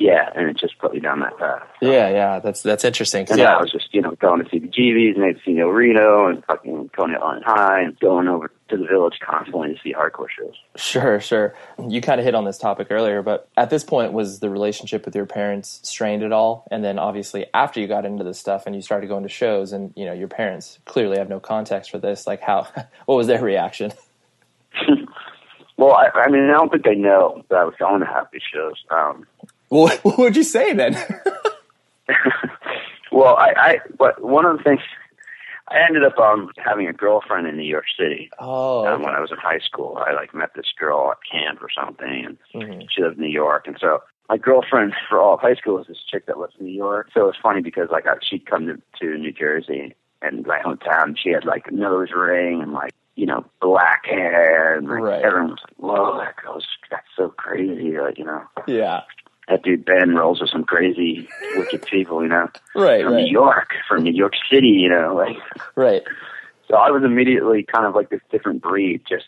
Yeah, 0.02 0.32
and 0.36 0.50
it 0.50 0.58
just 0.58 0.80
put 0.80 0.94
me 0.94 1.00
down 1.00 1.20
that 1.20 1.38
path. 1.38 1.62
Yeah, 1.80 2.10
yeah, 2.10 2.40
that's 2.40 2.64
that's 2.64 2.84
interesting. 2.84 3.28
And 3.30 3.38
yeah, 3.38 3.56
I 3.56 3.62
was 3.62 3.72
just, 3.72 3.94
you 3.94 4.02
know, 4.02 4.12
going 4.16 4.44
to 4.44 4.50
see 4.50 4.58
the 4.58 4.68
GVs 4.68 5.16
and 5.16 5.40
see 5.46 5.62
Reno 5.62 6.26
and 6.26 6.44
fucking 6.46 6.90
Coney 6.96 7.16
Island 7.16 7.44
High 7.46 7.82
and 7.82 8.00
going 8.00 8.28
over 8.28 8.52
to 8.70 8.78
the 8.78 8.86
village 8.86 9.20
constantly 9.24 9.76
to 9.76 9.80
see 9.84 9.94
hardcore 9.94 10.26
shows. 10.36 10.56
Sure, 10.76 11.20
sure. 11.20 11.54
You 11.88 12.02
kind 12.02 12.20
of 12.20 12.26
hit 12.26 12.34
on 12.34 12.46
this 12.46 12.58
topic 12.58 12.88
earlier, 12.90 13.22
but 13.22 13.48
at 13.58 13.70
this 13.70 13.84
point, 13.84 14.12
was 14.12 14.40
the 14.40 14.50
relationship 14.50 15.06
with 15.06 15.16
your 15.16 15.28
parents 15.28 15.82
strained 15.84 16.24
at 16.24 16.32
all? 16.32 16.66
And 16.72 16.84
then, 16.84 16.98
obviously, 16.98 17.46
after 17.54 17.80
you 17.80 17.88
got 17.88 18.04
into 18.04 18.24
this 18.24 18.40
stuff 18.40 18.66
and 18.66 18.76
you 18.76 18.82
started 18.82 19.08
going 19.08 19.24
to 19.24 19.30
shows, 19.30 19.72
and 19.72 19.94
you 19.96 20.06
know 20.06 20.14
your 20.14 20.30
parents 20.30 20.80
clearly 20.86 21.20
have 21.20 21.30
no 21.30 21.40
context 21.40 21.92
for 21.92 22.00
this. 22.00 22.26
Like, 22.26 22.42
how? 22.42 22.68
What 23.06 23.16
was 23.16 23.28
their 23.28 23.42
reaction? 23.42 23.92
Well, 25.78 25.94
I, 25.94 26.10
I 26.14 26.30
mean, 26.30 26.44
I 26.44 26.52
don't 26.54 26.70
think 26.72 26.84
they 26.84 26.94
know 26.94 27.44
that 27.50 27.56
I 27.58 27.64
was 27.64 27.74
going 27.80 28.02
to 28.02 28.06
have 28.06 28.28
these 28.32 28.44
shows. 28.54 28.76
Um, 28.92 29.26
Well, 29.72 29.88
what 30.04 30.18
would 30.20 30.36
you 30.36 30.44
say 30.44 30.74
then? 30.74 30.94
well, 33.12 33.36
I, 33.36 33.54
I, 33.58 33.80
but 33.98 34.22
one 34.24 34.46
of 34.46 34.58
the 34.58 34.64
things, 34.64 34.82
I 35.70 35.80
ended 35.88 36.04
up 36.04 36.18
um, 36.20 36.52
having 36.58 36.88
a 36.88 36.94
girlfriend 36.94 37.48
in 37.48 37.56
New 37.58 37.64
York 37.64 37.86
City. 37.98 38.30
oh, 38.40 38.86
um, 38.86 39.02
when 39.02 39.16
I 39.16 39.20
was 39.22 39.32
in 39.32 39.38
high 39.38 39.60
school. 39.60 39.98
I 40.06 40.14
like 40.14 40.36
met 40.36 40.52
this 40.56 40.72
girl 40.78 41.12
at 41.12 41.18
camp 41.32 41.62
or 41.64 41.70
something, 41.70 42.26
and 42.26 42.38
Mhm. 42.54 42.88
she 42.94 43.02
lived 43.02 43.18
in 43.18 43.24
New 43.24 43.30
York. 43.32 43.66
And 43.66 43.78
so 43.80 44.04
my 44.30 44.38
girlfriend 44.38 44.94
for 45.10 45.20
all 45.20 45.34
of 45.36 45.40
high 45.40 45.56
school 45.56 45.76
was 45.76 45.88
this 45.88 46.04
chick 46.10 46.28
that 46.28 46.38
lived 46.38 46.54
in 46.60 46.66
New 46.68 46.74
York. 46.76 47.10
So 47.14 47.22
it 47.22 47.26
was 47.26 47.36
funny 47.42 47.62
because 47.62 47.90
like 47.92 48.06
I, 48.06 48.16
she'd 48.22 48.46
come 48.46 48.68
to, 48.68 48.80
to 49.00 49.18
New 49.18 49.32
Jersey 49.32 49.96
and 50.22 50.46
my 50.46 50.60
hometown. 50.60 51.18
She 51.18 51.30
had 51.32 51.46
like 51.46 51.68
a 51.68 51.72
nose 51.72 52.10
ring 52.16 52.62
and 52.62 52.74
like 52.74 52.92
you 53.16 53.26
know 53.26 53.46
black 53.62 54.06
hair, 54.06 54.76
and 54.76 54.88
like, 54.88 55.02
Right. 55.02 55.22
everyone 55.24 55.52
was 55.52 55.60
like, 55.64 55.78
"Whoa, 55.78 56.18
that 56.20 56.36
girl's 56.38 56.66
that's 56.90 57.08
so 57.16 57.30
crazy!" 57.30 57.98
Like 57.98 58.18
you 58.18 58.26
know. 58.26 58.44
yeah, 58.68 59.02
That 59.48 59.64
dude 59.64 59.86
Ben 59.86 60.16
rolls 60.16 60.40
with 60.42 60.50
some 60.50 60.64
crazy, 60.64 61.28
wicked 61.56 61.86
people, 61.86 62.22
you 62.24 62.30
know, 62.30 62.48
right, 62.76 63.04
from 63.04 63.16
New 63.16 63.26
York, 63.32 63.70
from 63.88 64.04
New 64.04 64.14
York 64.14 64.34
City, 64.52 64.68
you 64.70 64.90
know, 64.90 65.14
like 65.16 65.36
right. 65.76 66.04
so 66.70 66.76
I 66.78 66.90
was 66.90 67.04
immediately 67.04 67.64
kind 67.64 67.86
of 67.86 67.94
like 67.96 68.10
this 68.10 68.22
different 68.32 68.62
breed. 68.62 69.02
Just 69.08 69.26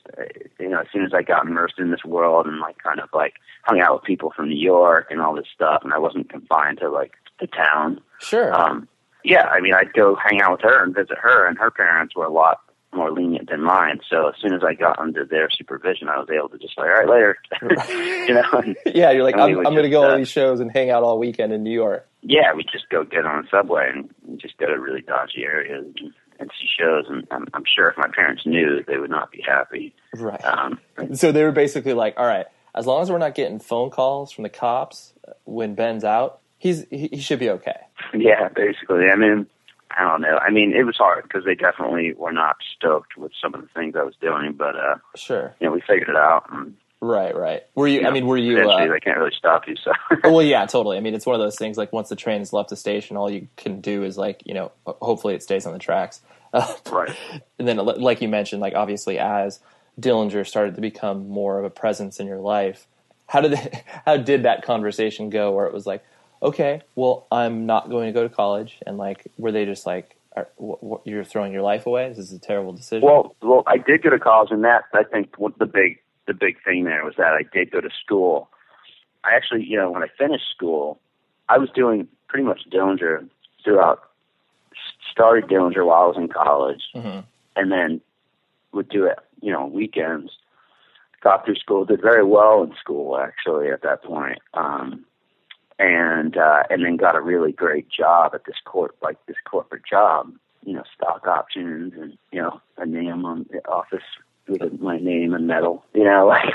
you 0.60 0.70
know, 0.70 0.80
as 0.80 0.88
soon 0.94 1.04
as 1.04 1.14
I 1.14 1.22
got 1.22 1.46
immersed 1.46 1.78
in 1.80 1.92
this 1.92 2.06
world 2.06 2.46
and 2.48 2.60
like 2.60 2.78
kind 2.82 3.00
of 3.00 3.10
like 3.14 3.34
hung 3.64 3.80
out 3.82 3.96
with 3.96 4.04
people 4.04 4.32
from 4.36 4.50
New 4.50 4.56
York 4.62 5.08
and 5.10 5.22
all 5.22 5.36
this 5.36 5.48
stuff, 5.54 5.82
and 5.84 5.94
I 5.94 5.98
wasn't 6.00 6.30
confined 6.30 6.80
to 6.80 6.90
like 6.90 7.12
the 7.40 7.48
town. 7.48 8.00
Sure. 8.20 8.54
Um, 8.54 8.88
yeah, 9.26 9.44
I 9.48 9.60
mean, 9.62 9.74
I'd 9.74 9.94
go 9.94 10.16
hang 10.16 10.42
out 10.42 10.52
with 10.54 10.62
her 10.62 10.84
and 10.84 10.94
visit 10.94 11.18
her, 11.22 11.48
and 11.48 11.58
her 11.58 11.72
parents 11.72 12.14
were 12.16 12.26
a 12.26 12.30
lot 12.32 12.60
more 12.96 13.12
lenient 13.12 13.50
than 13.50 13.62
mine. 13.62 14.00
So 14.10 14.30
as 14.30 14.36
soon 14.42 14.54
as 14.54 14.62
I 14.64 14.74
got 14.74 15.00
under 15.00 15.26
their 15.26 15.50
supervision, 15.50 16.10
I 16.10 16.18
was 16.18 16.28
able 16.30 16.50
to 16.50 16.58
just 16.58 16.78
like, 16.78 16.88
all 16.88 16.94
right, 16.94 17.10
later, 17.10 17.38
you 18.28 18.34
know. 18.34 18.44
And, 18.54 18.76
yeah, 18.86 19.12
you're 19.12 19.24
like, 19.24 19.36
I'm, 19.36 19.58
I'm 19.58 19.74
going 19.74 19.84
to 19.84 19.90
go 19.90 20.04
uh, 20.04 20.12
all 20.12 20.18
these 20.18 20.30
shows 20.30 20.60
and 20.60 20.72
hang 20.72 20.90
out 20.90 21.04
all 21.04 21.20
weekend 21.20 21.54
in 21.54 21.64
New 21.64 21.72
York. 21.74 22.08
yeah, 22.22 22.54
we 22.54 22.64
just 22.64 22.90
go 22.90 23.04
get 23.04 23.26
on 23.26 23.44
the 23.44 23.48
subway 23.50 23.92
and 23.94 24.40
just 24.40 24.58
go 24.58 24.68
to 24.68 24.80
really 24.80 25.02
dodgy 25.02 25.44
areas 25.44 25.86
and, 26.00 26.14
and 26.40 26.52
see 26.60 26.68
shows. 26.80 27.06
And 27.10 27.28
I'm, 27.32 27.48
I'm 27.54 27.64
sure 27.76 27.90
if 27.90 27.98
my 27.98 28.08
parents 28.14 28.46
knew, 28.46 28.84
they 28.88 28.98
would 28.98 29.10
not 29.12 29.32
be 29.32 29.44
happy. 29.46 29.94
Right. 30.16 30.44
Um, 30.44 30.80
So 31.14 31.32
they 31.32 31.44
were 31.44 31.52
basically 31.52 31.94
like, 31.94 32.16
all 32.18 32.26
right, 32.26 32.46
as 32.76 32.86
long 32.86 33.02
as 33.02 33.12
we're 33.12 33.18
not 33.18 33.36
getting 33.36 33.60
phone 33.60 33.90
calls 33.90 34.32
from 34.32 34.44
the 34.44 34.50
cops 34.50 35.14
when 35.46 35.76
Ben's 35.76 36.04
out, 36.04 36.40
he's 36.58 36.86
he, 36.90 37.10
he 37.12 37.20
should 37.20 37.40
be 37.40 37.50
okay. 37.52 37.80
Yeah, 38.14 38.50
basically. 38.50 39.10
I 39.10 39.16
mean, 39.16 39.48
I 39.98 40.04
don't 40.04 40.22
know. 40.22 40.38
I 40.38 40.50
mean, 40.50 40.74
it 40.74 40.84
was 40.84 40.98
hard 40.98 41.24
because 41.24 41.46
they 41.46 41.56
definitely 41.56 42.14
were 42.14 42.32
not 42.34 42.58
stoked 42.76 43.18
with 43.18 43.32
some 43.42 43.54
of 43.54 43.62
the 43.62 43.68
things 43.76 43.96
I 43.96 44.04
was 44.04 44.16
doing, 44.22 44.54
but 44.54 44.76
uh, 44.76 44.96
Sure. 45.16 45.56
you 45.60 45.68
know, 45.68 45.74
we 45.74 45.82
figured 45.82 46.10
it 46.10 46.16
out. 46.16 46.46
And, 46.52 46.76
Right, 47.02 47.36
right. 47.36 47.64
Were 47.76 47.86
you, 47.86 47.96
you 47.96 48.00
I 48.00 48.04
know, 48.06 48.12
mean, 48.12 48.28
were 48.28 48.38
you, 48.38 48.58
uh, 48.70 48.88
they 48.88 49.00
can't 49.02 49.18
really 49.18 49.36
stop 49.38 49.68
you. 49.68 49.76
So 49.76 49.92
well, 50.24 50.42
yeah, 50.42 50.66
totally. 50.66 50.96
I 50.96 51.02
mean, 51.02 51.14
it's 51.14 51.26
one 51.26 51.36
of 51.36 51.42
those 51.42 51.58
things 51.58 51.78
like 51.78 51.92
once 51.92 52.08
the 52.08 52.16
train 52.16 52.40
has 52.40 52.54
left 52.54 52.70
the 52.70 52.78
station, 52.78 53.18
all 53.18 53.30
you 53.30 53.50
can 53.58 53.82
do 53.82 54.04
is 54.06 54.18
like, 54.18 54.42
you 54.46 54.54
know, 54.54 54.72
hopefully 54.86 55.36
it 55.36 55.44
stays 55.44 55.66
on 55.66 55.74
the 55.74 55.80
tracks. 55.80 56.22
right. 56.92 57.16
and 57.58 57.68
then 57.68 57.78
like 57.78 58.22
you 58.22 58.28
mentioned 58.28 58.62
like 58.62 58.76
obviously 58.76 59.18
as 59.18 59.60
dillinger 60.00 60.46
started 60.48 60.76
to 60.76 60.82
become 60.82 61.28
more 61.28 61.58
of 61.58 61.66
a 61.66 61.70
presence 61.72 62.20
in 62.20 62.28
your 62.28 62.38
life 62.38 62.86
how 63.28 63.42
did 63.42 63.58
how 64.06 64.18
did 64.18 64.44
that 64.44 64.62
conversation 64.64 65.32
go 65.32 65.52
where 65.52 65.66
it 65.66 65.74
was 65.74 65.88
like 65.88 66.04
okay 66.44 66.82
well 66.96 67.26
i'm 67.32 67.66
not 67.66 67.90
going 67.90 68.08
to 68.08 68.12
go 68.14 68.28
to 68.28 68.34
college 68.34 68.78
and 68.86 68.98
like 68.98 69.26
were 69.38 69.52
they 69.52 69.66
just 69.66 69.86
like 69.86 70.16
are, 70.36 70.48
wh- 70.60 70.84
wh- 70.86 71.08
you're 71.08 71.24
throwing 71.24 71.54
your 71.54 71.62
life 71.62 71.86
away 71.86 72.10
this 72.10 72.18
is 72.18 72.34
a 72.34 72.40
terrible 72.40 72.74
decision 72.74 73.08
Well, 73.08 73.36
well, 73.42 73.64
I 73.68 73.78
did 73.78 74.02
go 74.04 74.10
to 74.10 74.20
college, 74.20 74.50
and 74.52 74.64
that 74.64 74.84
I 74.94 75.04
think 75.04 75.36
what 75.38 75.58
the 75.60 75.66
big 75.66 76.00
the 76.28 76.34
big 76.34 76.56
thing 76.64 76.84
there 76.86 77.04
was 77.06 77.14
that 77.18 77.34
I 77.34 77.44
did 77.54 77.70
go 77.72 77.82
to 77.82 77.90
school. 78.04 78.50
I 79.24 79.36
actually, 79.36 79.64
you 79.66 79.78
know, 79.78 79.92
when 79.92 80.02
I 80.04 80.08
finished 80.18 80.46
school, 80.56 81.00
I 81.50 81.58
was 81.58 81.70
doing 81.76 82.08
pretty 82.30 82.46
much 82.46 82.62
Dillinger 82.72 83.28
throughout. 83.64 84.02
Started 85.12 85.46
Dillinger 85.50 85.86
while 85.86 86.04
I 86.04 86.08
was 86.08 86.18
in 86.18 86.30
college, 86.30 86.82
Mhm. 86.96 87.24
and 87.56 87.72
then 87.72 88.02
would 88.72 88.90
do 88.90 89.06
it, 89.06 89.20
you 89.42 89.52
know, 89.52 89.68
weekends. 89.68 90.32
Got 91.22 91.46
through 91.46 91.56
school, 91.56 91.86
did 91.86 92.02
very 92.02 92.24
well 92.24 92.64
in 92.64 92.74
school 92.76 93.18
actually 93.20 93.70
at 93.70 93.82
that 93.84 94.02
point, 94.04 94.40
um, 94.56 95.06
and 95.80 96.38
uh, 96.38 96.64
and 96.70 96.84
then 96.86 96.98
got 96.98 97.16
a 97.16 97.22
really 97.22 97.52
great 97.52 97.90
job 97.90 98.34
at 98.34 98.46
this 98.46 98.58
court, 98.66 98.96
like 99.02 99.18
this 99.26 99.38
corporate 99.46 99.84
job, 99.90 100.32
you 100.66 100.74
know, 100.74 100.84
stock 100.96 101.28
options 101.28 101.94
and 102.00 102.18
you 102.32 102.42
know 102.42 102.62
a 102.78 102.86
name 102.86 103.26
on 103.26 103.46
the 103.52 103.66
office 103.68 104.04
with 104.48 104.80
my 104.82 104.98
name 104.98 105.34
and 105.34 105.48
metal, 105.48 105.84
you 105.94 106.04
know, 106.04 106.28
like 106.28 106.54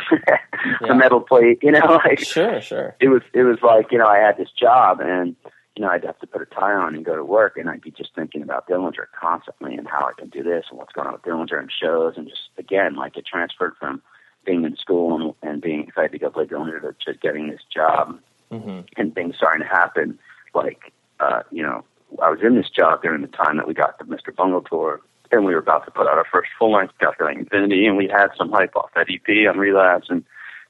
Yeah. 0.82 0.88
a 0.92 0.94
metal 0.94 1.20
plate, 1.20 1.58
you 1.62 1.70
know, 1.72 2.00
like 2.04 2.20
sure 2.20 2.60
sure 2.60 2.96
it 3.00 3.08
was 3.08 3.22
it 3.32 3.42
was 3.44 3.58
like 3.62 3.90
you 3.92 3.98
know 3.98 4.06
I 4.06 4.18
had 4.18 4.36
this 4.36 4.50
job 4.50 5.00
and 5.00 5.34
you 5.76 5.82
know 5.84 5.90
I'd 5.90 6.04
have 6.04 6.18
to 6.18 6.26
put 6.26 6.42
a 6.42 6.46
tie 6.46 6.72
on 6.74 6.94
and 6.94 7.04
go 7.04 7.16
to 7.16 7.24
work 7.24 7.56
and 7.56 7.68
I'd 7.70 7.80
be 7.80 7.90
just 7.90 8.14
thinking 8.14 8.42
about 8.42 8.68
Dillinger 8.68 9.06
constantly 9.18 9.74
and 9.76 9.88
how 9.88 10.06
I 10.06 10.12
can 10.18 10.28
do 10.28 10.42
this 10.42 10.66
and 10.70 10.78
what's 10.78 10.92
going 10.92 11.06
on 11.06 11.14
with 11.14 11.22
Dillinger 11.22 11.58
and 11.58 11.70
shows 11.72 12.14
and 12.16 12.28
just 12.28 12.50
again 12.58 12.94
like 12.96 13.16
it 13.16 13.24
transferred 13.26 13.74
from 13.78 14.02
being 14.44 14.64
in 14.64 14.76
school 14.76 15.14
and, 15.42 15.50
and 15.50 15.60
being 15.62 15.80
excited 15.86 16.12
to 16.12 16.18
go 16.18 16.30
play 16.30 16.44
Dillinger 16.46 16.80
to 16.82 16.94
just 17.04 17.20
getting 17.20 17.48
this 17.48 17.60
job 17.72 18.18
hmm 18.50 18.80
and 18.96 19.14
things 19.14 19.36
starting 19.36 19.66
to 19.66 19.68
happen 19.68 20.18
like 20.54 20.92
uh, 21.20 21.42
you 21.50 21.62
know 21.62 21.84
I 22.22 22.30
was 22.30 22.40
in 22.42 22.56
this 22.56 22.70
job 22.70 23.02
during 23.02 23.22
the 23.22 23.28
time 23.28 23.56
that 23.58 23.68
we 23.68 23.74
got 23.74 23.98
the 23.98 24.04
Mr. 24.04 24.34
Bungle 24.34 24.62
tour 24.62 25.00
and 25.30 25.44
we 25.44 25.52
were 25.52 25.60
about 25.60 25.84
to 25.84 25.90
put 25.90 26.06
out 26.06 26.16
our 26.16 26.26
first 26.30 26.48
full 26.58 26.72
length 26.72 26.94
Calculating 26.98 27.40
Infinity 27.40 27.86
and 27.86 27.96
we 27.96 28.08
had 28.08 28.28
some 28.36 28.50
hype 28.50 28.74
off 28.76 28.90
that 28.94 29.08
EP 29.10 29.48
on 29.48 29.58
Relapse 29.58 30.06
and 30.08 30.24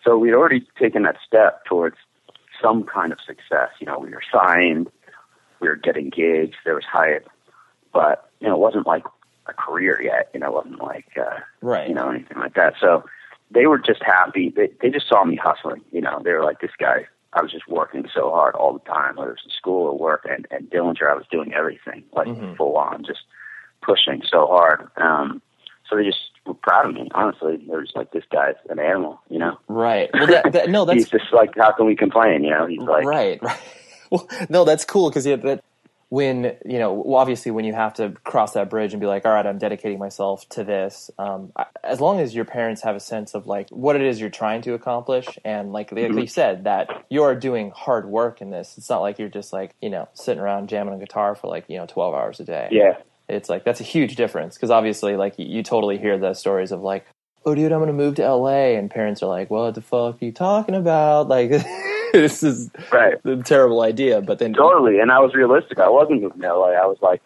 so 0.05 0.17
we'd 0.17 0.35
already 0.35 0.67
taken 0.79 1.03
that 1.03 1.17
step 1.27 1.65
towards 1.65 1.97
some 2.63 2.85
kind 2.85 3.13
of 3.13 3.19
success. 3.25 3.71
You 3.81 3.87
know, 3.87 3.99
we 3.99 4.11
were 4.11 4.23
signed, 4.33 4.91
we 5.61 5.69
were 5.69 5.77
getting 5.77 6.11
gigs, 6.11 6.57
there 6.65 6.75
was 6.75 6.85
hype, 6.85 7.29
but 7.93 8.31
you 8.41 8.49
know, 8.49 8.55
it 8.55 8.61
wasn't 8.61 8.87
like 8.87 9.05
a 9.47 9.53
career 9.53 10.01
yet. 10.01 10.31
You 10.35 10.41
know, 10.41 10.49
it 10.49 10.55
wasn't 10.55 10.81
like 10.81 11.07
uh, 11.19 11.41
right 11.61 11.89
you 11.89 11.95
know 11.95 12.11
anything 12.11 12.39
like 12.39 12.55
that. 12.55 12.75
So 12.81 13.05
they 13.51 13.67
were 13.67 13.79
just 13.79 14.03
happy. 14.03 14.53
They 14.55 14.71
they 14.81 14.91
just 14.91 15.09
saw 15.09 15.25
me 15.25 15.37
hustling. 15.37 15.83
You 15.93 16.01
know, 16.01 16.21
they 16.23 16.33
were 16.33 16.45
like, 16.45 16.61
this 16.61 16.71
guy. 16.79 17.07
I 17.33 17.43
was 17.43 17.53
just 17.53 17.69
working 17.69 18.09
so 18.15 18.31
hard 18.31 18.55
all 18.55 18.73
the 18.73 18.79
time, 18.91 19.17
whether 19.17 19.33
it 19.33 19.41
was 19.45 19.55
school 19.55 19.87
or 19.89 19.99
work, 19.99 20.27
and 20.29 20.47
and 20.51 20.71
Dillinger, 20.71 21.11
I 21.11 21.15
was 21.15 21.27
doing 21.31 21.53
everything 21.55 22.05
like 22.13 22.29
Mhm. 22.29 22.57
full 22.57 22.77
on, 22.77 23.05
just 23.05 23.21
pushing 23.83 24.23
so 24.29 24.47
hard. 24.47 24.89
Um, 24.97 25.43
so 25.89 25.97
they 25.97 26.05
just 26.05 26.31
were 26.47 26.55
proud 26.55 26.87
of 26.87 26.95
me. 26.95 27.09
Honestly, 27.15 27.57
they 27.57 27.75
were 27.75 27.83
just 27.83 27.97
like, 27.97 28.13
this 28.13 28.25
guy's 28.31 28.57
an 28.69 28.79
animal. 28.79 29.21
You 29.29 29.39
know, 29.39 29.59
right 29.69 30.11
well 30.15 30.27
that, 30.27 30.53
that 30.53 30.71
no 30.71 30.85
that's 30.85 30.97
he's 30.99 31.09
just 31.11 31.33
like, 31.33 31.57
how 31.57 31.73
can 31.73 31.87
we 31.87 31.97
complain? 31.97 32.45
You 32.45 32.51
know, 32.51 32.67
he's 32.67 32.81
like, 32.81 33.05
right, 33.05 33.43
right. 33.43 33.61
Well, 34.11 34.27
no, 34.49 34.65
that's 34.65 34.87
cool 34.87 35.11
because 35.11 35.27
yeah, 35.27 35.37
that 35.37 35.63
when 36.11 36.57
you 36.65 36.79
know, 36.79 36.95
well, 36.95 37.21
obviously, 37.21 37.51
when 37.53 37.65
you 37.65 37.75
have 37.75 37.95
to 37.95 38.11
cross 38.25 38.53
that 38.55 38.71
bridge 38.71 38.93
and 38.95 39.01
be 39.01 39.07
like, 39.07 39.27
all 39.27 39.33
right, 39.33 39.47
I'm 39.47 39.59
dedicating 39.59 39.99
myself 39.99 40.49
to 40.51 40.65
this. 40.65 41.11
Um, 41.19 41.53
I- 41.57 41.67
as 41.85 42.01
long 42.01 42.21
as 42.21 42.35
your 42.35 42.45
parents 42.45 42.83
have 42.83 42.97
a 42.97 43.01
sense 43.01 43.35
of 43.35 43.47
like 43.47 43.69
what 43.71 43.97
it 43.97 44.03
is 44.03 44.21
you're 44.21 44.31
trying 44.31 44.63
to 44.63 44.75
accomplish, 44.75 45.27
and 45.45 45.73
like, 45.73 45.93
like 45.93 46.13
you 46.15 46.27
said, 46.27 46.65
that 46.65 47.05
you 47.11 47.23
are 47.25 47.35
doing 47.35 47.73
hard 47.75 48.07
work 48.09 48.41
in 48.41 48.51
this. 48.51 48.77
It's 48.79 48.89
not 48.89 49.01
like 49.01 49.19
you're 49.19 49.29
just 49.29 49.53
like 49.53 49.75
you 49.83 49.91
know 49.91 50.09
sitting 50.15 50.41
around 50.43 50.69
jamming 50.69 50.95
a 50.95 50.99
guitar 50.99 51.35
for 51.35 51.49
like 51.49 51.65
you 51.69 51.77
know 51.77 51.87
12 51.87 52.15
hours 52.15 52.41
a 52.41 52.45
day. 52.45 52.69
yeah, 52.71 52.97
it's 53.29 53.49
like 53.51 53.65
that's 53.65 53.81
a 53.81 53.85
huge 53.85 54.17
difference 54.17 54.55
because 54.57 54.71
obviously 54.71 55.17
like 55.17 55.39
you, 55.39 55.47
you 55.47 55.63
totally 55.63 55.99
hear 55.99 56.17
the 56.19 56.33
stories 56.35 56.73
of 56.73 56.81
like 56.81 57.07
oh 57.49 57.55
dude 57.55 57.73
i'm 57.73 57.81
gonna 57.81 57.93
move 57.93 58.15
to 58.15 58.35
la 58.35 58.49
and 58.49 58.91
parents 58.91 59.23
are 59.23 59.29
like 59.29 59.51
what 59.51 59.75
the 59.75 59.81
fuck 59.81 60.21
are 60.21 60.25
you 60.25 60.33
talking 60.33 60.75
about 60.75 61.29
like 61.29 61.51
this 62.13 62.43
is 62.43 62.71
right. 62.93 63.15
a 63.25 63.37
terrible 63.43 63.83
idea 63.83 64.21
but 64.21 64.39
then 64.39 64.53
Totally. 64.53 64.99
And 64.99 65.11
I 65.13 65.21
was 65.21 65.35
realistic. 65.35 65.79
I 65.79 65.89
wasn't 65.89 66.23
moving 66.23 66.41
to 66.41 66.55
LA. 66.55 66.71
I 66.71 66.87
was 66.87 66.99
like 67.01 67.23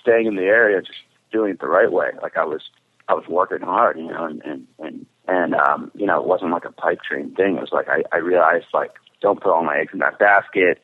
staying 0.00 0.26
in 0.26 0.36
the 0.36 0.42
area, 0.42 0.80
just 0.80 0.98
doing 1.32 1.52
it 1.52 1.60
the 1.60 1.66
right 1.66 1.90
way. 1.90 2.10
Like 2.22 2.36
I 2.36 2.44
was, 2.44 2.62
I 3.08 3.14
was 3.14 3.24
working 3.28 3.60
hard, 3.60 3.98
you 3.98 4.06
know, 4.06 4.24
and, 4.24 4.42
and, 4.44 4.66
and, 4.78 5.06
and, 5.26 5.54
um, 5.54 5.90
you 5.94 6.06
know, 6.06 6.20
it 6.20 6.26
wasn't 6.26 6.52
like 6.52 6.64
a 6.64 6.72
pipe 6.72 7.00
dream 7.08 7.34
thing. 7.34 7.56
It 7.56 7.60
was 7.60 7.72
like, 7.72 7.88
I, 7.88 8.04
I 8.12 8.18
realized 8.18 8.66
like, 8.72 8.92
don't 9.20 9.40
put 9.40 9.52
all 9.52 9.64
my 9.64 9.78
eggs 9.78 9.92
in 9.92 9.98
that 9.98 10.18
basket. 10.18 10.82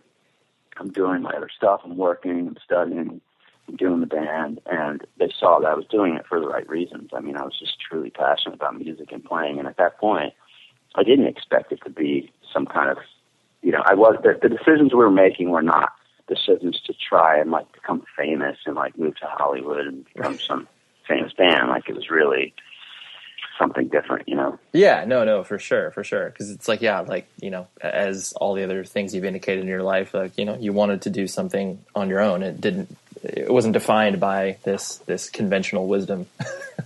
I'm 0.77 0.91
doing 0.91 1.23
my 1.23 1.31
other 1.31 1.49
stuff. 1.57 1.81
I'm 1.85 1.97
working, 1.97 2.49
I'm 2.49 2.57
studying, 2.65 3.21
doing 3.77 4.01
the 4.01 4.07
band. 4.07 4.61
And 4.67 5.03
they 5.19 5.33
saw 5.39 5.59
that 5.61 5.69
I 5.69 5.75
was 5.75 5.87
doing 5.91 6.15
it 6.15 6.27
for 6.27 6.41
the 6.41 6.49
right 6.49 6.69
reasons. 6.69 7.11
I 7.15 7.21
mean, 7.21 7.37
I 7.37 7.45
was 7.45 7.59
just 7.59 7.81
truly 7.81 8.11
passionate 8.11 8.55
about 8.55 8.79
music 8.79 9.13
and 9.13 9.25
playing. 9.25 9.59
And 9.59 9.69
at 9.69 9.77
that 9.77 9.99
point, 9.99 10.35
I 10.95 11.03
didn't 11.03 11.27
expect 11.27 11.73
it 11.73 11.81
to 11.85 11.91
be 11.91 12.33
some 12.53 12.67
kind 12.67 12.91
of, 12.91 12.99
you 13.63 13.73
know, 13.73 13.83
I 13.85 13.95
was, 13.95 14.17
the, 14.23 14.39
the 14.41 14.49
decisions 14.49 14.93
we 14.93 14.99
were 14.99 15.11
making 15.11 15.51
were 15.51 15.63
not 15.63 15.93
decisions 16.29 16.81
to 16.87 16.93
try 16.93 17.39
and 17.39 17.51
like 17.51 17.73
become 17.73 18.05
famous 18.17 18.59
and 18.67 18.75
like 18.75 18.99
move 18.99 19.17
to 19.17 19.27
Hollywood 19.27 19.87
and 19.87 20.05
become 20.15 20.39
some 20.49 20.69
famous 21.07 21.33
band. 21.33 21.69
Like 21.69 21.89
it 21.89 21.95
was 21.95 22.11
really 22.11 22.55
something 23.59 23.89
different, 23.89 24.29
you 24.29 24.37
know? 24.37 24.59
yeah 24.73 25.05
no 25.05 25.25
no 25.25 25.43
for 25.43 25.59
sure 25.59 25.91
for 25.91 26.05
sure 26.05 26.31
because 26.31 26.51
it's 26.51 26.69
like 26.69 26.81
yeah 26.81 27.01
like 27.01 27.27
you 27.41 27.51
know 27.51 27.67
as 27.81 28.33
all 28.35 28.55
the 28.55 28.63
other 28.63 28.85
things 28.85 29.15
you've 29.15 29.25
indicated 29.25 29.61
in 29.61 29.67
your 29.67 29.83
life 29.83 30.15
like 30.15 30.37
you 30.39 30.45
know 30.45 30.57
you 30.59 30.73
wanted 30.73 31.03
to 31.03 31.11
do 31.11 31.27
something 31.27 31.83
on 31.95 32.09
your 32.09 32.21
own 32.21 32.43
it 32.43 32.61
didn't 32.61 32.95
it 33.23 33.51
wasn't 33.53 33.73
defined 33.73 34.21
by 34.21 34.57
this 34.65 34.97
this 35.07 35.29
conventional 35.31 35.87
wisdom 35.87 36.27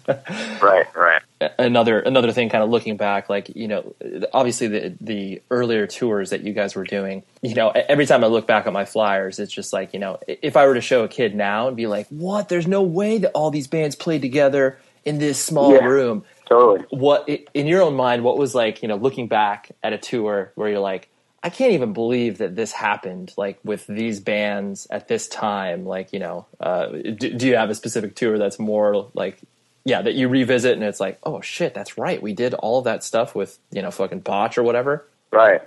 Right, 0.09 0.87
right. 0.97 1.22
another 1.59 2.01
another 2.01 2.33
thing 2.33 2.49
kind 2.49 2.64
of 2.64 2.70
looking 2.70 2.97
back 2.97 3.28
like 3.28 3.55
you 3.55 3.68
know 3.68 3.95
obviously 4.33 4.66
the 4.68 4.95
the 5.01 5.43
earlier 5.51 5.87
tours 5.87 6.30
that 6.30 6.43
you 6.43 6.53
guys 6.53 6.74
were 6.74 6.85
doing 6.85 7.22
you 7.43 7.55
know 7.55 7.70
every 7.70 8.07
time 8.07 8.24
i 8.24 8.26
look 8.26 8.47
back 8.47 8.66
at 8.66 8.72
my 8.72 8.85
flyers 8.85 9.39
it's 9.39 9.53
just 9.53 9.72
like 9.72 9.93
you 9.93 10.01
know 10.01 10.18
if 10.26 10.57
i 10.57 10.66
were 10.66 10.74
to 10.74 10.80
show 10.80 11.05
a 11.05 11.09
kid 11.09 11.35
now 11.35 11.68
and 11.68 11.76
be 11.76 11.87
like 11.87 12.07
what 12.09 12.49
there's 12.49 12.66
no 12.66 12.83
way 12.83 13.18
that 13.18 13.30
all 13.33 13.51
these 13.51 13.66
bands 13.68 13.95
played 13.95 14.22
together 14.22 14.78
in 15.05 15.18
this 15.18 15.39
small 15.39 15.72
Yeah. 15.74 15.85
room 15.85 16.24
Totally. 16.49 16.87
what 16.91 17.28
in 17.55 17.66
your 17.66 17.83
own 17.83 17.95
mind 17.95 18.24
what 18.24 18.39
was 18.39 18.55
like 18.55 18.83
you 18.83 18.89
know 18.89 18.97
looking 18.97 19.28
back 19.28 19.70
at 19.83 19.93
a 19.93 19.99
tour 19.99 20.53
where 20.55 20.68
you're 20.68 20.80
like 20.80 21.09
i 21.43 21.51
can't 21.51 21.72
even 21.72 21.93
believe 21.93 22.38
that 22.38 22.57
this 22.57 22.72
happened 22.72 23.32
like 23.36 23.59
with 23.64 23.86
these 23.86 24.20
bands 24.20 24.86
at 24.90 25.09
this 25.09 25.28
time 25.28 25.84
like 25.84 26.12
you 26.12 26.18
know 26.18 26.47
uh, 26.61 26.86
do, 26.86 27.34
do 27.34 27.47
you 27.47 27.57
have 27.57 27.70
a 27.70 27.74
specific 27.74 28.14
tour 28.14 28.38
that's 28.38 28.59
more 28.59 29.11
like 29.14 29.38
yeah 29.84 30.03
that 30.03 30.14
you 30.14 30.28
revisit 30.28 30.74
and 30.74 30.84
it's 30.84 31.01
like 31.01 31.18
oh 31.24 31.40
shit 31.40 31.74
that's 31.74 31.99
right 31.99 32.22
we 32.22 32.32
did 32.32 32.55
all 32.55 32.78
of 32.78 32.84
that 32.84 33.03
stuff 33.03 33.34
with 33.34 33.59
you 33.70 33.82
know 33.82 33.90
fucking 33.90 34.20
botch 34.20 34.57
or 34.57 34.62
whatever 34.62 35.07
Right. 35.32 35.62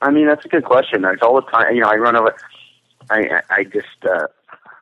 I 0.00 0.10
mean, 0.10 0.26
that's 0.26 0.44
a 0.44 0.48
good 0.48 0.64
question. 0.64 1.02
There's 1.02 1.20
all 1.20 1.34
the 1.34 1.46
time, 1.48 1.74
you 1.74 1.82
know, 1.82 1.88
I 1.88 1.96
run 1.96 2.16
over, 2.16 2.34
I, 3.10 3.18
I 3.18 3.42
I 3.50 3.64
just, 3.64 3.86
uh, 4.10 4.26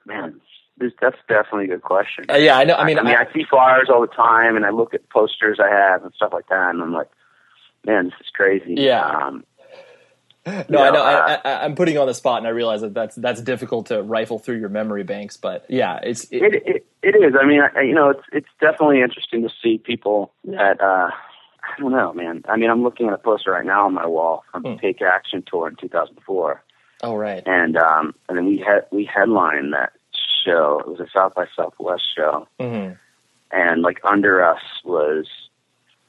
man, 0.07 0.41
this, 0.79 0.93
that's 1.01 1.17
definitely 1.29 1.65
a 1.65 1.69
good 1.69 1.83
question. 1.83 2.27
Uh, 2.31 2.37
yeah 2.37 2.57
i 2.57 2.65
know 2.65 2.77
i 2.77 2.87
mean, 2.87 2.99
I 2.99 3.03
mean, 3.03 3.17
I 3.17 3.31
see 3.33 3.45
flyers 3.45 3.89
all 3.91 4.01
the 4.01 4.07
time, 4.07 4.57
and 4.57 4.65
I 4.65 4.71
look 4.71 4.95
at 4.95 5.09
posters 5.11 5.59
I 5.61 5.69
have 5.69 6.05
and 6.05 6.15
stuff 6.15 6.33
like 6.33 6.49
that, 6.49 6.71
and 6.71 6.81
I'm 6.81 6.93
like, 6.93 7.11
man, 7.85 8.05
this 8.05 8.15
is 8.21 8.31
crazy. 8.33 8.75
Yeah. 8.79 9.05
Um, 9.05 9.45
no 10.69 10.83
i 10.83 10.91
know 10.91 11.03
I, 11.03 11.35
I, 11.45 11.65
i'm 11.65 11.75
putting 11.75 11.95
you 11.95 12.01
on 12.01 12.07
the 12.07 12.15
spot 12.15 12.39
and 12.39 12.47
i 12.47 12.51
realize 12.51 12.81
that 12.83 12.95
that's 12.95 13.17
that's 13.17 13.41
difficult 13.41 13.87
to 13.87 14.03
rifle 14.03 14.39
through 14.39 14.59
your 14.59 14.69
memory 14.69 15.05
banks 15.05 15.37
but 15.37 15.67
yeah 15.69 15.99
it's 16.03 16.25
it, 16.31 16.43
it, 16.43 16.63
it 16.67 16.87
it 17.03 17.15
is. 17.17 17.35
I 17.41 17.47
mean, 17.47 17.61
I, 17.63 17.81
you 17.81 17.95
know, 17.95 18.11
it's 18.11 18.23
it's 18.31 18.49
definitely 18.61 19.01
interesting 19.01 19.43
to 19.43 19.49
see 19.63 19.79
people 19.79 20.35
that 20.45 20.81
uh, 20.83 21.09
I 21.11 21.81
don't 21.81 21.93
know, 21.93 22.13
man. 22.13 22.43
I 22.47 22.57
mean, 22.57 22.69
I'm 22.69 22.83
looking 22.83 23.07
at 23.09 23.15
a 23.15 23.19
poster 23.19 23.53
right 23.53 23.65
now 23.65 23.87
on 23.87 23.95
my 23.95 24.07
wall 24.07 24.45
from 24.53 24.63
Hmm. 24.63 24.73
the 24.73 24.77
Take 24.77 25.01
Action 25.01 25.43
tour 25.47 25.69
in 25.69 25.77
2004, 25.77 26.63
oh 27.03 27.15
right 27.15 27.43
and 27.47 27.77
um, 27.79 28.15
and 28.29 28.37
then 28.37 28.47
we 28.47 28.59
had 28.59 28.85
we 28.91 29.07
headlined 29.07 29.73
that 29.73 29.93
show. 30.45 30.81
It 30.81 30.89
was 30.89 31.01
a 31.01 31.09
South 31.11 31.35
by 31.35 31.47
Southwest 31.57 32.05
show, 32.15 32.47
hmm 32.61 32.91
and 33.51 33.83
like 33.83 34.01
under 34.05 34.45
us 34.45 34.63
was 34.85 35.27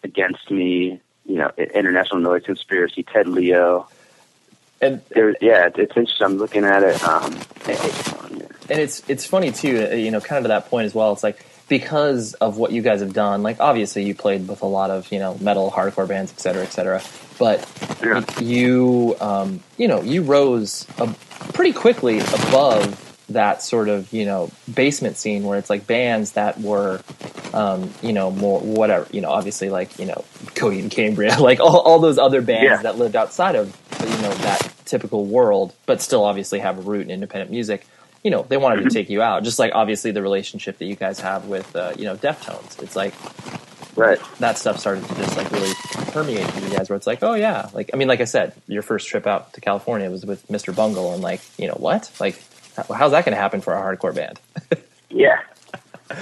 Against 0.04 0.52
Me, 0.52 1.00
you 1.26 1.36
know, 1.38 1.52
International 1.58 2.20
Noise 2.20 2.44
Conspiracy, 2.44 3.04
Ted 3.04 3.28
Leo. 3.28 3.88
And 4.82 5.02
There, 5.10 5.36
yeah, 5.42 5.68
it's, 5.68 5.78
interesting. 5.80 6.26
I'm 6.26 6.38
looking 6.38 6.64
at 6.66 6.84
it. 6.84 7.04
Um, 7.04 7.40
and 8.70 8.80
it's 8.80 9.04
it's 9.10 9.26
funny 9.26 9.52
too. 9.52 9.88
uh, 9.92 9.96
You 9.96 10.12
know, 10.12 10.22
kind 10.22 10.38
of 10.38 10.44
to 10.46 10.48
that 10.50 10.70
point 10.70 10.86
as 10.86 10.96
well. 10.96 11.12
It's 11.14 11.24
like 11.24 11.46
because 11.68 12.34
of 12.36 12.58
what 12.58 12.72
you 12.72 12.82
guys 12.82 13.02
have 13.02 13.14
done. 13.14 13.44
Like 13.44 13.60
obviously, 13.60 14.04
you 14.04 14.16
played 14.16 14.48
with 14.48 14.62
a 14.62 14.66
lot 14.68 14.90
of 14.92 15.12
you 15.12 15.20
know 15.20 15.38
metal, 15.40 15.72
hardcore 15.72 16.08
bands, 16.08 16.32
et 16.32 16.40
cetera, 16.40 16.64
et 16.64 16.72
cetera. 16.72 17.02
But 17.38 17.68
Yeah. 18.04 18.24
you 18.42 19.16
um, 19.22 19.60
you 19.78 19.88
know 19.88 20.02
you 20.02 20.24
rose 20.24 20.86
a, 20.98 21.08
pretty 21.54 21.74
quickly 21.74 22.20
above 22.20 23.08
that 23.30 23.62
sort 23.64 23.88
of 23.88 24.12
you 24.12 24.26
know 24.26 24.52
basement 24.74 25.16
scene 25.18 25.44
where 25.44 25.58
it's 25.58 25.70
like 25.70 25.88
bands 25.88 26.34
that 26.34 26.60
were 26.60 27.02
um, 27.54 27.90
you 28.02 28.14
know 28.14 28.30
more 28.32 28.60
whatever 28.60 29.08
you 29.12 29.22
know 29.22 29.30
obviously 29.32 29.70
like 29.70 29.98
you 30.00 30.06
know 30.06 30.24
Coheed 30.56 30.80
and 30.82 30.92
Cambria 30.92 31.38
like 31.40 31.60
all, 31.60 31.80
all 31.80 32.00
those 32.00 32.18
other 32.18 32.42
bands 32.42 32.64
Yeah. 32.66 32.78
that 32.84 32.98
lived 32.98 33.16
outside 33.16 33.56
of 33.56 33.68
you 34.02 34.08
know 34.22 34.34
that 34.34 34.61
typical 34.92 35.26
world 35.26 35.74
but 35.88 36.02
still 36.02 36.24
obviously 36.26 36.60
have 36.60 36.78
a 36.78 36.82
root 36.82 37.02
in 37.02 37.12
independent 37.12 37.50
music 37.50 37.88
you 38.24 38.30
know 38.30 38.44
they 38.50 38.58
wanted 38.58 38.80
Mm-hmm. 38.80 38.90
to 38.90 38.94
take 38.94 39.10
you 39.10 39.22
out 39.22 39.44
just 39.44 39.58
like 39.58 39.72
obviously 39.74 40.12
the 40.12 40.22
relationship 40.22 40.78
that 40.80 40.86
you 40.86 40.96
guys 40.96 41.20
have 41.22 41.46
with 41.48 41.74
uh, 41.76 41.94
you 41.98 42.06
know 42.06 42.16
Deftones 42.16 42.82
it's 42.84 42.96
like 42.96 43.14
Right. 43.96 44.20
that 44.40 44.58
stuff 44.58 44.80
started 44.80 45.04
to 45.08 45.16
just 45.16 45.36
like 45.38 45.52
really 45.52 45.74
permeate 46.14 46.48
through 46.52 46.68
you 46.70 46.76
guys 46.78 46.90
where 46.90 46.96
it's 46.98 47.08
like 47.08 47.24
oh 47.24 47.34
yeah 47.34 47.70
like 47.74 47.90
i 47.94 47.98
mean 47.98 48.08
like 48.08 48.22
i 48.22 48.26
said 48.26 48.54
your 48.68 48.82
first 48.84 49.08
trip 49.10 49.26
out 49.28 49.52
to 49.54 49.60
california 49.62 50.10
was 50.10 50.26
with 50.26 50.48
mr 50.48 50.74
bungle 50.76 51.14
and 51.14 51.22
like 51.22 51.42
you 51.58 51.68
know 51.68 51.76
what 51.78 52.10
like 52.20 52.42
how's 52.90 53.12
that 53.12 53.26
going 53.26 53.36
to 53.36 53.42
happen 53.42 53.60
for 53.60 53.74
a 53.74 53.82
hardcore 53.82 54.16
band 54.16 54.40
Yeah. 55.10 55.40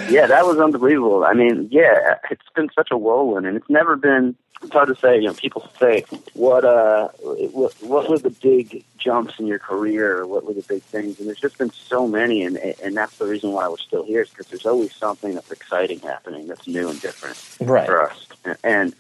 Yeah, 0.09 0.25
that 0.27 0.45
was 0.45 0.57
unbelievable. 0.59 1.23
I 1.23 1.33
mean, 1.33 1.67
yeah, 1.71 2.15
it's 2.31 2.41
been 2.55 2.69
such 2.75 2.89
a 2.91 2.97
whirlwind, 2.97 3.45
and 3.47 3.55
it's 3.57 3.69
never 3.69 3.95
been. 3.95 4.35
It's 4.61 4.73
hard 4.73 4.89
to 4.89 4.95
say. 4.95 5.17
You 5.17 5.27
know, 5.27 5.33
people 5.33 5.69
say, 5.79 6.05
"What 6.33 6.65
uh, 6.65 7.09
what, 7.19 7.73
what 7.81 8.09
were 8.09 8.19
the 8.19 8.29
big 8.29 8.83
jumps 8.97 9.39
in 9.39 9.47
your 9.47 9.59
career? 9.59 10.19
Or 10.19 10.27
what 10.27 10.45
were 10.45 10.53
the 10.53 10.63
big 10.63 10.83
things?" 10.83 11.19
And 11.19 11.27
there's 11.27 11.39
just 11.39 11.57
been 11.57 11.71
so 11.71 12.07
many, 12.07 12.43
and 12.43 12.57
and 12.57 12.95
that's 12.95 13.17
the 13.17 13.25
reason 13.25 13.51
why 13.53 13.67
we're 13.69 13.77
still 13.77 14.03
here, 14.03 14.21
is 14.21 14.29
because 14.29 14.47
there's 14.47 14.65
always 14.65 14.93
something 14.93 15.33
that's 15.33 15.51
exciting 15.51 15.99
happening, 15.99 16.47
that's 16.47 16.67
new 16.67 16.89
and 16.89 16.99
different 16.99 17.37
right 17.69 17.85
for 17.85 18.09
us. 18.09 18.27
And 18.63 18.93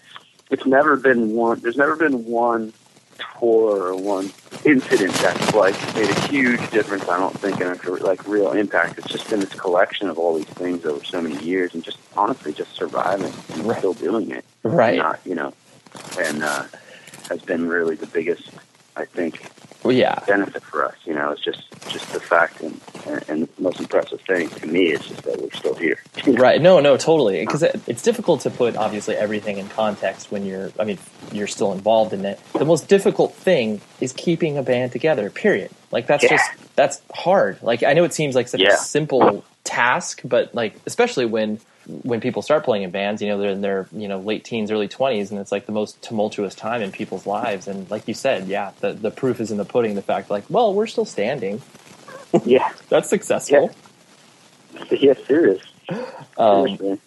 it's 0.49 0.65
never 0.65 0.95
been 0.95 1.33
one. 1.33 1.59
There's 1.59 1.77
never 1.77 1.95
been 1.95 2.25
one 2.25 2.73
tour 3.39 3.87
or 3.87 3.95
one 3.95 4.31
incident 4.65 5.13
that's 5.15 5.53
like 5.53 5.75
made 5.95 6.09
a 6.09 6.27
huge 6.27 6.59
difference. 6.71 7.07
I 7.07 7.17
don't 7.19 7.37
think 7.39 7.59
in 7.61 7.67
a 7.67 8.03
like 8.03 8.27
real 8.27 8.51
impact. 8.51 8.97
It's 8.99 9.07
just 9.07 9.29
been 9.29 9.39
this 9.39 9.53
collection 9.53 10.09
of 10.09 10.17
all 10.17 10.35
these 10.35 10.45
things 10.45 10.85
over 10.85 11.03
so 11.03 11.21
many 11.21 11.37
years, 11.43 11.73
and 11.73 11.83
just 11.83 11.97
honestly, 12.15 12.53
just 12.53 12.73
surviving 12.73 13.33
and 13.53 13.65
Right. 13.65 13.77
still 13.79 13.93
doing 13.93 14.31
it. 14.31 14.43
right 14.63 14.97
Not 14.97 15.19
you 15.25 15.35
know, 15.35 15.53
and 16.19 16.43
uh, 16.43 16.65
has 17.29 17.41
been 17.41 17.67
really 17.67 17.95
the 17.95 18.07
biggest. 18.07 18.49
I 18.95 19.05
think 19.05 19.41
well, 19.83 19.95
yeah 19.95 20.19
benefit 20.27 20.63
for 20.63 20.85
us. 20.85 20.95
You 21.05 21.13
know, 21.13 21.31
it's 21.31 21.41
just 21.41 21.63
just 21.89 22.11
the 22.13 22.19
fact 22.19 22.61
and 22.61 22.79
and, 23.07 23.23
and 23.29 23.41
the 23.43 23.61
most 23.61 23.79
impressive 23.79 24.21
thing 24.21 24.49
to 24.49 24.67
me 24.67 24.91
is 24.91 25.01
just 25.07 25.23
that 25.23 25.41
we're 25.41 25.51
still 25.51 25.73
here. 25.75 25.97
right 26.27 26.61
no 26.61 26.79
no 26.79 26.97
totally 26.97 27.39
because 27.39 27.63
it, 27.63 27.79
it's 27.87 28.01
difficult 28.01 28.41
to 28.41 28.49
put 28.49 28.75
obviously 28.75 29.15
everything 29.15 29.57
in 29.57 29.67
context 29.69 30.31
when 30.31 30.45
you're 30.45 30.71
i 30.79 30.83
mean 30.83 30.99
you're 31.31 31.47
still 31.47 31.71
involved 31.71 32.11
in 32.13 32.25
it 32.25 32.39
the 32.53 32.65
most 32.65 32.87
difficult 32.89 33.33
thing 33.33 33.79
is 34.01 34.11
keeping 34.13 34.57
a 34.57 34.63
band 34.63 34.91
together 34.91 35.29
period 35.29 35.71
like 35.91 36.05
that's 36.07 36.23
Yeah. 36.23 36.29
just 36.31 36.51
that's 36.75 37.01
hard 37.13 37.61
like 37.63 37.83
i 37.83 37.93
know 37.93 38.03
it 38.03 38.13
seems 38.13 38.35
like 38.35 38.47
such 38.49 38.61
a 38.61 38.75
simple 38.77 39.45
task 39.63 40.21
but 40.25 40.53
like 40.53 40.75
especially 40.85 41.25
when 41.25 41.59
when 42.03 42.21
people 42.21 42.41
start 42.41 42.63
playing 42.63 42.83
in 42.83 42.91
bands 42.91 43.21
you 43.21 43.27
know 43.27 43.37
they're 43.37 43.51
in 43.51 43.61
their 43.61 43.87
you 43.91 44.07
know 44.07 44.19
late 44.19 44.43
teens 44.43 44.71
early 44.71 44.87
20s 44.87 45.31
and 45.31 45.39
it's 45.39 45.51
like 45.51 45.65
the 45.65 45.71
most 45.71 46.01
tumultuous 46.01 46.55
time 46.55 46.81
in 46.81 46.91
people's 46.91 47.25
lives. 47.25 47.67
And 47.67 47.89
like 47.89 48.07
you 48.07 48.13
said 48.13 48.47
yeah 48.47 48.71
the, 48.79 48.93
the 48.93 49.11
proof 49.11 49.39
is 49.39 49.51
in 49.51 49.57
the 49.57 49.65
pudding 49.65 49.95
the 49.95 50.01
fact 50.01 50.29
like 50.29 50.43
well 50.49 50.73
we're 50.73 50.87
still 50.87 51.05
standing. 51.05 51.61
Yeah, 52.45 52.71
that's 52.89 53.09
successful. 53.09 53.71
Yeah, 54.91 55.13
serious. 55.25 55.63
um, 56.37 56.99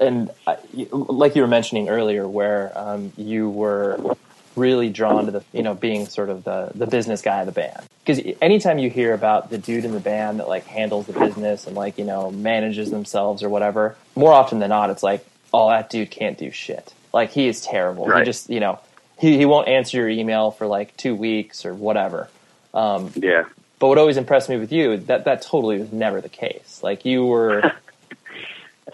and 0.00 0.30
I, 0.46 0.56
like 0.90 1.36
you 1.36 1.42
were 1.42 1.48
mentioning 1.48 1.90
earlier, 1.90 2.26
where 2.26 2.72
um, 2.76 3.12
you 3.16 3.50
were 3.50 4.16
really 4.56 4.88
drawn 4.88 5.26
to 5.26 5.30
the 5.30 5.44
you 5.52 5.62
know 5.62 5.74
being 5.74 6.06
sort 6.06 6.30
of 6.30 6.44
the 6.44 6.70
the 6.74 6.86
business 6.86 7.22
guy 7.22 7.40
of 7.40 7.46
the 7.46 7.52
band 7.52 7.82
because 8.16 8.34
anytime 8.40 8.78
you 8.78 8.90
hear 8.90 9.12
about 9.14 9.50
the 9.50 9.58
dude 9.58 9.84
in 9.84 9.92
the 9.92 10.00
band 10.00 10.40
that 10.40 10.48
like 10.48 10.64
handles 10.66 11.06
the 11.06 11.12
business 11.12 11.66
and 11.66 11.76
like 11.76 11.98
you 11.98 12.04
know 12.04 12.30
manages 12.30 12.90
themselves 12.90 13.42
or 13.42 13.48
whatever 13.48 13.96
more 14.16 14.32
often 14.32 14.58
than 14.58 14.68
not 14.70 14.90
it's 14.90 15.02
like 15.02 15.24
oh 15.52 15.68
that 15.70 15.90
dude 15.90 16.10
can't 16.10 16.38
do 16.38 16.50
shit 16.50 16.92
like 17.12 17.30
he 17.30 17.48
is 17.48 17.60
terrible 17.62 18.04
he 18.04 18.10
Right. 18.10 18.24
just 18.24 18.50
you 18.50 18.60
know 18.60 18.78
he, 19.18 19.36
he 19.36 19.44
won't 19.46 19.68
answer 19.68 19.96
your 19.98 20.08
email 20.08 20.50
for 20.50 20.66
like 20.66 20.96
two 20.96 21.14
weeks 21.14 21.64
or 21.66 21.74
whatever 21.74 22.28
um, 22.72 23.10
Yeah. 23.16 23.44
but 23.78 23.88
what 23.88 23.98
always 23.98 24.16
impressed 24.16 24.48
me 24.48 24.56
with 24.56 24.72
you 24.72 24.96
that 24.96 25.24
that 25.24 25.42
totally 25.42 25.78
was 25.78 25.92
never 25.92 26.20
the 26.20 26.28
case 26.28 26.80
like 26.82 27.04
you 27.04 27.24
were 27.26 27.72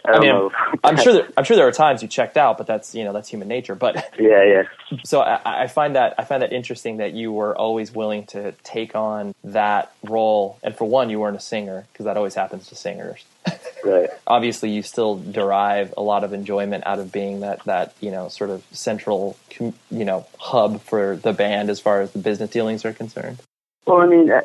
I, 0.04 0.12
don't 0.12 0.20
mean, 0.20 0.30
know. 0.30 0.50
I'm 0.84 0.96
sure 0.96 1.12
that, 1.14 1.32
I'm 1.36 1.44
sure 1.44 1.56
there 1.56 1.66
are 1.66 1.72
times 1.72 2.02
you 2.02 2.08
checked 2.08 2.36
out, 2.36 2.58
but 2.58 2.66
that's 2.66 2.94
you 2.94 3.04
know 3.04 3.12
that's 3.12 3.28
human 3.28 3.48
nature. 3.48 3.74
But 3.74 3.96
yeah, 4.18 4.44
yeah. 4.44 4.62
so 5.04 5.20
I, 5.20 5.64
I 5.64 5.66
find 5.66 5.96
that 5.96 6.14
I 6.18 6.24
find 6.24 6.42
that 6.42 6.52
interesting 6.52 6.98
that 6.98 7.12
you 7.12 7.32
were 7.32 7.56
always 7.56 7.92
willing 7.92 8.26
to 8.26 8.52
take 8.62 8.94
on 8.94 9.34
that 9.44 9.92
role. 10.02 10.58
And 10.62 10.76
for 10.76 10.84
one, 10.86 11.10
you 11.10 11.20
weren't 11.20 11.36
a 11.36 11.40
singer 11.40 11.86
because 11.92 12.04
that 12.04 12.16
always 12.16 12.34
happens 12.34 12.68
to 12.68 12.74
singers. 12.74 13.24
Right. 13.84 14.10
Obviously, 14.26 14.70
you 14.70 14.82
still 14.82 15.16
derive 15.16 15.94
a 15.96 16.02
lot 16.02 16.24
of 16.24 16.32
enjoyment 16.32 16.84
out 16.86 16.98
of 16.98 17.12
being 17.12 17.40
that 17.40 17.62
that 17.64 17.94
you 18.00 18.10
know 18.10 18.28
sort 18.28 18.50
of 18.50 18.64
central 18.72 19.36
you 19.60 19.74
know 19.90 20.26
hub 20.40 20.80
for 20.80 21.14
the 21.14 21.32
band 21.32 21.70
as 21.70 21.78
far 21.78 22.00
as 22.00 22.10
the 22.10 22.18
business 22.18 22.50
dealings 22.50 22.84
are 22.84 22.92
concerned. 22.92 23.38
Well, 23.86 23.98
I 23.98 24.06
mean, 24.06 24.32
I, 24.32 24.42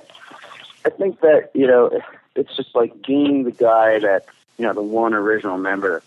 I 0.86 0.90
think 0.92 1.22
that 1.22 1.50
you 1.56 1.66
know, 1.66 2.00
it's 2.36 2.56
just 2.56 2.76
like 2.76 2.94
being 3.06 3.44
the 3.44 3.52
guy 3.52 4.00
that 4.00 4.26
you 4.58 4.66
know, 4.66 4.74
the 4.74 4.82
one 4.82 5.14
original 5.14 5.58
member 5.58 6.04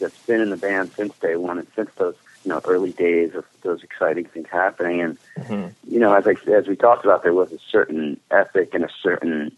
that's 0.00 0.18
been 0.26 0.40
in 0.40 0.50
the 0.50 0.56
band 0.56 0.92
since 0.96 1.12
day 1.20 1.36
one 1.36 1.58
and 1.58 1.68
since 1.76 1.90
those 1.96 2.16
you 2.44 2.50
know 2.50 2.60
early 2.64 2.90
days 2.92 3.34
of 3.34 3.44
those 3.62 3.82
exciting 3.82 4.24
things 4.26 4.48
happening. 4.50 5.00
And 5.00 5.18
Mhm. 5.38 5.74
you 5.88 5.98
know, 6.00 6.12
as 6.14 6.26
I 6.26 6.34
as 6.50 6.66
we 6.66 6.76
talked 6.76 7.04
about, 7.04 7.22
there 7.22 7.32
was 7.34 7.52
a 7.52 7.58
certain 7.70 8.20
ethic 8.30 8.74
and 8.74 8.84
a 8.84 8.90
certain 9.02 9.56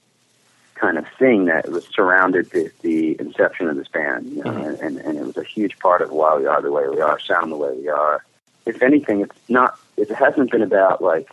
kind 0.75 0.99
of 0.99 1.07
thing 1.19 1.47
that 1.47 1.71
was 1.71 1.87
surrounded 1.95 2.51
the, 2.51 2.71
the 2.83 3.17
inception 3.19 3.67
of 3.69 3.77
this 3.77 3.89
band, 3.89 4.27
you 4.27 4.45
know, 4.45 4.51
Mhm. 4.51 4.81
and, 4.83 4.99
and 4.99 5.17
it 5.19 5.25
was 5.25 5.39
a 5.39 5.43
huge 5.43 5.79
part 5.79 6.03
of 6.03 6.11
why 6.11 6.37
we 6.37 6.45
are 6.47 6.61
the 6.61 6.71
way 6.71 6.87
we 6.87 7.01
are, 7.01 7.19
sound 7.19 7.51
the 7.51 7.57
way 7.57 7.73
we 7.75 7.89
are. 7.89 8.23
If 8.67 8.83
anything, 8.83 9.21
it's 9.23 9.35
not. 9.49 9.79
It 9.97 10.11
hasn't 10.11 10.51
been 10.51 10.63
about 10.63 11.01
like 11.03 11.29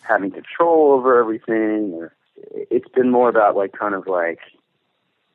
having 0.00 0.30
control 0.30 0.92
over 0.92 1.20
everything, 1.20 1.92
or 1.92 2.12
it's 2.70 2.88
been 2.88 3.10
more 3.10 3.28
about 3.28 3.56
like 3.56 3.72
kind 3.72 3.94
of 3.94 4.06
like 4.06 4.40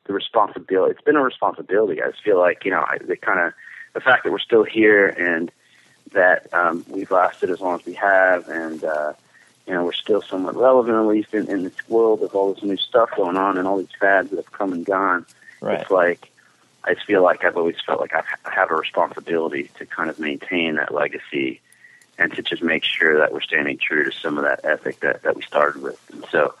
the 0.04 0.12
responsibility. 0.12 0.92
It's 0.92 1.02
been 1.02 1.16
a 1.16 1.22
responsibility. 1.22 2.02
I 2.02 2.10
just 2.10 2.22
feel 2.22 2.38
like 2.38 2.64
you 2.64 2.70
know, 2.70 2.84
I, 2.88 2.98
the 2.98 3.16
kind 3.16 3.40
of 3.40 3.52
the 3.92 4.00
fact 4.00 4.24
that 4.24 4.32
we're 4.32 4.38
still 4.38 4.64
here 4.64 5.06
and 5.08 5.50
that 6.12 6.52
um, 6.52 6.84
we've 6.88 7.10
lasted 7.10 7.50
as 7.50 7.60
long 7.60 7.80
as 7.80 7.86
we 7.86 7.94
have, 7.94 8.48
and 8.48 8.84
uh, 8.84 9.12
you 9.66 9.72
know, 9.72 9.84
we're 9.84 9.92
still 9.92 10.22
somewhat 10.22 10.56
relevant, 10.56 10.96
at 10.96 11.06
least 11.06 11.32
in, 11.32 11.48
in 11.48 11.64
this 11.64 11.88
world 11.88 12.22
of 12.22 12.34
all 12.34 12.52
this 12.52 12.62
new 12.62 12.76
stuff 12.76 13.10
going 13.16 13.36
on 13.36 13.56
and 13.56 13.66
all 13.66 13.78
these 13.78 13.88
fads 13.98 14.30
that 14.30 14.36
have 14.36 14.52
come 14.52 14.72
and 14.72 14.84
gone. 14.84 15.24
Right. 15.60 15.80
It's 15.80 15.90
like 15.90 16.30
I 16.84 16.94
just 16.94 17.06
feel 17.06 17.22
like 17.22 17.44
I've 17.44 17.56
always 17.56 17.76
felt 17.84 18.00
like 18.00 18.14
I've, 18.14 18.26
I 18.44 18.50
have 18.50 18.70
a 18.70 18.76
responsibility 18.76 19.70
to 19.78 19.86
kind 19.86 20.10
of 20.10 20.18
maintain 20.18 20.74
that 20.74 20.92
legacy 20.92 21.60
and 22.18 22.32
to 22.34 22.42
just 22.42 22.62
make 22.62 22.84
sure 22.84 23.18
that 23.18 23.32
we're 23.32 23.40
standing 23.40 23.78
true 23.78 24.04
to 24.04 24.12
some 24.12 24.38
of 24.38 24.44
that 24.44 24.60
ethic 24.64 25.00
that, 25.00 25.22
that 25.22 25.34
we 25.34 25.42
started 25.42 25.82
with. 25.82 25.98
And 26.12 26.24
so 26.30 26.54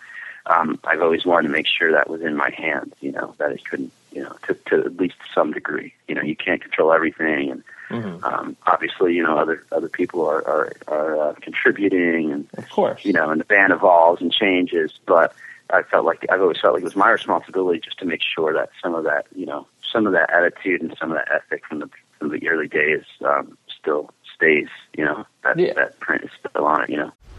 um, 0.46 0.78
I've 0.84 1.00
always 1.02 1.24
wanted 1.24 1.48
to 1.48 1.52
make 1.52 1.66
sure 1.66 1.92
that 1.92 2.08
was 2.10 2.20
in 2.20 2.36
my 2.36 2.50
hands, 2.50 2.94
you 3.00 3.12
know, 3.12 3.34
that 3.38 3.52
it 3.52 3.64
couldn't, 3.68 3.92
you 4.12 4.22
know, 4.22 4.36
to, 4.46 4.54
to 4.66 4.84
at 4.84 4.96
least 4.96 5.16
some 5.34 5.52
degree. 5.52 5.92
You 6.08 6.14
know, 6.14 6.22
you 6.22 6.36
can't 6.36 6.60
control 6.62 6.92
everything, 6.92 7.50
and 7.50 7.62
Mhm. 7.90 8.24
um, 8.24 8.56
obviously, 8.66 9.12
you 9.14 9.22
know, 9.22 9.36
other 9.38 9.62
other 9.70 9.88
people 9.90 10.26
are 10.26 10.42
are, 10.48 10.72
are 10.88 11.18
uh, 11.20 11.34
contributing, 11.40 12.32
and 12.32 12.46
Of 12.56 12.68
course. 12.70 13.04
you 13.04 13.12
know, 13.12 13.30
and 13.30 13.40
the 13.40 13.44
band 13.44 13.72
evolves 13.72 14.22
and 14.22 14.32
changes. 14.32 14.92
But 15.06 15.34
I 15.70 15.82
felt 15.82 16.04
like 16.06 16.24
I've 16.30 16.40
always 16.40 16.60
felt 16.60 16.74
like 16.74 16.82
it 16.82 16.84
was 16.84 16.96
my 16.96 17.10
responsibility 17.10 17.80
just 17.80 17.98
to 17.98 18.06
make 18.06 18.22
sure 18.22 18.52
that 18.54 18.70
some 18.82 18.94
of 18.94 19.04
that, 19.04 19.26
you 19.34 19.44
know, 19.46 19.66
some 19.92 20.06
of 20.06 20.12
that 20.14 20.30
attitude 20.30 20.80
and 20.82 20.96
some 20.98 21.10
of 21.12 21.16
that 21.18 21.28
ethic 21.34 21.64
from 21.66 21.80
the 21.80 21.90
from 22.18 22.30
the 22.30 22.48
early 22.48 22.68
days 22.68 23.02
um, 23.24 23.56
still 23.78 24.10
stays. 24.34 24.68
You 24.96 25.04
know, 25.04 25.26
that 25.42 25.58
Yeah. 25.58 25.74
that 25.74 26.00
print 26.00 26.24
is 26.24 26.30
still 26.38 26.64
on 26.64 26.84
it. 26.84 26.90
You 26.90 26.96
know. 26.98 27.12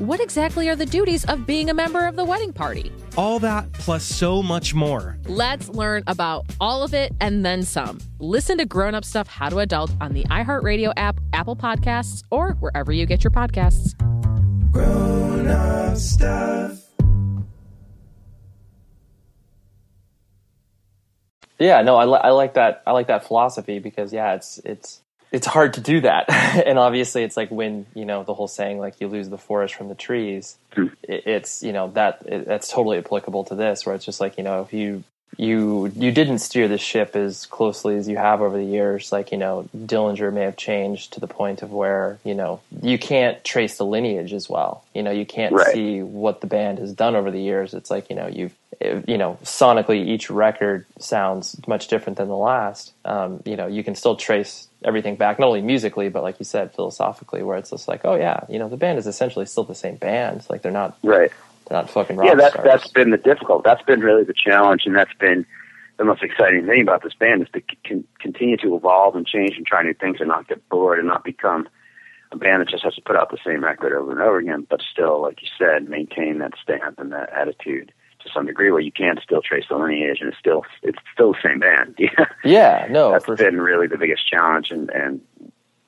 what 0.00 0.18
exactly 0.18 0.66
are 0.70 0.76
the 0.76 0.86
duties 0.86 1.26
of 1.26 1.46
being 1.46 1.68
a 1.68 1.74
member 1.74 2.06
of 2.06 2.16
the 2.16 2.24
wedding 2.24 2.54
party? 2.54 2.90
All 3.18 3.38
that 3.40 3.70
plus 3.74 4.02
so 4.02 4.42
much 4.42 4.72
more. 4.74 5.18
Let's 5.26 5.68
learn 5.68 6.04
about 6.06 6.46
all 6.58 6.82
of 6.82 6.94
it 6.94 7.12
and 7.20 7.44
then 7.44 7.62
some. 7.62 7.98
Listen 8.18 8.56
to 8.58 8.64
Grown 8.64 8.94
Up 8.94 9.04
Stuff 9.04 9.28
How 9.28 9.50
to 9.50 9.58
Adult 9.58 9.92
on 10.00 10.14
the 10.14 10.24
iHeartRadio 10.24 10.94
app, 10.96 11.20
Apple 11.34 11.54
Podcasts, 11.54 12.22
or 12.30 12.52
wherever 12.60 12.92
you 12.92 13.04
get 13.04 13.22
your 13.22 13.30
podcasts. 13.30 13.94
Grown 14.72 15.46
Up 15.46 15.96
Stuff. 15.98 16.78
Yeah, 21.58 21.82
no, 21.82 21.96
I, 21.96 22.06
li- 22.06 22.20
I 22.24 22.30
like 22.30 22.54
that. 22.54 22.82
I 22.86 22.92
like 22.92 23.08
that 23.08 23.26
philosophy 23.26 23.80
because 23.80 24.14
yeah, 24.14 24.32
it's 24.32 24.58
it's 24.64 25.02
it's 25.32 25.46
hard 25.46 25.74
to 25.74 25.80
do 25.80 26.00
that, 26.02 26.28
and 26.66 26.78
obviously, 26.78 27.22
it's 27.22 27.36
like 27.36 27.50
when 27.50 27.86
you 27.94 28.04
know 28.04 28.24
the 28.24 28.34
whole 28.34 28.48
saying 28.48 28.78
like 28.78 29.00
you 29.00 29.08
lose 29.08 29.28
the 29.28 29.38
forest 29.38 29.74
from 29.74 29.88
the 29.88 29.94
trees. 29.94 30.56
It, 31.02 31.26
it's 31.26 31.62
you 31.62 31.72
know 31.72 31.90
that 31.92 32.22
it, 32.26 32.46
that's 32.46 32.68
totally 32.70 32.98
applicable 32.98 33.44
to 33.44 33.54
this, 33.54 33.86
where 33.86 33.94
it's 33.94 34.04
just 34.04 34.20
like 34.20 34.38
you 34.38 34.44
know 34.44 34.62
if 34.62 34.72
you 34.72 35.04
you 35.36 35.92
you 35.94 36.10
didn't 36.12 36.40
steer 36.40 36.68
the 36.68 36.78
ship 36.78 37.14
as 37.16 37.46
closely 37.46 37.96
as 37.96 38.08
you 38.08 38.16
have 38.16 38.42
over 38.42 38.58
the 38.58 38.64
years. 38.64 39.12
Like 39.12 39.32
you 39.32 39.38
know, 39.38 39.68
Dillinger 39.76 40.32
may 40.32 40.42
have 40.42 40.56
changed 40.56 41.12
to 41.14 41.20
the 41.20 41.28
point 41.28 41.62
of 41.62 41.72
where 41.72 42.18
you 42.24 42.34
know 42.34 42.60
you 42.82 42.98
can't 42.98 43.42
trace 43.44 43.78
the 43.78 43.86
lineage 43.86 44.32
as 44.32 44.48
well. 44.48 44.84
You 44.94 45.02
know, 45.02 45.12
you 45.12 45.26
can't 45.26 45.54
Right. 45.54 45.72
see 45.72 46.02
what 46.02 46.40
the 46.40 46.48
band 46.48 46.78
has 46.78 46.92
done 46.92 47.16
over 47.16 47.30
the 47.30 47.40
years. 47.40 47.74
It's 47.74 47.90
like 47.90 48.10
you 48.10 48.16
know 48.16 48.26
you've 48.26 48.54
you 49.06 49.18
know 49.18 49.38
sonically 49.44 50.04
each 50.06 50.30
record 50.30 50.86
sounds 50.98 51.56
much 51.68 51.88
different 51.88 52.18
than 52.18 52.28
the 52.28 52.36
last. 52.36 52.92
Um, 53.04 53.42
you 53.44 53.56
know, 53.56 53.68
you 53.68 53.84
can 53.84 53.94
still 53.94 54.16
trace 54.16 54.66
everything 54.84 55.16
back, 55.16 55.38
not 55.38 55.46
only 55.48 55.62
musically 55.62 56.08
but 56.08 56.22
like 56.22 56.38
you 56.38 56.44
said, 56.44 56.72
philosophically, 56.74 57.42
where 57.42 57.56
it's 57.58 57.70
just 57.70 57.88
like, 57.88 58.04
oh 58.04 58.14
yeah, 58.16 58.40
you 58.48 58.58
know, 58.58 58.68
the 58.68 58.76
band 58.76 58.98
is 58.98 59.06
essentially 59.06 59.46
still 59.46 59.64
the 59.64 59.74
same 59.74 59.96
band. 59.96 60.44
Like 60.50 60.62
they're 60.62 60.72
not 60.72 60.98
Right. 61.02 61.30
they're 61.68 61.78
not 61.78 61.90
fucking 61.90 62.16
rock 62.16 62.28
yeah, 62.28 62.34
that's 62.34 62.52
stars. 62.54 62.66
that's 62.66 62.88
been 62.88 63.10
the 63.10 63.18
difficult. 63.18 63.64
That's 63.64 63.82
been 63.82 64.00
really 64.00 64.24
the 64.24 64.34
challenge, 64.34 64.82
and 64.86 64.94
that's 64.96 65.14
been 65.18 65.46
the 65.98 66.04
most 66.04 66.22
exciting 66.22 66.66
thing 66.66 66.82
about 66.82 67.02
this 67.02 67.14
band 67.14 67.42
is 67.42 67.48
to 67.52 67.62
con- 67.86 68.04
continue 68.18 68.56
to 68.58 68.74
evolve 68.74 69.16
and 69.16 69.26
change 69.26 69.56
and 69.56 69.66
try 69.66 69.82
new 69.82 69.94
things 69.94 70.16
and 70.20 70.28
not 70.28 70.48
get 70.48 70.66
bored 70.70 70.98
and 70.98 71.06
not 71.08 71.24
become 71.24 71.68
a 72.32 72.36
band 72.36 72.60
that 72.62 72.68
just 72.68 72.84
has 72.84 72.94
to 72.94 73.02
put 73.02 73.16
out 73.16 73.30
the 73.30 73.38
same 73.44 73.62
record 73.62 73.92
over 73.92 74.12
and 74.12 74.20
over 74.20 74.38
again, 74.38 74.66
but 74.70 74.80
still, 74.92 75.20
like 75.20 75.42
you 75.42 75.48
said, 75.58 75.88
maintain 75.88 76.38
that 76.38 76.54
stamp 76.62 76.98
and 76.98 77.12
that 77.12 77.28
attitude 77.32 77.92
to 78.22 78.30
some 78.32 78.46
degree 78.46 78.70
where 78.70 78.80
you 78.80 78.92
can 78.92 79.18
still 79.22 79.42
trace 79.42 79.64
the 79.68 79.76
lineage 79.76 80.18
and 80.20 80.28
it's 80.28 80.38
still 80.38 80.64
it's 80.82 80.98
still 81.12 81.32
the 81.32 81.38
same 81.42 81.58
band. 81.58 81.94
Yeah, 81.98 82.26
yeah, 82.44 82.86
no, 82.90 83.12
that's 83.12 83.26
been 83.40 83.60
really 83.60 83.86
the 83.86 83.98
biggest 83.98 84.28
challenge, 84.28 84.70
and 84.70 84.90
and 84.90 85.20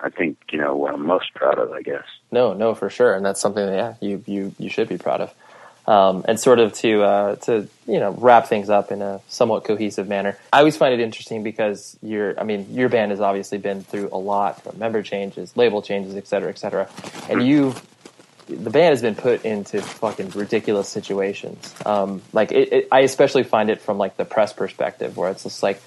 I 0.00 0.10
think 0.10 0.38
you 0.50 0.58
know 0.58 0.76
what 0.76 0.94
I'm 0.94 1.06
most 1.06 1.32
proud 1.34 1.58
of, 1.58 1.72
I 1.72 1.82
guess. 1.82 2.04
No, 2.30 2.52
no, 2.52 2.74
for 2.74 2.90
sure, 2.90 3.14
and 3.14 3.24
that's 3.24 3.40
something 3.40 3.64
that 3.64 3.74
yeah, 3.74 3.94
you 4.00 4.24
you 4.26 4.54
you 4.58 4.68
should 4.68 4.88
be 4.88 4.98
proud 4.98 5.20
of. 5.20 5.34
Um, 5.84 6.24
and 6.28 6.38
sort 6.38 6.60
of 6.60 6.74
to 6.74 7.02
uh, 7.02 7.36
to 7.36 7.68
you 7.86 7.98
know 7.98 8.12
wrap 8.12 8.46
things 8.46 8.70
up 8.70 8.92
in 8.92 9.02
a 9.02 9.20
somewhat 9.28 9.64
cohesive 9.64 10.06
manner. 10.06 10.38
I 10.52 10.58
always 10.60 10.76
find 10.76 10.94
it 10.94 11.00
interesting 11.00 11.42
because 11.42 11.96
your 12.02 12.38
I 12.38 12.44
mean 12.44 12.72
your 12.72 12.88
band 12.88 13.10
has 13.10 13.20
obviously 13.20 13.58
been 13.58 13.82
through 13.82 14.10
a 14.12 14.18
lot 14.18 14.62
from 14.62 14.78
member 14.78 15.02
changes, 15.02 15.56
label 15.56 15.82
changes, 15.82 16.14
et 16.14 16.28
cetera, 16.28 16.50
et 16.50 16.58
cetera, 16.58 16.88
and 17.28 17.44
you 17.44 17.74
the 18.46 18.70
band 18.70 18.90
has 18.90 19.02
been 19.02 19.14
put 19.14 19.44
into 19.44 19.80
fucking 19.82 20.30
ridiculous 20.30 20.88
situations. 20.88 21.74
Um, 21.86 22.22
like 22.32 22.52
it, 22.52 22.72
it, 22.72 22.88
I 22.90 23.00
especially 23.00 23.44
find 23.44 23.70
it 23.70 23.80
from 23.80 23.98
like 23.98 24.16
the 24.16 24.24
press 24.24 24.52
perspective, 24.52 25.16
where 25.16 25.30
it's 25.30 25.44
just 25.44 25.62
like, 25.62 25.80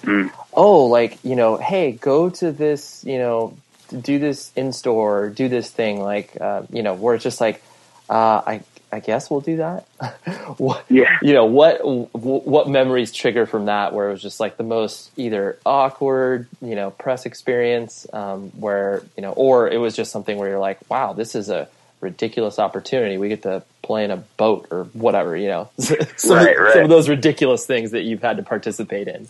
oh, 0.53 0.85
like 0.85 1.17
you 1.23 1.35
know, 1.35 1.57
hey, 1.57 1.91
go 1.91 2.29
to 2.29 2.51
this, 2.51 3.03
you 3.05 3.17
know, 3.17 3.55
do 3.89 4.19
this 4.19 4.51
in 4.55 4.73
store, 4.73 5.29
do 5.29 5.47
this 5.49 5.69
thing, 5.69 6.01
like 6.01 6.39
uh, 6.39 6.63
you 6.69 6.83
know, 6.83 6.93
where 6.93 7.15
it's 7.15 7.23
just 7.23 7.41
like, 7.41 7.61
uh, 8.09 8.41
I 8.45 8.61
I 8.91 8.99
guess 8.99 9.29
we'll 9.29 9.41
do 9.41 9.57
that. 9.57 9.85
what, 10.57 10.85
Yeah. 10.89 11.17
You 11.21 11.33
know 11.33 11.45
what 11.45 11.79
what 11.83 12.69
memories 12.69 13.11
trigger 13.11 13.45
from 13.45 13.65
that, 13.65 13.93
where 13.93 14.09
it 14.09 14.11
was 14.13 14.21
just 14.21 14.39
like 14.39 14.57
the 14.57 14.63
most 14.63 15.11
either 15.17 15.59
awkward, 15.65 16.47
you 16.61 16.75
know, 16.75 16.91
press 16.91 17.25
experience, 17.25 18.07
um, 18.13 18.51
where 18.51 19.03
you 19.17 19.21
know, 19.21 19.33
or 19.33 19.67
it 19.67 19.77
was 19.77 19.95
just 19.95 20.11
something 20.11 20.37
where 20.37 20.49
you're 20.49 20.59
like, 20.59 20.79
wow, 20.89 21.13
this 21.13 21.35
is 21.35 21.49
a 21.49 21.67
ridiculous 22.05 22.59
opportunity. 22.59 23.17
We 23.17 23.29
get 23.29 23.41
to 23.43 23.63
play 23.81 24.05
in 24.05 24.11
a 24.11 24.17
boat 24.17 24.67
or 24.71 24.85
whatever, 24.93 25.35
you 25.35 25.47
know, 25.47 25.69
some, 25.77 26.37
Right, 26.37 26.57
of, 26.57 26.73
some 26.73 26.83
of 26.83 26.89
those 26.89 27.09
ridiculous 27.09 27.65
things 27.65 27.91
that 27.91 28.03
you've 28.03 28.21
had 28.21 28.37
to 28.37 28.43
participate 28.43 29.07
in. 29.07 29.27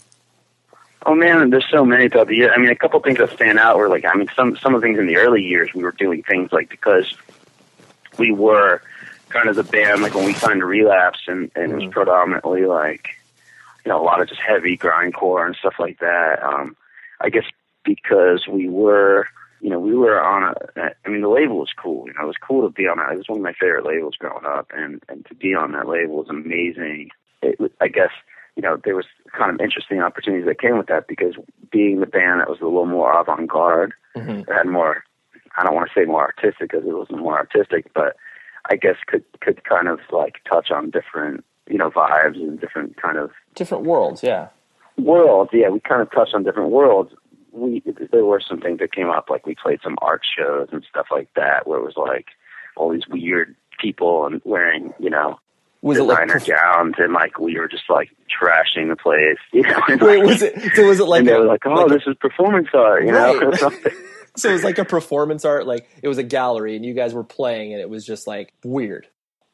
Oh 1.07 1.15
man, 1.15 1.49
there's 1.49 1.65
so 1.71 1.85
many 1.85 2.09
throughout 2.09 2.27
the 2.27 2.35
year. 2.35 2.53
I 2.53 2.57
mean, 2.57 2.69
a 2.69 2.75
couple 2.75 2.99
things 2.99 3.19
that 3.19 3.31
stand 3.31 3.59
out 3.59 3.77
were 3.77 3.89
like, 3.89 4.05
I 4.05 4.15
mean, 4.15 4.27
some 4.35 4.57
some 4.57 4.75
of 4.75 4.81
the 4.81 4.87
things 4.87 4.99
in 4.99 5.07
the 5.07 5.17
early 5.17 5.43
years 5.43 5.73
we 5.73 5.83
were 5.83 5.91
doing 5.91 6.23
things 6.23 6.51
like 6.51 6.69
because 6.69 7.15
we 8.17 8.31
were 8.31 8.81
kind 9.29 9.47
of 9.47 9.55
the 9.55 9.63
band 9.63 10.01
like 10.01 10.15
when 10.15 10.25
we 10.25 10.33
signed 10.33 10.63
Relapse 10.63 11.19
and 11.27 11.51
and 11.55 11.71
it 11.71 11.75
was 11.75 11.93
predominantly 11.93 12.65
like 12.65 13.09
you 13.85 13.89
know 13.89 14.01
a 14.01 14.03
lot 14.03 14.21
of 14.21 14.27
just 14.27 14.41
heavy 14.41 14.77
grindcore 14.77 15.45
and 15.45 15.55
stuff 15.55 15.75
like 15.79 15.99
that. 15.99 16.41
Um, 16.43 16.75
I 17.21 17.29
guess 17.29 17.45
because 17.83 18.47
we 18.47 18.67
were 18.67 19.27
you 19.65 19.71
know 19.71 19.79
we 19.79 19.95
were 19.95 20.21
on 20.23 20.43
a 20.43 20.53
I 21.05 21.09
mean 21.09 21.21
the 21.21 21.27
label 21.39 21.57
was 21.57 21.73
cool. 21.75 22.05
You 22.07 22.13
know, 22.13 22.21
it 22.25 22.27
was 22.27 22.37
cool 22.47 22.61
to 22.67 22.71
be 22.71 22.87
on 22.87 22.97
that. 22.99 23.11
It 23.13 23.17
was 23.17 23.27
one 23.27 23.39
of 23.39 23.43
my 23.43 23.53
favorite 23.59 23.83
labels 23.85 24.15
growing 24.15 24.45
up, 24.45 24.67
and 24.77 25.01
and 25.09 25.25
to 25.25 25.33
be 25.33 25.55
on 25.55 25.71
that 25.71 25.87
label 25.89 26.17
was 26.17 26.29
amazing. 26.29 27.09
It 27.41 27.59
was, 27.59 27.71
I 27.81 27.87
guess 27.87 28.11
you 28.55 28.61
know, 28.61 28.79
there 28.85 28.95
was 28.95 29.07
kind 29.37 29.51
of 29.53 29.59
interesting 29.59 29.99
opportunities 30.01 30.45
that 30.45 30.61
came 30.61 30.77
with 30.77 30.85
that 30.87 31.07
because 31.07 31.33
being 31.71 31.99
the 31.99 32.05
band 32.05 32.39
that 32.41 32.49
was 32.49 32.61
a 32.61 32.65
little 32.65 32.85
more 32.85 33.11
avant-garde, 33.19 33.91
Mhm. 34.15 34.47
had 34.49 34.67
more, 34.67 35.03
I 35.57 35.63
don't 35.65 35.75
want 35.75 35.89
to 35.89 35.99
say 35.99 36.05
more 36.05 36.21
artistic 36.21 36.69
because 36.71 36.85
it 36.87 36.95
wasn't 36.95 37.19
more 37.19 37.37
artistic, 37.37 37.91
but 37.93 38.15
I 38.71 38.77
guess 38.77 38.95
could, 39.07 39.25
could 39.41 39.65
kind 39.65 39.89
of 39.89 39.99
like 40.09 40.35
touch 40.49 40.71
on 40.71 40.89
different, 40.91 41.43
you 41.67 41.77
know, 41.77 41.89
vibes 41.89 42.37
and 42.37 42.57
different 42.61 42.95
kind 42.95 43.17
of 43.17 43.31
Different 43.55 43.83
worlds, 43.83 44.23
yeah. 44.23 44.47
worlds. 44.97 45.49
Yeah, 45.51 45.67
we 45.67 45.81
kind 45.81 46.01
of 46.01 46.09
touched 46.11 46.33
on 46.33 46.43
different 46.43 46.69
worlds. 46.71 47.13
We, 47.55 47.81
there 48.11 48.25
were 48.25 48.41
some 48.45 48.59
things 48.59 48.79
that 48.79 48.91
came 48.93 49.09
up, 49.09 49.29
like 49.29 49.45
we 49.45 49.55
played 49.55 49.79
some 49.83 49.95
art 50.01 50.21
shows 50.37 50.67
and 50.71 50.83
stuff 50.89 51.07
like 51.11 51.29
that 51.35 51.65
where 51.67 51.79
it 51.79 51.83
was 51.85 51.95
like 51.95 52.25
all 52.75 52.91
these 52.91 53.07
weird 53.09 53.55
people 53.79 54.25
and 54.25 54.41
wearing, 54.43 54.93
you 54.99 55.09
know, 55.09 55.39
Was 55.81 55.97
it 55.97 56.03
like 56.03 56.27
designer 56.27 56.57
gowns, 56.61 56.95
and 56.97 57.13
like 57.13 57.39
we 57.39 57.57
were 57.57 57.67
just 57.69 57.89
like 57.89 58.09
trashing 58.29 58.89
the 58.89 58.95
place. 58.97 59.37
You 59.53 59.61
know, 59.63 59.79
and, 59.87 60.01
Wait, 60.01 60.19
like- 60.19 60.27
was 60.27 60.41
it? 60.41 60.75
So 60.75 60.85
was 60.87 60.99
it 60.99 61.05
like 61.05 61.19
and 61.19 61.27
they 61.29 61.33
a- 61.33 61.39
were 61.39 61.45
like, 61.45 61.65
"Oh, 61.65 61.71
like 61.85 61.87
this 61.89 62.03
is 62.07 62.15
performance 62.19 62.67
art," 62.73 63.05
you 63.05 63.11
know, 63.13 63.39
Right. 63.39 63.59
something. 63.59 63.93
so 64.35 64.49
it 64.49 64.53
was 64.53 64.63
like 64.65 64.77
a 64.77 64.83
performance 64.85 65.45
art, 65.45 65.65
like 65.65 65.87
it 66.03 66.09
was 66.09 66.17
a 66.17 66.23
gallery, 66.23 66.75
and 66.75 66.85
you 66.85 66.93
guys 66.93 67.13
were 67.13 67.23
playing, 67.23 67.71
and 67.71 67.81
it 67.81 67.89
was 67.89 68.05
just 68.05 68.27
like 68.27 68.51
weird. 68.65 69.07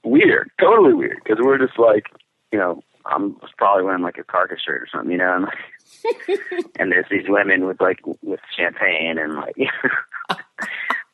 weird, 0.04 0.49
totally 0.60 0.93
weird, 0.95 1.18
because 1.24 1.38
we're 1.43 1.60
just 1.60 1.78
like, 1.78 2.06
you 2.52 2.58
know, 2.58 2.82
I'm 3.06 3.34
was 3.39 3.52
probably 3.58 3.84
wearing 3.84 4.04
like 4.04 4.18
a 4.18 4.24
cargo 4.24 4.56
shirt 4.56 4.82
or 4.82 4.88
something, 4.91 5.12
you 5.12 5.18
know, 5.18 5.36
and, 5.36 5.45
like, 5.45 6.70
and 6.80 6.91
there's 6.91 7.10
these 7.10 7.28
women 7.28 7.66
with 7.66 7.82
like 7.82 7.99
with 8.22 8.39
champagne 8.56 9.18
and 9.18 9.36
like 9.36 9.56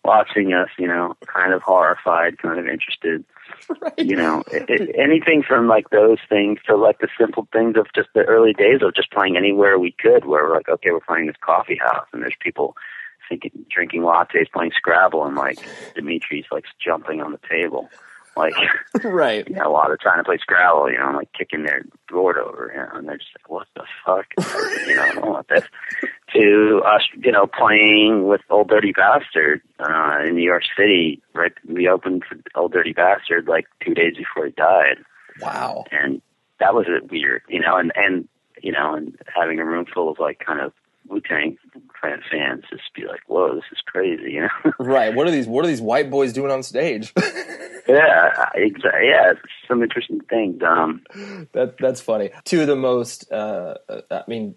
watching 0.03 0.53
us, 0.53 0.69
you 0.79 0.87
know, 0.87 1.15
kind 1.27 1.53
of 1.53 1.61
horrified, 1.61 2.37
kind 2.39 2.59
of 2.59 2.67
interested. 2.67 3.23
You 3.97 4.15
know, 4.15 4.43
it, 4.51 4.69
it, 4.69 4.95
anything 4.97 5.43
from 5.43 5.67
like 5.67 5.89
those 5.89 6.19
things 6.29 6.59
to 6.67 6.75
like 6.75 6.99
the 6.99 7.09
simple 7.19 7.47
things 7.51 7.75
of 7.77 7.87
just 7.93 8.09
the 8.13 8.23
early 8.23 8.53
days 8.53 8.81
of 8.81 8.95
just 8.95 9.11
playing 9.11 9.37
anywhere 9.37 9.77
we 9.77 9.95
could, 9.99 10.25
where 10.25 10.43
we're 10.43 10.55
like, 10.55 10.69
okay, 10.69 10.91
we're 10.91 10.99
playing 11.01 11.27
this 11.27 11.35
coffee 11.41 11.77
house, 11.77 12.07
and 12.13 12.21
there's 12.21 12.35
people 12.39 12.75
thinking, 13.27 13.51
drinking 13.69 14.01
lattes, 14.01 14.51
playing 14.51 14.71
Scrabble, 14.75 15.25
and 15.25 15.35
like 15.35 15.59
Dimitri's 15.95 16.45
like 16.51 16.65
jumping 16.83 17.21
on 17.21 17.31
the 17.31 17.39
table, 17.49 17.89
like 18.37 18.53
right. 19.03 19.47
you 19.47 19.55
know, 19.55 19.71
while 19.71 19.87
they're 19.87 19.97
trying 19.97 20.19
to 20.19 20.23
play 20.23 20.37
Scrabble, 20.37 20.89
you 20.91 20.97
know, 20.97 21.05
I'm 21.05 21.15
like 21.15 21.31
kicking 21.33 21.63
their 21.63 21.83
board 22.09 22.37
over, 22.37 22.71
you 22.73 22.79
know, 22.81 22.89
and 22.99 23.07
they're 23.07 23.17
just 23.17 23.29
like, 23.39 23.49
what 23.49 23.67
the 23.75 23.83
fuck, 24.05 24.25
you 24.87 24.95
know, 24.95 25.03
I 25.03 25.11
don't 25.13 25.29
want 25.29 25.47
this. 25.49 25.63
To 26.33 26.81
us, 26.85 27.01
you 27.23 27.31
know, 27.31 27.47
playing 27.47 28.27
with 28.27 28.41
Old 28.49 28.69
Dirty 28.69 28.91
Bastard 28.91 29.61
uh, 29.79 30.19
in 30.25 30.35
New 30.35 30.43
York 30.43 30.63
City, 30.77 31.21
right? 31.33 31.53
We 31.67 31.87
opened 31.87 32.23
for 32.27 32.37
Old 32.55 32.73
Dirty 32.73 32.93
Bastard 32.93 33.47
like 33.47 33.65
two 33.83 33.93
days 33.93 34.15
before 34.17 34.45
he 34.45 34.51
died, 34.51 34.97
Wow. 35.41 35.85
and 35.91 36.21
that 36.59 36.73
was 36.73 36.85
a 36.87 37.05
weird, 37.05 37.43
you 37.47 37.59
know, 37.59 37.77
and 37.77 37.91
and 37.95 38.27
you 38.61 38.71
know, 38.71 38.95
and 38.95 39.15
having 39.33 39.59
a 39.59 39.65
room 39.65 39.85
full 39.85 40.09
of 40.09 40.19
like 40.19 40.39
kind 40.45 40.59
of 40.59 40.73
Wu 41.09 41.21
Tang 41.21 41.57
fans 42.01 42.63
just 42.69 42.93
be 42.95 43.05
like, 43.05 43.21
whoa, 43.27 43.55
this 43.55 43.63
is 43.71 43.79
crazy, 43.85 44.33
you 44.33 44.41
know. 44.41 44.71
Right. 44.79 45.13
What 45.13 45.27
are 45.27 45.31
these? 45.31 45.47
What 45.47 45.65
are 45.65 45.67
these 45.67 45.81
white 45.81 46.09
boys 46.09 46.33
doing 46.33 46.51
on 46.51 46.63
stage? 46.63 47.13
yeah, 47.17 48.49
exactly. 48.55 49.07
Yeah, 49.09 49.31
it's 49.31 49.41
some 49.67 49.83
interesting 49.83 50.21
things. 50.21 50.61
Um, 50.63 51.01
that 51.53 51.75
that's 51.79 52.01
funny. 52.01 52.31
Two 52.45 52.61
of 52.61 52.67
the 52.67 52.75
most, 52.75 53.31
uh, 53.31 53.75
uh, 53.89 54.01
I 54.11 54.23
mean, 54.27 54.55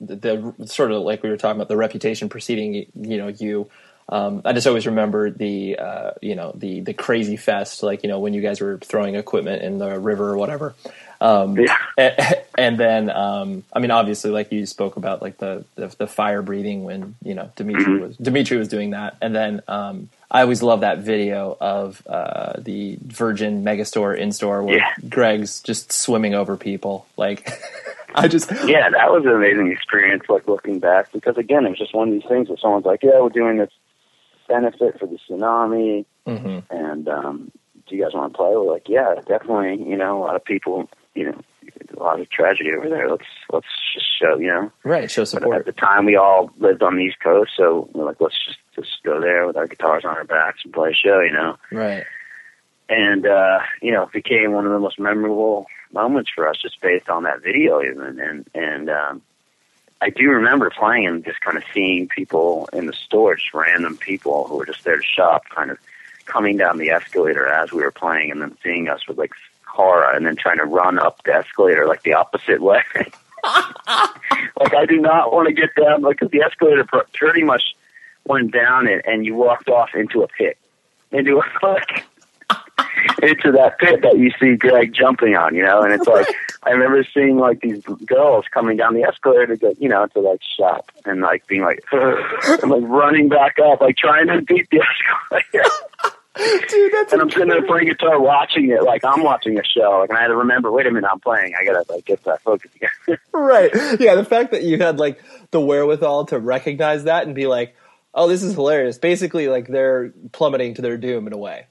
the, 0.00 0.16
the 0.58 0.66
sort 0.66 0.92
of 0.92 1.02
like 1.02 1.22
we 1.22 1.30
were 1.30 1.36
talking 1.36 1.56
about 1.56 1.68
the 1.68 1.76
reputation 1.76 2.28
preceding 2.28 2.86
you 2.94 3.18
know 3.18 3.28
you. 3.28 3.68
Um, 4.12 4.42
I 4.44 4.52
just 4.52 4.66
always 4.66 4.86
remember 4.86 5.30
the 5.30 5.78
uh, 5.78 6.10
you 6.20 6.34
know 6.34 6.52
the 6.54 6.80
the 6.80 6.92
Krazy 6.92 7.40
Fest, 7.40 7.82
like 7.82 8.02
you 8.02 8.10
know 8.10 8.18
when 8.20 8.34
you 8.34 8.42
guys 8.42 8.60
were 8.60 8.76
throwing 8.78 9.14
equipment 9.14 9.62
in 9.62 9.78
the 9.78 9.98
river 9.98 10.28
or 10.28 10.36
whatever. 10.36 10.74
Um, 11.18 11.56
and, 11.96 12.34
and 12.58 12.78
then, 12.78 13.08
um, 13.08 13.62
I 13.72 13.78
mean, 13.78 13.92
obviously, 13.92 14.32
like 14.32 14.50
you 14.50 14.66
spoke 14.66 14.96
about, 14.96 15.22
like 15.22 15.38
the 15.38 15.64
the, 15.76 15.94
the 15.96 16.06
fire 16.06 16.42
breathing 16.42 16.84
when 16.84 17.14
you 17.24 17.34
know 17.34 17.50
Dimitri 17.56 18.00
was 18.00 18.16
Dimitri 18.18 18.58
was 18.58 18.68
doing 18.68 18.90
that, 18.90 19.16
and 19.22 19.34
then 19.34 19.62
um, 19.66 20.10
I 20.30 20.42
always 20.42 20.62
love 20.62 20.80
that 20.80 20.98
video 20.98 21.56
of 21.58 22.02
uh, 22.06 22.54
the 22.58 22.98
Virgin 23.02 23.64
Megastore 23.64 24.18
in 24.18 24.32
store 24.32 24.62
where 24.62 24.76
Yeah. 24.78 24.92
Greg's 25.08 25.62
just 25.62 25.90
swimming 25.90 26.34
over 26.34 26.58
people. 26.58 27.06
Like, 27.16 27.50
I 28.14 28.28
just 28.28 28.50
yeah, 28.66 28.90
that 28.90 29.10
was 29.10 29.24
an 29.24 29.30
amazing 29.30 29.70
experience. 29.72 30.24
Like 30.28 30.46
looking 30.48 30.80
back, 30.80 31.12
because 31.12 31.38
again, 31.38 31.64
it 31.64 31.70
was 31.70 31.78
just 31.78 31.94
one 31.94 32.08
of 32.08 32.14
these 32.14 32.28
things 32.28 32.48
where 32.50 32.58
someone's 32.58 32.84
like, 32.84 33.02
"Yeah, 33.02 33.20
we're 33.20 33.30
doing 33.30 33.56
this 33.58 33.70
benefit 34.54 34.98
for 34.98 35.06
the 35.06 35.18
tsunami, 35.28 36.04
Mhm. 36.26 36.62
and 36.70 37.08
um, 37.08 37.50
do 37.86 37.96
you 37.96 38.02
guys 38.04 38.14
want 38.14 38.32
to 38.32 38.36
play?" 38.36 38.50
We're 38.54 38.72
like, 38.72 38.88
"Yeah, 38.88 39.14
definitely." 39.26 39.74
You 39.90 39.96
know, 39.96 40.18
a 40.18 40.22
lot 40.26 40.36
of 40.36 40.44
people, 40.44 40.88
you 41.14 41.24
know, 41.26 41.38
a 41.96 42.02
lot 42.02 42.20
of 42.20 42.28
tragedy 42.30 42.70
over 42.76 42.88
there. 42.88 43.08
Let's 43.08 43.24
let's 43.52 43.66
just 43.94 44.06
show, 44.20 44.38
you 44.38 44.48
know. 44.48 44.70
right 44.84 45.10
show 45.10 45.22
But 45.22 45.28
support. 45.28 45.58
at 45.60 45.66
the 45.66 45.72
time, 45.72 46.04
we 46.04 46.16
all 46.16 46.50
lived 46.58 46.82
on 46.82 46.96
the 46.96 47.02
East 47.04 47.20
Coast, 47.20 47.52
so 47.56 47.88
we're 47.92 48.04
like, 48.04 48.20
let's 48.20 48.38
just 48.44 48.58
just 48.76 49.02
go 49.04 49.20
there 49.20 49.46
with 49.46 49.56
our 49.56 49.66
guitars 49.66 50.04
on 50.04 50.16
our 50.16 50.24
backs 50.24 50.60
and 50.64 50.72
play 50.72 50.90
a 50.90 50.94
show, 50.94 51.20
you 51.20 51.32
know. 51.32 51.56
Right. 51.70 52.04
and 52.88 53.26
uh, 53.26 53.60
you 53.80 53.92
know, 53.92 54.02
it 54.04 54.12
became 54.12 54.52
one 54.52 54.66
of 54.66 54.72
the 54.72 54.78
most 54.78 54.98
memorable 54.98 55.66
moments 55.92 56.30
for 56.34 56.48
us, 56.48 56.56
just 56.60 56.80
based 56.80 57.08
on 57.08 57.22
that 57.24 57.42
video, 57.42 57.80
even. 57.82 58.18
And 58.20 58.46
and 58.54 58.90
um, 58.90 59.22
I 60.02 60.10
do 60.10 60.28
remember 60.30 60.68
playing 60.68 61.06
and 61.06 61.24
just 61.24 61.40
kind 61.42 61.56
of 61.56 61.62
seeing 61.72 62.08
people 62.08 62.68
in 62.72 62.86
the 62.86 62.92
store, 62.92 63.36
just 63.36 63.54
random 63.54 63.96
people 63.96 64.48
who 64.48 64.56
were 64.56 64.66
just 64.66 64.82
there 64.82 64.96
to 64.96 65.02
shop, 65.02 65.48
kind 65.48 65.70
of 65.70 65.78
coming 66.26 66.56
down 66.56 66.78
the 66.78 66.90
escalator 66.90 67.46
as 67.46 67.70
we 67.70 67.82
were 67.82 67.92
playing, 67.92 68.32
and 68.32 68.42
then 68.42 68.56
seeing 68.64 68.88
us 68.88 69.06
with 69.06 69.16
like 69.16 69.30
horror, 69.64 70.10
and 70.12 70.26
then 70.26 70.34
trying 70.34 70.58
to 70.58 70.64
run 70.64 70.98
up 70.98 71.22
the 71.22 71.32
escalator 71.32 71.86
like 71.86 72.02
the 72.02 72.14
opposite 72.14 72.60
way. 72.60 72.82
like 73.44 74.74
I 74.74 74.86
do 74.88 75.00
not 75.00 75.32
want 75.32 75.46
to 75.46 75.54
get 75.54 75.70
down, 75.80 76.02
like 76.02 76.18
'cause 76.18 76.30
the 76.30 76.42
escalator 76.42 76.84
pretty 77.14 77.44
much 77.44 77.76
went 78.26 78.50
down, 78.52 78.88
and, 78.88 79.02
and 79.06 79.24
you 79.24 79.36
walked 79.36 79.68
off 79.68 79.94
into 79.94 80.24
a 80.24 80.28
pit, 80.28 80.58
into 81.12 81.38
a 81.38 81.44
like 81.66 82.04
into 83.22 83.52
that 83.52 83.78
pit 83.78 84.02
that 84.02 84.18
you 84.18 84.30
see 84.40 84.56
Greg 84.56 84.92
jumping 84.92 85.34
on, 85.34 85.54
you 85.54 85.64
know, 85.64 85.82
and 85.82 85.92
it's 85.92 86.06
oh, 86.06 86.12
like 86.12 86.28
I 86.62 86.70
remember 86.70 87.04
seeing 87.12 87.38
like 87.38 87.60
these 87.60 87.82
girls 88.06 88.44
coming 88.52 88.76
down 88.76 88.94
the 88.94 89.02
escalator 89.02 89.46
to 89.48 89.56
get, 89.56 89.80
you 89.80 89.88
know, 89.88 90.06
to 90.06 90.20
like 90.20 90.40
shop 90.42 90.90
and 91.04 91.20
like 91.20 91.46
being 91.46 91.62
like 91.62 91.84
and 91.92 92.70
like 92.70 92.84
running 92.84 93.28
back 93.28 93.58
up, 93.58 93.80
like 93.80 93.96
trying 93.96 94.28
to 94.28 94.42
beat 94.42 94.68
the 94.70 94.82
escalator. 95.32 95.68
Dude, 96.34 96.92
that's 96.92 97.12
and 97.12 97.20
I'm 97.20 97.30
sitting 97.30 97.48
there 97.48 97.66
playing 97.66 97.88
guitar, 97.88 98.18
watching 98.18 98.70
it 98.70 98.82
like 98.82 99.04
I'm 99.04 99.22
watching 99.22 99.58
a 99.58 99.64
show. 99.64 99.98
Like, 100.00 100.08
and 100.08 100.18
I 100.18 100.22
had 100.22 100.28
to 100.28 100.36
remember, 100.36 100.72
wait 100.72 100.86
a 100.86 100.90
minute, 100.90 101.08
I'm 101.12 101.20
playing. 101.20 101.52
I 101.60 101.64
gotta 101.64 101.84
like 101.92 102.06
get 102.06 102.24
that 102.24 102.40
focus 102.40 102.70
again. 102.74 103.18
right. 103.32 103.70
Yeah, 104.00 104.14
the 104.14 104.24
fact 104.24 104.52
that 104.52 104.62
you 104.62 104.78
had 104.78 104.98
like 104.98 105.22
the 105.50 105.60
wherewithal 105.60 106.26
to 106.26 106.38
recognize 106.38 107.04
that 107.04 107.26
and 107.26 107.34
be 107.34 107.46
like, 107.46 107.76
"Oh, 108.14 108.28
this 108.28 108.42
is 108.42 108.54
hilarious." 108.54 108.96
Basically, 108.96 109.48
like 109.48 109.68
they're 109.68 110.14
plummeting 110.32 110.74
to 110.74 110.82
their 110.82 110.96
doom 110.96 111.26
in 111.26 111.34
a 111.34 111.38
way. 111.38 111.66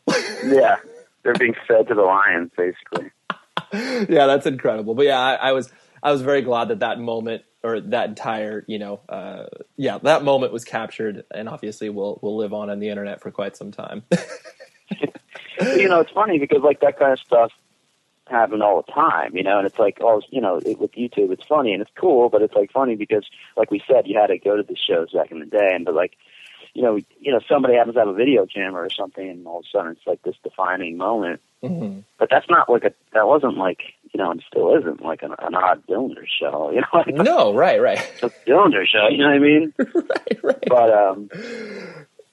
yeah, 0.46 0.78
they're 1.24 1.34
being 1.34 1.56
fed 1.68 1.88
to 1.88 1.94
the 1.94 2.02
lions, 2.02 2.52
basically. 2.56 3.12
yeah, 3.74 4.28
that's 4.28 4.46
incredible. 4.46 4.96
But 4.96 5.06
yeah, 5.06 5.20
I, 5.20 5.34
I 5.36 5.52
was 5.54 5.72
I 6.04 6.12
was 6.12 6.22
very 6.22 6.42
glad 6.42 6.70
that 6.70 6.80
that 6.80 7.00
moment 7.00 7.44
or 7.64 7.80
that 7.80 8.10
entire 8.10 8.66
you 8.68 8.80
know 8.80 9.02
uh, 9.08 9.46
yeah 9.78 10.00
that 10.00 10.24
moment 10.24 10.52
was 10.52 10.66
captured 10.66 11.24
and 11.34 11.48
obviously 11.48 11.90
will 11.90 12.20
will 12.22 12.38
live 12.38 12.54
on 12.54 12.70
on 12.70 12.80
the 12.80 12.90
internet 12.90 13.22
for 13.22 13.32
quite 13.32 13.56
some 13.56 13.72
time. 13.72 14.04
you 15.62 15.88
know, 15.88 16.00
it's 16.00 16.12
funny 16.12 16.40
because 16.40 16.62
like 16.64 16.82
that 16.82 16.98
kind 16.98 17.14
of 17.14 17.20
stuff 17.20 17.52
happen 18.28 18.62
all 18.62 18.82
the 18.82 18.92
time, 18.92 19.36
you 19.36 19.44
know, 19.44 19.58
and 19.58 19.68
it's 19.68 19.78
like, 19.78 19.98
oh, 20.02 20.22
you 20.30 20.42
know, 20.42 20.58
it, 20.58 20.80
with 20.80 20.94
YouTube, 20.94 21.32
it's 21.32 21.46
funny 21.46 21.74
and 21.74 21.82
it's 21.82 21.92
cool, 22.00 22.30
but 22.30 22.42
it's 22.42 22.56
like 22.56 22.72
funny 22.72 22.96
because, 22.96 23.26
like 23.58 23.70
we 23.70 23.84
said, 23.88 24.08
you 24.08 24.18
had 24.18 24.28
to 24.28 24.38
go 24.38 24.56
to 24.58 24.64
the 24.64 24.76
shows 24.76 25.12
back 25.12 25.32
in 25.32 25.40
the 25.40 25.46
day, 25.46 25.72
and 25.74 25.86
but 25.86 25.94
like, 25.94 26.18
you 26.74 26.82
know, 26.84 26.96
you 27.20 27.32
know, 27.32 27.40
somebody 27.50 27.76
happens 27.76 27.96
to 27.96 28.00
have 28.00 28.08
a 28.08 28.14
video 28.14 28.46
camera 28.46 28.86
or 28.86 28.90
something, 28.90 29.28
and 29.28 29.46
all 29.48 29.60
of 29.60 29.66
a 29.66 29.70
sudden 29.78 29.92
it's 29.94 30.08
like 30.08 30.22
this 30.24 30.36
defining 30.44 30.98
moment. 30.98 31.42
mm-hmm. 31.64 32.00
But 32.18 32.30
that's 32.30 32.50
not 32.50 32.70
like 32.70 32.84
a, 32.86 32.94
that 33.14 33.28
wasn't 33.28 33.58
like, 33.58 33.82
you 34.14 34.18
know, 34.18 34.32
and 34.32 34.44
still 34.48 34.76
isn't 34.78 35.02
like 35.02 35.22
an, 35.24 35.34
an 35.40 35.56
odd 35.56 35.86
Dillinger 35.88 36.26
show, 36.40 36.72
you 36.74 36.82
know, 36.82 36.88
like 36.94 37.08
No, 37.08 37.54
right, 37.54 37.82
right. 37.82 38.00
a 38.24 38.30
Dillinger 38.48 38.86
show, 38.88 39.08
you 39.10 39.18
know 39.18 39.26
what 39.28 39.36
I 39.36 39.40
mean? 39.40 39.74
right, 39.80 40.44
right. 40.44 40.64
But 40.68 40.94
um, 40.94 41.30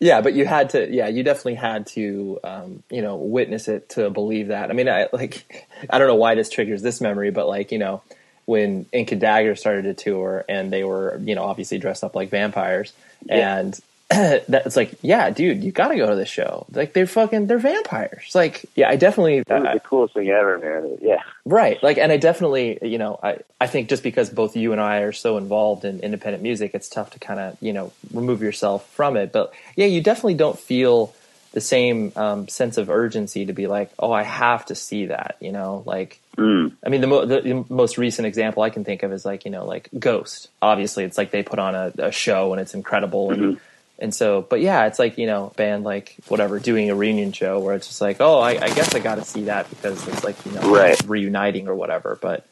Yeah, 0.00 0.20
but 0.20 0.34
you 0.34 0.46
had 0.46 0.70
to. 0.70 0.88
Yeah, 0.88 1.08
you 1.08 1.24
definitely 1.24 1.56
had 1.56 1.86
to. 1.88 2.38
Um, 2.44 2.82
you 2.88 3.02
know, 3.02 3.16
witness 3.16 3.66
it 3.66 3.88
to 3.90 4.10
believe 4.10 4.48
that. 4.48 4.70
I 4.70 4.72
mean, 4.72 4.88
I 4.88 5.08
like. 5.12 5.66
I 5.90 5.98
don't 5.98 6.06
know 6.06 6.14
why 6.14 6.36
this 6.36 6.48
triggers 6.50 6.82
this 6.82 7.00
memory, 7.00 7.32
but 7.32 7.48
like 7.48 7.72
you 7.72 7.78
know, 7.78 8.02
when 8.44 8.86
Ink 8.92 9.10
and 9.10 9.20
Dagger 9.20 9.56
started 9.56 9.82
to 9.82 9.94
tour, 9.94 10.44
and 10.48 10.72
they 10.72 10.84
were 10.84 11.18
you 11.24 11.34
know 11.34 11.42
obviously 11.42 11.78
dressed 11.78 12.04
up 12.04 12.14
like 12.14 12.30
vampires, 12.30 12.92
Yeah. 13.24 13.58
and 13.58 13.80
that's 14.48 14.76
like, 14.76 14.94
yeah, 15.02 15.28
dude, 15.30 15.62
you 15.62 15.70
got 15.70 15.88
to 15.88 15.96
go 15.96 16.08
to 16.08 16.16
this 16.16 16.28
show. 16.30 16.66
Like 16.72 16.94
they're 16.94 17.06
fucking, 17.06 17.46
they're 17.46 17.58
vampires. 17.58 18.34
Like, 18.34 18.64
yeah, 18.74 18.88
I 18.88 18.96
definitely. 18.96 19.38
it 19.38 19.48
was 19.48 19.64
I- 19.64 19.74
the 19.74 19.80
coolest 19.80 20.14
thing 20.14 20.28
ever, 20.30 20.58
man. 20.58 20.98
Yeah. 21.02 21.22
Right. 21.44 21.82
Like, 21.82 21.98
and 21.98 22.10
I 22.10 22.16
definitely, 22.16 22.78
you 22.82 22.96
know, 22.98 23.18
I, 23.22 23.38
I 23.60 23.66
think 23.66 23.88
just 23.88 24.02
because 24.02 24.30
both 24.30 24.56
you 24.56 24.72
and 24.72 24.80
I 24.80 24.98
are 25.00 25.12
so 25.12 25.36
involved 25.36 25.84
in 25.84 26.00
independent 26.00 26.42
music, 26.42 26.70
it's 26.74 26.88
tough 26.88 27.10
to 27.10 27.18
kind 27.18 27.38
of, 27.40 27.56
you 27.60 27.72
know, 27.72 27.92
remove 28.12 28.40
yourself 28.42 28.88
from 28.94 29.16
it. 29.16 29.30
But 29.32 29.52
yeah, 29.76 29.86
you 29.86 30.00
definitely 30.02 30.34
don't 30.34 30.58
feel 30.58 31.14
the 31.52 31.60
same 31.60 32.12
um, 32.16 32.46
sense 32.48 32.76
of 32.78 32.88
urgency 32.90 33.46
to 33.46 33.52
be 33.52 33.66
like, 33.66 33.90
oh, 33.98 34.12
I 34.12 34.22
have 34.22 34.66
to 34.66 34.74
see 34.74 35.06
that, 35.06 35.36
you 35.40 35.52
know, 35.52 35.82
like, 35.86 36.20
Mm. 36.38 36.76
I 36.86 36.88
mean, 36.88 37.00
the, 37.00 37.08
mo- 37.08 37.26
the, 37.26 37.40
the 37.40 37.64
most 37.68 37.98
recent 37.98 38.24
example 38.24 38.62
I 38.62 38.70
can 38.70 38.84
think 38.84 39.02
of 39.02 39.12
is 39.12 39.24
like, 39.24 39.44
you 39.44 39.50
know, 39.50 39.64
like 39.66 39.88
Ghost. 39.98 40.46
Obviously, 40.62 41.02
it's 41.02 41.18
like 41.18 41.32
they 41.32 41.42
put 41.42 41.58
on 41.58 41.74
a, 41.74 41.92
a 41.98 42.12
show 42.12 42.52
and 42.52 42.60
it's 42.60 42.74
incredible. 42.74 43.32
And, 43.32 43.58
and 43.98 44.14
so, 44.14 44.42
but 44.42 44.60
yeah, 44.60 44.86
it's 44.86 44.98
like, 44.98 45.18
you 45.18 45.26
know, 45.26 45.52
band 45.56 45.84
like 45.84 46.16
whatever, 46.28 46.58
doing 46.60 46.90
a 46.90 46.94
reunion 46.94 47.32
show 47.32 47.58
where 47.58 47.74
it's 47.74 47.88
just 47.88 48.00
like, 48.00 48.18
oh, 48.20 48.38
I, 48.38 48.50
I 48.50 48.68
guess 48.70 48.94
I 48.94 49.00
got 49.00 49.16
to 49.16 49.24
see 49.24 49.44
that 49.44 49.68
because 49.70 50.06
it's 50.06 50.24
like, 50.24 50.44
you 50.46 50.52
know, 50.52 50.72
Right. 50.72 51.00
reuniting 51.08 51.68
or 51.68 51.74
whatever. 51.74 52.18
But 52.20 52.46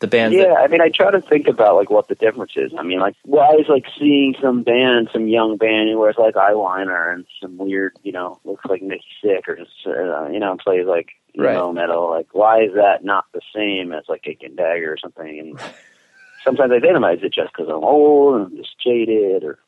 the 0.00 0.06
bands. 0.06 0.36
Yeah, 0.36 0.48
that, 0.48 0.56
I 0.58 0.66
mean, 0.66 0.82
I 0.82 0.90
try 0.90 1.10
to 1.10 1.22
think 1.22 1.48
about 1.48 1.76
like 1.76 1.88
what 1.88 2.08
the 2.08 2.14
difference 2.14 2.52
is. 2.56 2.72
I 2.78 2.82
mean, 2.82 3.00
like, 3.00 3.14
why 3.24 3.54
is 3.54 3.68
like 3.68 3.86
seeing 3.98 4.34
some 4.42 4.62
band, 4.62 5.08
some 5.12 5.26
young 5.28 5.56
band 5.56 5.88
who 5.88 5.98
wears 5.98 6.16
like 6.18 6.34
eyeliner 6.34 7.14
and 7.14 7.24
some 7.40 7.56
weird, 7.56 7.96
you 8.02 8.12
know, 8.12 8.38
looks 8.44 8.64
like 8.66 8.82
Nikki 8.82 9.04
Sixx 9.24 9.48
or 9.48 9.56
just, 9.56 9.70
uh, 9.86 10.28
you 10.28 10.38
know, 10.38 10.56
plays 10.62 10.86
like 10.86 11.12
Right. 11.36 11.54
emo 11.54 11.72
metal. 11.72 12.10
Like, 12.10 12.28
why 12.32 12.62
is 12.62 12.74
that 12.74 13.04
not 13.04 13.24
the 13.32 13.40
same 13.54 13.92
as 13.92 14.04
like 14.08 14.26
and 14.42 14.56
Dagger 14.56 14.92
or 14.92 14.98
something? 14.98 15.38
And 15.40 15.58
sometimes 16.44 16.72
I 16.72 17.12
is 17.12 17.22
it 17.22 17.32
just 17.32 17.52
because 17.52 17.68
I'm 17.68 17.82
old 17.82 18.36
and 18.36 18.46
I'm 18.46 18.56
just 18.56 18.78
jaded 18.84 19.42
or 19.42 19.58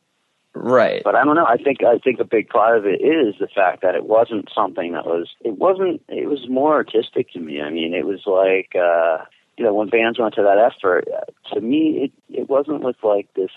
right. 0.57 1.03
but 1.05 1.15
I 1.15 1.25
don't 1.25 1.37
know. 1.37 1.47
I 1.47 1.57
think 1.57 1.83
I 1.85 1.99
think 1.99 2.21
a 2.21 2.25
big 2.25 2.49
part 2.49 2.79
of 2.79 2.87
it 2.87 3.01
is 3.03 3.35
the 3.39 3.49
fact 3.49 3.83
that 3.83 3.95
it 3.95 4.05
wasn't 4.05 4.49
something 4.55 4.93
that 4.93 5.07
was. 5.07 5.29
It 5.43 5.59
wasn't. 5.59 6.03
It 6.09 6.29
was 6.29 6.49
more 6.49 6.75
artistic 6.75 7.31
to 7.33 7.41
me. 7.41 7.61
I 7.61 7.71
mean, 7.71 7.95
it 7.95 8.07
was 8.07 8.23
like 8.27 8.75
uh, 8.75 9.25
you 9.57 9.65
know 9.65 9.75
when 9.75 9.89
bands 9.89 10.19
went 10.19 10.35
to 10.35 10.43
that 10.43 10.59
effort. 10.59 11.07
uh, 11.15 11.55
To 11.55 11.61
me, 11.61 12.05
it 12.05 12.39
it 12.41 12.49
wasn't 12.49 12.83
with 12.83 12.97
like 13.03 13.29
this 13.35 13.51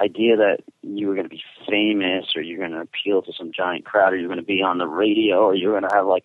idea 0.00 0.36
that 0.36 0.58
you 0.82 1.06
were 1.06 1.14
going 1.14 1.28
to 1.28 1.34
be 1.34 1.42
famous 1.68 2.26
or 2.34 2.42
you're 2.42 2.58
going 2.58 2.72
to 2.72 2.80
appeal 2.80 3.22
to 3.22 3.32
some 3.36 3.52
giant 3.54 3.84
crowd 3.84 4.12
or 4.12 4.16
you're 4.16 4.28
going 4.28 4.40
to 4.40 4.44
be 4.44 4.62
on 4.62 4.78
the 4.78 4.86
radio 4.86 5.44
or 5.44 5.54
you're 5.54 5.78
going 5.78 5.88
to 5.88 5.94
have 5.94 6.06
like 6.06 6.24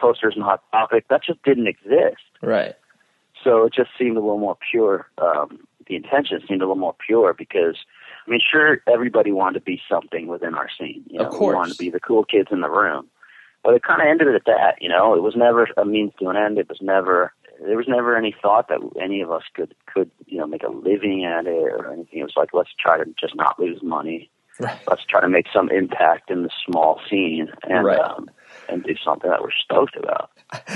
posters 0.00 0.34
and 0.36 0.44
hot 0.44 0.62
topic. 0.70 1.06
That 1.10 1.24
just 1.24 1.42
didn't 1.42 1.66
exist. 1.66 2.22
Right. 2.42 2.74
So 3.42 3.64
it 3.64 3.74
just 3.74 3.90
seemed 3.98 4.16
a 4.16 4.20
little 4.20 4.38
more 4.38 4.56
pure. 4.70 5.08
Um, 5.18 5.60
the 5.86 5.96
intention 5.96 6.40
seemed 6.46 6.60
a 6.60 6.64
little 6.64 6.76
more 6.76 6.94
pure 7.06 7.34
because, 7.34 7.76
I 8.28 8.30
mean, 8.30 8.40
sure, 8.52 8.82
everybody 8.92 9.32
wanted 9.32 9.60
to 9.60 9.64
be 9.64 9.80
something 9.90 10.26
within 10.26 10.54
our 10.54 10.68
scene. 10.78 11.02
You 11.08 11.18
know, 11.18 11.26
Of 11.26 11.32
we 11.32 11.38
course. 11.38 11.54
wanted 11.54 11.72
to 11.72 11.78
be 11.78 11.90
the 11.90 12.00
cool 12.00 12.24
kids 12.24 12.48
in 12.52 12.60
the 12.60 12.68
room, 12.68 13.06
but 13.64 13.72
it 13.74 13.82
kind 13.82 14.02
of 14.02 14.06
ended 14.08 14.34
at 14.34 14.44
that. 14.44 14.74
You 14.82 14.90
know, 14.90 15.14
it 15.14 15.22
was 15.22 15.34
never 15.34 15.66
a 15.78 15.84
means 15.86 16.12
to 16.20 16.28
an 16.28 16.36
end. 16.36 16.58
It 16.58 16.68
was 16.68 16.78
never. 16.82 17.32
There 17.60 17.76
was 17.76 17.88
never 17.88 18.16
any 18.16 18.34
thought 18.40 18.68
that 18.68 18.78
any 19.02 19.20
of 19.22 19.32
us 19.32 19.42
could 19.54 19.74
could 19.92 20.10
you 20.26 20.38
know 20.38 20.46
make 20.46 20.62
a 20.62 20.68
living 20.70 21.24
at 21.24 21.46
it 21.46 21.50
or 21.50 21.90
anything. 21.90 22.20
It 22.20 22.24
was 22.24 22.34
like 22.36 22.50
let's 22.52 22.70
try 22.78 22.98
to 22.98 23.04
just 23.18 23.34
not 23.34 23.58
lose 23.58 23.82
money. 23.82 24.30
Right. 24.60 24.78
Let's 24.88 25.04
try 25.04 25.20
to 25.20 25.28
make 25.28 25.46
some 25.52 25.70
impact 25.70 26.30
in 26.30 26.42
the 26.42 26.50
small 26.66 27.00
scene 27.08 27.48
and 27.64 27.84
Right. 27.86 27.98
um, 27.98 28.28
and 28.68 28.82
do 28.84 28.94
something 29.04 29.30
that 29.30 29.40
we're 29.40 29.50
stoked 29.64 29.96
about. 29.96 30.30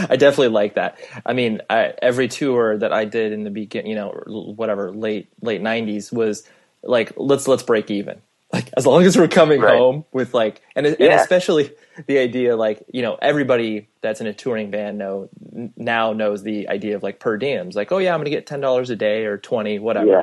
I 0.09 0.15
definitely 0.17 0.49
like 0.49 0.75
that. 0.75 0.99
I 1.27 1.33
mean, 1.33 1.61
I, 1.69 1.95
every 2.01 2.29
tour 2.29 2.79
that 2.79 2.93
I 2.93 3.05
did 3.05 3.33
in 3.33 3.43
the 3.45 3.51
beginning, 3.51 3.91
you 3.91 3.97
know, 3.97 4.11
whatever, 4.27 4.93
late 4.93 5.29
late 5.41 5.61
'90s 5.63 6.13
was 6.13 6.49
like, 6.83 7.12
let's 7.16 7.49
let's 7.49 7.62
break 7.62 7.91
even. 7.91 8.20
Like 8.53 8.68
as 8.76 8.87
long 8.87 9.03
as 9.05 9.16
we're 9.16 9.28
coming 9.28 9.61
Right. 9.62 9.78
home 9.78 10.05
with 10.12 10.35
like, 10.35 10.61
and 10.76 10.87
and 10.87 11.01
especially 11.01 11.72
the 12.07 12.18
idea, 12.18 12.55
like 12.57 12.85
you 12.93 13.01
know, 13.03 13.16
everybody 13.22 13.89
that's 14.03 14.20
in 14.20 14.26
a 14.26 14.35
touring 14.35 14.70
band 14.70 14.99
know 14.99 15.30
n- 15.57 15.72
now 15.76 16.12
knows 16.12 16.43
the 16.43 16.68
idea 16.68 16.97
of 16.97 17.03
like 17.03 17.18
per 17.18 17.39
diems. 17.39 17.74
Like, 17.74 17.93
oh 17.93 17.99
yeah, 17.99 18.12
I'm 18.12 18.18
going 18.18 18.26
to 18.26 18.30
get 18.30 18.47
ten 18.47 18.61
dollars 18.61 18.91
a 18.91 18.97
day 18.97 19.24
or 19.24 19.39
twenty, 19.39 19.78
whatever. 19.78 20.07
Yeah. 20.07 20.22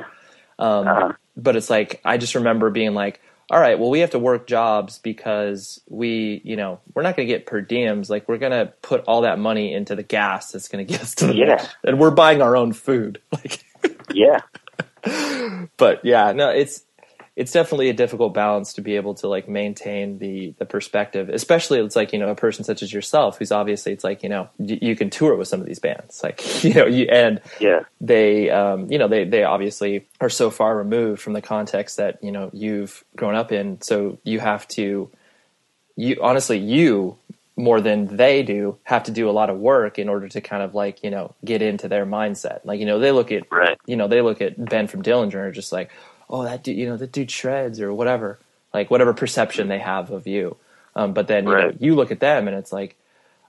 Um, 0.58 0.86
Uh-huh. 0.88 1.12
But 1.36 1.56
it's 1.56 1.70
like 1.70 2.00
I 2.04 2.18
just 2.18 2.34
remember 2.36 2.70
being 2.70 2.94
like, 2.94 3.20
all 3.50 3.58
right, 3.58 3.78
well, 3.80 3.90
we 3.90 4.00
have 4.00 4.10
to 4.10 4.18
work 4.20 4.46
jobs 4.46 4.98
because 5.00 5.80
we, 5.88 6.40
you 6.44 6.54
know, 6.54 6.78
we're 6.94 7.02
not 7.02 7.16
going 7.16 7.26
to 7.26 7.34
get 7.34 7.46
per 7.46 7.60
diems. 7.62 8.08
Like 8.10 8.28
we're 8.28 8.38
going 8.38 8.52
to 8.52 8.72
put 8.82 9.02
all 9.08 9.22
that 9.22 9.40
money 9.40 9.72
into 9.74 9.96
the 9.96 10.02
gas 10.04 10.52
that's 10.52 10.68
going 10.68 10.86
to 10.86 10.92
get 10.92 11.02
us 11.02 11.16
to 11.16 11.26
the 11.26 11.34
Yeah. 11.34 11.66
and 11.82 11.98
we're 11.98 12.12
buying 12.12 12.42
our 12.42 12.56
own 12.56 12.72
food. 12.74 13.20
Like, 13.32 13.64
Yeah. 14.12 14.40
but 15.76 16.04
yeah, 16.04 16.32
no, 16.32 16.50
it's 16.50 16.84
it's 17.36 17.52
definitely 17.52 17.88
a 17.88 17.94
difficult 17.94 18.34
balance 18.34 18.74
to 18.74 18.82
be 18.82 18.96
able 18.96 19.14
to 19.14 19.28
like 19.28 19.48
maintain 19.48 20.18
the 20.18 20.54
the 20.58 20.66
perspective, 20.66 21.28
especially 21.28 21.78
it's 21.80 21.96
like 21.96 22.12
you 22.12 22.18
know 22.18 22.28
a 22.28 22.34
person 22.34 22.64
such 22.64 22.82
as 22.82 22.92
yourself 22.92 23.38
who's 23.38 23.52
obviously 23.52 23.92
it's 23.92 24.04
like 24.04 24.22
you 24.22 24.28
know 24.28 24.48
you, 24.58 24.78
you 24.82 24.96
can 24.96 25.10
tour 25.10 25.36
with 25.36 25.48
some 25.48 25.60
of 25.60 25.66
these 25.66 25.78
bands, 25.78 26.22
like 26.22 26.64
you 26.64 26.74
know 26.74 26.86
you 26.86 27.06
and 27.10 27.40
Yeah. 27.60 27.80
they 28.00 28.50
um, 28.50 28.90
you 28.90 28.98
know 28.98 29.08
they 29.08 29.24
they 29.24 29.44
obviously 29.44 30.06
are 30.20 30.28
so 30.28 30.50
far 30.50 30.76
removed 30.76 31.22
from 31.22 31.32
the 31.32 31.42
context 31.42 31.96
that 31.96 32.22
you 32.22 32.32
know 32.32 32.50
you've 32.52 33.04
grown 33.16 33.34
up 33.34 33.52
in 33.52 33.80
so 33.80 34.18
you 34.24 34.40
have 34.40 34.66
to 34.68 35.10
you 35.96 36.18
honestly 36.22 36.58
you 36.58 37.16
more 37.62 37.80
than 37.80 38.16
they 38.16 38.42
do 38.42 38.78
have 38.84 39.04
to 39.04 39.10
do 39.10 39.28
a 39.28 39.32
lot 39.32 39.50
of 39.50 39.58
work 39.58 39.98
in 39.98 40.08
order 40.08 40.28
to 40.28 40.40
kind 40.40 40.62
of 40.62 40.74
like 40.74 41.02
you 41.04 41.10
know 41.10 41.34
get 41.44 41.62
into 41.62 41.88
their 41.88 42.06
mindset 42.06 42.60
like 42.64 42.80
you 42.80 42.86
know 42.86 42.98
they 42.98 43.12
look 43.12 43.30
at 43.32 43.50
Right. 43.50 43.78
you 43.86 43.96
know 43.96 44.08
they 44.08 44.20
look 44.22 44.40
at 44.40 44.62
Ben 44.64 44.86
from 44.86 45.02
Dillinger 45.02 45.44
and 45.46 45.54
just 45.54 45.72
like 45.72 45.90
oh 46.28 46.42
that 46.44 46.62
dude 46.64 46.76
you 46.76 46.86
know 46.86 46.96
that 46.96 47.12
dude 47.12 47.30
shreds 47.30 47.80
or 47.80 47.92
whatever 47.92 48.38
like 48.74 48.90
whatever 48.90 49.12
perception 49.14 49.68
they 49.68 49.78
have 49.78 50.10
of 50.10 50.26
you 50.26 50.56
um, 50.96 51.12
but 51.12 51.28
then 51.28 51.46
you 51.46 51.52
know 51.52 51.72
you 51.78 51.94
look 51.94 52.10
at 52.10 52.20
them 52.20 52.48
and 52.48 52.56
it's 52.56 52.72
like 52.72 52.96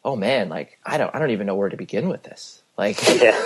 oh 0.05 0.15
man 0.15 0.49
like 0.49 0.77
I 0.85 0.97
don't 0.97 1.13
I 1.15 1.19
don't 1.19 1.31
even 1.31 1.47
know 1.47 1.55
where 1.55 1.69
to 1.69 1.77
begin 1.77 2.09
with 2.09 2.23
this 2.23 2.61
like 2.77 2.97
Yeah. 3.21 3.39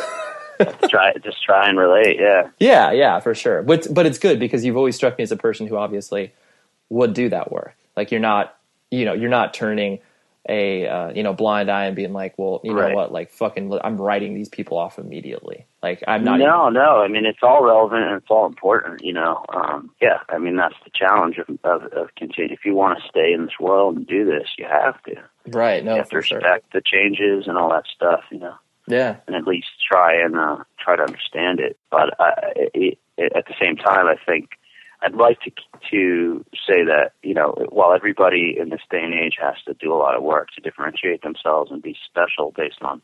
try 0.90 1.14
just 1.22 1.44
try 1.44 1.68
and 1.68 1.78
relate. 1.78 2.18
Yeah. 2.18 2.48
Yeah, 2.60 2.92
yeah, 2.94 3.20
for 3.20 3.36
sure. 3.36 3.62
But 3.62 3.88
but 3.94 4.06
it's 4.06 4.20
good 4.20 4.40
because 4.40 4.64
you've 4.64 4.78
always 4.78 4.96
struck 4.96 5.18
me 5.18 5.24
as 5.24 5.32
a 5.34 5.38
person 5.38 5.68
who 5.68 5.76
obviously 5.76 6.32
would 6.90 7.14
do 7.14 7.28
that 7.30 7.52
work. 7.52 7.76
Like 7.98 8.10
you're 8.12 8.22
not, 8.22 8.56
you 8.90 9.04
know, 9.04 9.12
you're 9.14 9.30
not 9.30 9.54
turning 9.54 10.00
a 10.48 10.88
uh, 10.88 11.10
you 11.14 11.24
know 11.24 11.34
blind 11.34 11.72
eye 11.72 11.86
and 11.86 11.96
being 11.96 12.14
like, 12.14 12.36
well, 12.38 12.62
you 12.64 12.74
know 12.74 12.90
what, 12.92 13.12
like 13.12 13.32
fucking, 13.32 13.78
I'm 13.84 13.98
writing 13.98 14.36
these 14.36 14.50
people 14.50 14.78
off 14.78 15.00
immediately. 15.00 15.66
Like 15.82 16.04
I'm 16.08 16.24
not. 16.24 16.40
no, 16.40 16.70
no. 16.70 17.02
I 17.02 17.08
mean, 17.08 17.26
it's 17.26 17.40
all 17.42 17.64
relevant 17.64 18.04
and 18.04 18.16
it's 18.16 18.30
all 18.30 18.46
important. 18.46 19.04
You 19.04 19.14
know. 19.14 19.44
Um, 19.54 19.92
yeah. 20.02 20.20
I 20.30 20.38
mean, 20.38 20.56
that's 20.56 20.76
the 20.84 20.92
challenge 20.94 21.38
of 21.38 21.48
of, 21.64 21.92
of 21.94 22.16
continue. 22.16 22.54
If 22.54 22.66
you 22.66 22.76
want 22.76 23.00
to 23.00 23.08
stay 23.08 23.34
in 23.34 23.46
this 23.46 23.60
world 23.60 23.98
and 23.98 24.08
do 24.08 24.26
this, 24.26 24.50
you 24.58 24.66
have 24.66 25.02
to. 25.04 25.16
right. 25.48 25.84
No, 25.84 25.92
you 25.92 25.98
have 25.98 26.10
to 26.10 26.16
for 26.18 26.22
sure. 26.22 26.38
respect 26.38 26.74
the 26.74 26.82
changes 26.82 27.48
and 27.48 27.58
all 27.58 27.70
that 27.70 27.86
stuff. 27.94 28.22
You 28.32 28.40
know. 28.40 28.56
Yeah. 28.88 29.18
and 29.26 29.36
at 29.36 29.48
least 29.48 29.68
try 29.92 30.14
and 30.14 30.38
uh, 30.38 30.58
try 30.80 30.96
to 30.96 31.02
understand 31.02 31.60
it. 31.60 31.76
But 31.90 32.20
uh, 32.20 32.32
it, 32.56 33.00
it, 33.18 33.34
at 33.36 33.46
the 33.48 33.56
same 33.60 33.78
time, 33.78 34.06
I 34.06 34.16
think 34.26 34.50
I'd 35.06 35.16
like 35.16 35.40
to 35.42 35.52
to 35.92 36.44
say 36.68 36.84
that 36.84 37.12
you 37.22 37.34
know 37.34 37.54
while 37.70 37.94
everybody 37.94 38.56
in 38.60 38.70
this 38.70 38.82
day 38.90 39.04
and 39.04 39.14
age 39.14 39.38
has 39.40 39.56
to 39.68 39.74
do 39.76 39.94
a 39.94 39.98
lot 39.98 40.16
of 40.16 40.24
work 40.24 40.50
to 40.56 40.62
differentiate 40.62 41.22
themselves 41.22 41.72
and 41.72 41.82
be 41.82 41.96
special 42.10 42.52
based 42.56 42.82
on 42.82 43.02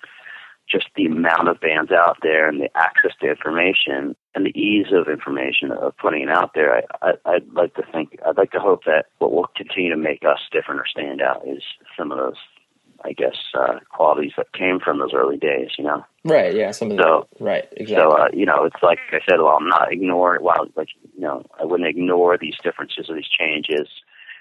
just 0.72 0.88
the 0.96 1.06
amount 1.06 1.50
of 1.50 1.60
bands 1.60 1.92
out 1.92 2.18
there 2.22 2.48
and 2.48 2.62
the 2.62 2.70
access 2.76 3.12
to 3.20 3.30
information 3.30 4.16
and 4.34 4.46
the 4.46 4.58
ease 4.58 4.88
of 4.94 5.10
information 5.12 5.72
of 5.72 5.96
putting 5.98 6.24
it 6.24 6.30
out 6.30 6.52
there, 6.56 6.76
I, 6.76 6.82
I, 7.02 7.12
I'd 7.26 7.54
like 7.54 7.76
to 7.76 7.84
think, 7.92 8.18
I'd 8.26 8.38
like 8.38 8.52
to 8.52 8.60
hope 8.60 8.86
that 8.86 9.08
what 9.20 9.34
will 9.34 9.48
continue 9.56 9.90
to 9.90 9.98
make 9.98 10.24
us 10.24 10.40
different 10.52 10.80
or 10.80 10.88
stand 10.88 11.22
out 11.22 11.46
is 11.46 11.64
some 11.98 12.12
of 12.12 12.18
those, 12.18 12.38
I 13.04 13.14
guess, 13.14 13.36
uh, 13.58 13.80
qualities 13.90 14.34
that 14.38 14.52
came 14.54 14.80
from 14.80 15.00
those 15.00 15.14
early 15.14 15.38
days, 15.38 15.70
you 15.78 15.84
know? 15.84 16.06
Right. 16.24 16.54
Yeah. 16.56 16.72
Some 16.72 16.92
of 16.92 16.98
the 16.98 17.04
So- 17.04 17.28
right. 17.40 17.68
Exactly. 17.72 17.96
So, 17.96 18.12
uh, 18.12 18.28
you 18.34 18.46
know, 18.46 18.64
it's 18.66 18.82
like 18.84 19.00
I 19.12 19.20
said, 19.28 19.40
well, 19.40 19.58
I'm 19.60 19.68
not 19.68 19.92
ignoring, 19.92 20.44
well, 20.44 20.68
like, 20.76 20.90
you 21.16 21.22
know, 21.22 21.46
I 21.60 21.66
wouldn't 21.66 21.90
ignore 21.90 22.38
these 22.38 22.58
differences 22.64 23.10
or 23.10 23.16
these 23.16 23.28
changes 23.30 23.88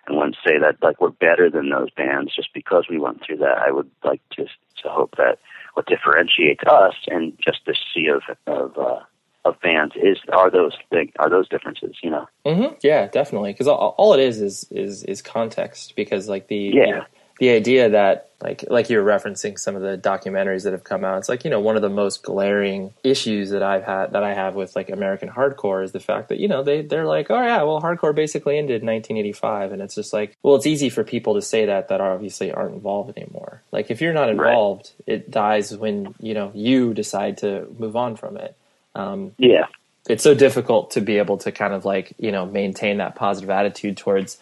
and 0.06 0.16
wouldn't 0.16 0.36
say 0.46 0.58
that, 0.58 0.76
like, 0.82 1.00
we're 1.00 1.11
better 1.11 1.48
than 1.50 1.70
those 1.70 1.90
bands 1.90 2.34
just 2.34 2.52
because 2.54 2.86
we 2.88 2.98
went 2.98 3.22
through 3.24 3.38
that. 3.38 3.58
I 3.58 3.70
would 3.70 3.90
like 4.04 4.20
to, 4.36 4.44
to 4.44 4.88
hope 4.88 5.16
that 5.16 5.38
what 5.74 5.86
differentiates 5.86 6.64
us 6.64 6.94
and 7.08 7.32
just 7.46 7.61
this 7.66 7.78
sea 7.94 8.08
of, 8.08 8.22
of, 8.46 8.76
uh, 8.78 9.00
of 9.46 9.58
bands 9.62 9.94
is, 9.96 10.18
are 10.32 10.50
those 10.50 10.76
thing, 10.90 11.12
are 11.18 11.30
those 11.30 11.48
differences, 11.48 11.96
you 12.02 12.11
know? 12.11 12.26
mm-hmm. 12.44 12.74
Yeah, 12.82 13.06
definitely. 13.08 13.52
Because 13.52 13.68
all, 13.68 13.94
all 13.96 14.12
it 14.12 14.20
is 14.20 14.42
is 14.42 14.66
is 14.70 15.02
is 15.04 15.22
context. 15.22 15.96
Because 15.96 16.28
like 16.28 16.48
the 16.48 16.56
Yeah. 16.74 16.84
you 16.86 16.92
know, 16.96 17.04
the 17.41 17.51
idea 17.51 17.91
that 17.91 18.28
like 18.43 18.64
like 18.68 18.91
you're 18.91 19.05
referencing 19.05 19.59
some 19.59 19.76
of 19.76 19.82
the 19.82 19.99
documentaries 19.99 20.64
that 20.64 20.72
have 20.74 20.84
come 20.84 21.05
out. 21.05 21.18
It's 21.18 21.28
like 21.28 21.45
you 21.45 21.51
know 21.51 21.61
one 21.61 21.76
of 21.76 21.82
the 21.82 21.91
most 21.91 22.22
glaring 22.22 22.93
issues 23.05 23.51
that 23.51 23.62
I've 23.62 23.84
had 23.84 24.12
that 24.12 24.22
I 24.22 24.34
have 24.34 24.55
with 24.55 24.76
like 24.76 24.91
American 24.91 25.30
hardcore 25.30 25.84
is 25.84 25.93
the 25.93 26.01
fact 26.01 26.28
that 26.30 26.38
you 26.38 26.49
know 26.49 26.62
they 26.62 26.82
they're 26.82 27.07
like 27.07 27.30
oh 27.30 27.43
yeah 27.43 27.62
well 27.64 27.82
hardcore 27.82 28.14
basically 28.14 28.59
ended 28.59 28.82
in 28.82 28.88
1985 28.88 29.72
and 29.72 29.82
it's 29.82 29.97
just 29.97 30.12
like 30.12 30.36
well 30.45 30.57
it's 30.57 30.66
easy 30.66 30.91
for 30.91 31.05
people 31.05 31.34
to 31.34 31.43
say 31.43 31.66
that 31.66 31.88
that 31.88 32.01
obviously 32.03 32.53
aren't 32.53 32.74
involved 32.74 33.16
anymore. 33.18 33.62
Like 33.72 33.91
if 33.91 34.01
you're 34.01 34.14
not 34.14 34.30
involved, 34.30 34.93
it 35.07 35.30
dies 35.30 35.76
when 35.76 36.14
you 36.20 36.34
know 36.34 36.53
you 36.55 36.95
decide 36.95 37.38
to 37.38 37.66
move 37.78 37.97
on 37.97 38.16
from 38.16 38.36
it. 38.38 38.57
Um, 38.95 39.32
Yeah. 39.38 39.66
it's 40.09 40.24
so 40.24 40.34
difficult 40.34 40.93
to 40.93 41.01
be 41.03 41.18
able 41.18 41.38
to 41.38 41.53
kind 41.53 41.74
of 41.74 41.84
like 41.86 42.14
you 42.18 42.32
know 42.32 42.47
maintain 42.47 42.99
that 42.99 43.16
positive 43.16 43.51
attitude 43.51 43.97
towards 43.99 44.38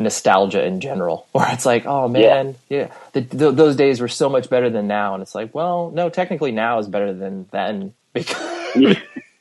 nostalgia 0.00 0.64
in 0.64 0.80
general 0.80 1.26
where 1.32 1.48
it's 1.52 1.66
like 1.66 1.86
oh 1.86 2.08
man 2.08 2.56
yeah, 2.68 2.88
The, 3.12 3.22
th 3.22 3.54
those 3.54 3.76
days 3.76 4.00
were 4.00 4.08
so 4.08 4.28
much 4.28 4.48
better 4.50 4.70
than 4.70 4.86
now 4.86 5.14
and 5.14 5.22
it's 5.22 5.34
like 5.34 5.54
well 5.54 5.90
no 5.94 6.08
technically 6.10 6.52
now 6.52 6.78
is 6.78 6.88
better 6.88 7.12
than 7.12 7.46
then 7.52 7.94
because 8.12 8.36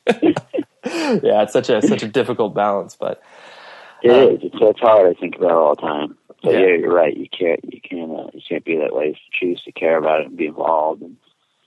yeah 0.06 1.44
it's 1.44 1.54
such 1.54 1.70
a 1.70 1.82
such 1.82 2.04
a 2.04 2.08
difficult 2.08 2.54
balance 2.54 2.96
but 3.00 3.22
It 4.02 4.12
Um, 4.12 4.36
is. 4.36 4.40
It's, 4.44 4.56
it's 4.60 4.80
hard. 4.80 5.10
I 5.16 5.20
think 5.20 5.36
about 5.36 5.52
it 5.52 5.56
all 5.56 5.76
the 5.76 5.82
time. 5.82 6.18
But 6.42 6.54
Yeah. 6.54 6.60
yeah, 6.60 6.76
you're 6.78 6.94
right. 6.94 7.16
You 7.16 7.28
can't. 7.38 7.60
You 7.74 7.82
can't. 7.82 8.12
Uh, 8.12 8.30
you 8.34 8.42
can't 8.48 8.64
be 8.64 8.78
that 8.78 8.96
way. 8.96 9.08
You 9.08 9.16
choose 9.40 9.62
to 9.64 9.74
care 9.74 9.98
about 9.98 10.22
it 10.22 10.28
and 10.28 10.38
be 10.38 10.46
involved. 10.48 11.02
And, 11.02 11.18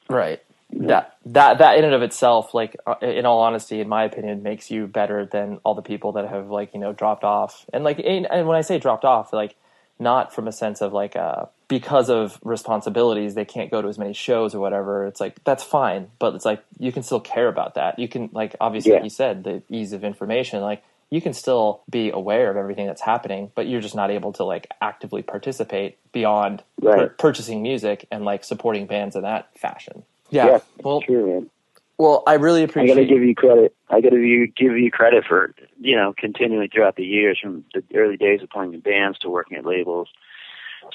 right 0.09 0.40
that 0.72 1.16
that 1.26 1.58
that 1.58 1.78
in 1.78 1.84
and 1.84 1.94
of 1.94 2.02
itself 2.02 2.54
like 2.54 2.76
uh, 2.86 2.94
in 3.02 3.26
all 3.26 3.40
honesty 3.40 3.80
in 3.80 3.88
my 3.88 4.04
opinion 4.04 4.42
makes 4.42 4.70
you 4.70 4.86
better 4.86 5.26
than 5.26 5.58
all 5.64 5.74
the 5.74 5.82
people 5.82 6.12
that 6.12 6.28
have 6.28 6.48
like 6.50 6.72
you 6.74 6.80
know 6.80 6.92
dropped 6.92 7.24
off. 7.24 7.66
And 7.72 7.84
like 7.84 7.98
and 7.98 8.26
and 8.30 8.46
when 8.46 8.56
i 8.56 8.62
say 8.62 8.78
dropped 8.78 9.04
off 9.04 9.32
like 9.32 9.54
not 9.98 10.34
from 10.34 10.48
a 10.48 10.52
sense 10.52 10.80
of 10.80 10.92
like 10.92 11.14
uh 11.14 11.44
because 11.68 12.10
of 12.10 12.38
responsibilities 12.42 13.34
they 13.34 13.44
can't 13.44 13.70
go 13.70 13.80
to 13.82 13.88
as 13.88 13.98
many 13.98 14.12
shows 14.12 14.54
or 14.54 14.60
whatever. 14.60 15.06
It's 15.06 15.20
like 15.20 15.42
that's 15.44 15.62
fine. 15.62 16.08
But 16.18 16.34
it's 16.34 16.44
like 16.44 16.62
you 16.78 16.90
can 16.92 17.02
still 17.02 17.20
care 17.20 17.48
about 17.48 17.74
that. 17.76 17.98
You 17.98 18.08
can 18.08 18.30
like 18.32 18.56
obviously 18.60 18.90
Yeah. 18.92 18.96
like 18.96 19.04
you 19.04 19.10
said 19.10 19.44
the 19.44 19.62
ease 19.68 19.92
of 19.92 20.04
information 20.04 20.60
like 20.62 20.82
you 21.10 21.20
can 21.20 21.34
still 21.34 21.82
be 21.90 22.10
aware 22.10 22.50
of 22.50 22.56
everything 22.56 22.86
that's 22.86 23.02
happening 23.02 23.50
but 23.54 23.66
you're 23.66 23.82
just 23.82 23.94
not 23.94 24.10
able 24.10 24.32
to 24.32 24.44
like 24.44 24.66
actively 24.80 25.20
participate 25.22 25.98
beyond 26.12 26.62
Right. 26.80 26.98
pur- 27.08 27.14
purchasing 27.18 27.62
music 27.62 28.06
and 28.10 28.24
like 28.24 28.42
supporting 28.44 28.86
bands 28.86 29.14
in 29.14 29.22
that 29.22 29.56
fashion 29.58 30.04
yeah, 30.32 30.46
Yeah, 30.46 30.58
well 30.82 31.00
true, 31.02 31.26
man. 31.26 31.50
well 31.98 32.22
i 32.26 32.34
really 32.34 32.64
appreciate. 32.64 32.92
I 32.92 32.94
got 32.96 33.00
to 33.00 33.06
give 33.14 33.22
you 33.22 33.34
credit. 33.34 33.74
I 33.90 34.00
got 34.00 34.10
to 34.10 34.46
give 34.56 34.72
you 34.76 34.90
credit 34.90 35.24
for 35.28 35.54
you 35.80 35.94
know 35.96 36.12
continuing 36.18 36.68
throughout 36.68 36.96
the 36.96 37.04
years, 37.04 37.38
from 37.40 37.64
the 37.74 37.82
early 37.94 38.16
days 38.16 38.42
of 38.42 38.50
playing 38.50 38.74
in 38.74 38.80
bands 38.80 39.18
to 39.20 39.30
working 39.30 39.56
at 39.58 39.64
labels, 39.66 40.08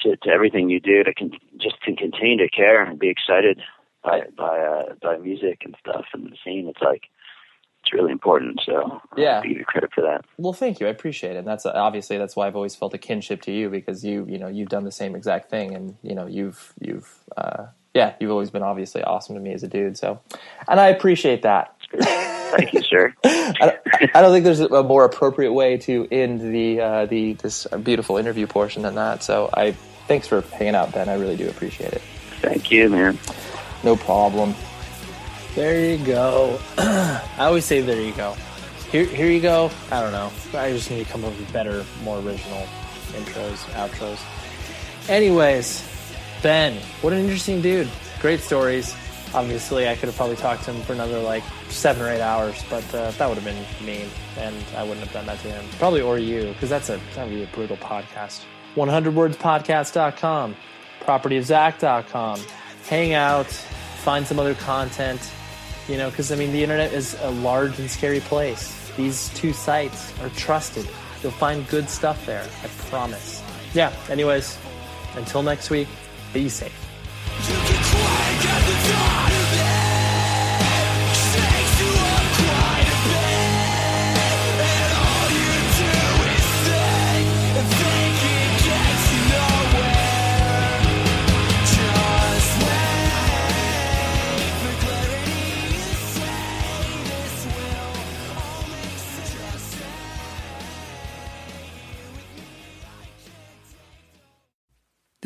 to, 0.02 0.16
to 0.16 0.28
everything 0.28 0.68
you 0.68 0.80
do 0.80 1.02
to 1.04 1.14
con- 1.14 1.32
just 1.58 1.76
to 1.86 1.94
continue 1.96 2.36
to 2.38 2.48
care 2.50 2.82
and 2.82 2.98
be 2.98 3.08
excited 3.08 3.60
by 4.04 4.22
by 4.36 4.58
uh, 4.58 4.94
by 5.02 5.16
music 5.18 5.62
and 5.64 5.74
stuff 5.80 6.04
and 6.12 6.26
the 6.30 6.36
scene. 6.44 6.68
It's 6.68 6.82
like 6.82 7.04
it's 7.84 7.92
really 7.92 8.10
important. 8.12 8.60
So 8.66 9.00
Yeah. 9.16 9.38
I 9.38 9.46
give 9.46 9.56
you 9.58 9.64
credit 9.64 9.90
for 9.94 10.00
that. 10.02 10.24
Well, 10.36 10.52
thank 10.52 10.80
you. 10.80 10.88
I 10.88 10.90
appreciate 10.90 11.36
it. 11.36 11.38
And 11.38 11.46
that's 11.46 11.64
obviously 11.64 12.18
that's 12.18 12.34
why 12.34 12.48
I've 12.48 12.56
always 12.56 12.74
felt 12.74 12.92
a 12.92 12.98
kinship 12.98 13.40
to 13.42 13.52
you 13.52 13.70
because 13.70 14.04
you, 14.04 14.26
you 14.28 14.36
know, 14.36 14.48
you've 14.48 14.68
done 14.68 14.82
the 14.84 14.90
same 14.92 15.14
exact 15.14 15.48
thing, 15.48 15.74
and 15.76 15.96
you 16.02 16.14
know, 16.16 16.26
you've, 16.26 16.74
you've, 16.80 17.08
uh, 17.36 17.66
yeah, 17.94 18.14
you've 18.20 18.30
always 18.30 18.50
been 18.50 18.62
obviously 18.62 19.02
awesome 19.02 19.34
to 19.34 19.40
me 19.40 19.52
as 19.52 19.62
a 19.62 19.68
dude. 19.68 19.96
So, 19.96 20.20
and 20.68 20.78
I 20.78 20.88
appreciate 20.88 21.42
that. 21.42 21.74
Thank 21.92 22.72
you, 22.72 22.82
sir. 22.82 23.14
I, 23.24 23.78
I 24.14 24.22
don't 24.22 24.32
think 24.32 24.44
there's 24.44 24.60
a 24.60 24.82
more 24.82 25.04
appropriate 25.04 25.52
way 25.52 25.78
to 25.78 26.06
end 26.10 26.40
the 26.40 26.80
uh, 26.80 27.06
the 27.06 27.34
this 27.34 27.66
beautiful 27.82 28.16
interview 28.16 28.46
portion 28.46 28.82
than 28.82 28.94
that. 28.96 29.22
So, 29.22 29.50
I 29.52 29.72
thanks 30.06 30.26
for 30.26 30.40
hanging 30.40 30.74
out, 30.74 30.92
Ben. 30.92 31.08
I 31.08 31.14
really 31.14 31.36
do 31.36 31.48
appreciate 31.48 31.92
it. 31.92 32.02
Thank 32.40 32.70
you, 32.70 32.88
man. 32.88 33.18
No 33.84 33.96
problem. 33.96 34.54
There 35.54 35.96
you 35.96 36.04
go. 36.04 36.58
I 36.78 37.22
always 37.38 37.64
say 37.64 37.80
there 37.80 38.00
you 38.00 38.12
go. 38.12 38.36
Here, 38.90 39.04
here 39.04 39.30
you 39.30 39.40
go. 39.40 39.70
I 39.90 40.00
don't 40.00 40.12
know. 40.12 40.30
I 40.58 40.72
just 40.72 40.90
need 40.90 41.04
to 41.04 41.12
come 41.12 41.24
up 41.24 41.36
with 41.36 41.52
better, 41.52 41.84
more 42.02 42.18
original 42.20 42.66
intros, 43.12 43.58
outros. 43.74 44.18
Anyways, 45.10 45.82
Ben, 46.42 46.74
what 47.00 47.12
an 47.12 47.20
interesting 47.20 47.60
dude. 47.60 47.88
Great 48.20 48.40
stories. 48.40 48.94
Obviously, 49.34 49.88
I 49.88 49.94
could 49.94 50.06
have 50.08 50.16
probably 50.16 50.36
talked 50.36 50.64
to 50.64 50.72
him 50.72 50.82
for 50.82 50.92
another 50.92 51.20
like 51.20 51.42
seven 51.68 52.02
or 52.02 52.10
eight 52.10 52.20
hours, 52.20 52.64
but 52.70 52.82
uh, 52.94 53.10
that 53.12 53.28
would 53.28 53.38
have 53.38 53.44
been 53.44 53.86
mean, 53.86 54.08
and 54.38 54.56
I 54.76 54.82
wouldn't 54.82 55.00
have 55.00 55.12
done 55.12 55.26
that 55.26 55.38
to 55.40 55.48
him. 55.48 55.64
Probably 55.78 56.00
or 56.00 56.18
you, 56.18 56.48
because 56.52 56.70
that's 56.70 56.88
a 56.88 57.00
that 57.14 57.26
would 57.26 57.34
be 57.34 57.42
a 57.42 57.46
brutal 57.48 57.76
podcast. 57.76 58.44
100wordspodcast.com, 58.76 60.56
propertyofzach.com. 61.00 62.40
Hang 62.88 63.14
out, 63.14 63.46
find 63.46 64.26
some 64.26 64.38
other 64.38 64.54
content. 64.54 65.20
You 65.88 65.96
know, 65.96 66.10
because 66.10 66.30
I 66.32 66.36
mean, 66.36 66.52
the 66.52 66.62
internet 66.62 66.92
is 66.92 67.16
a 67.22 67.30
large 67.30 67.78
and 67.78 67.90
scary 67.90 68.20
place. 68.20 68.90
These 68.96 69.28
two 69.30 69.52
sites 69.52 70.18
are 70.20 70.28
trusted. 70.30 70.88
You'll 71.22 71.32
find 71.32 71.66
good 71.68 71.88
stuff 71.90 72.24
there. 72.26 72.46
I 72.62 72.66
promise. 72.88 73.42
Yeah. 73.74 73.92
Anyways, 74.08 74.58
until 75.16 75.42
next 75.42 75.70
week, 75.70 75.88
be 76.32 76.48
safe. 76.48 76.88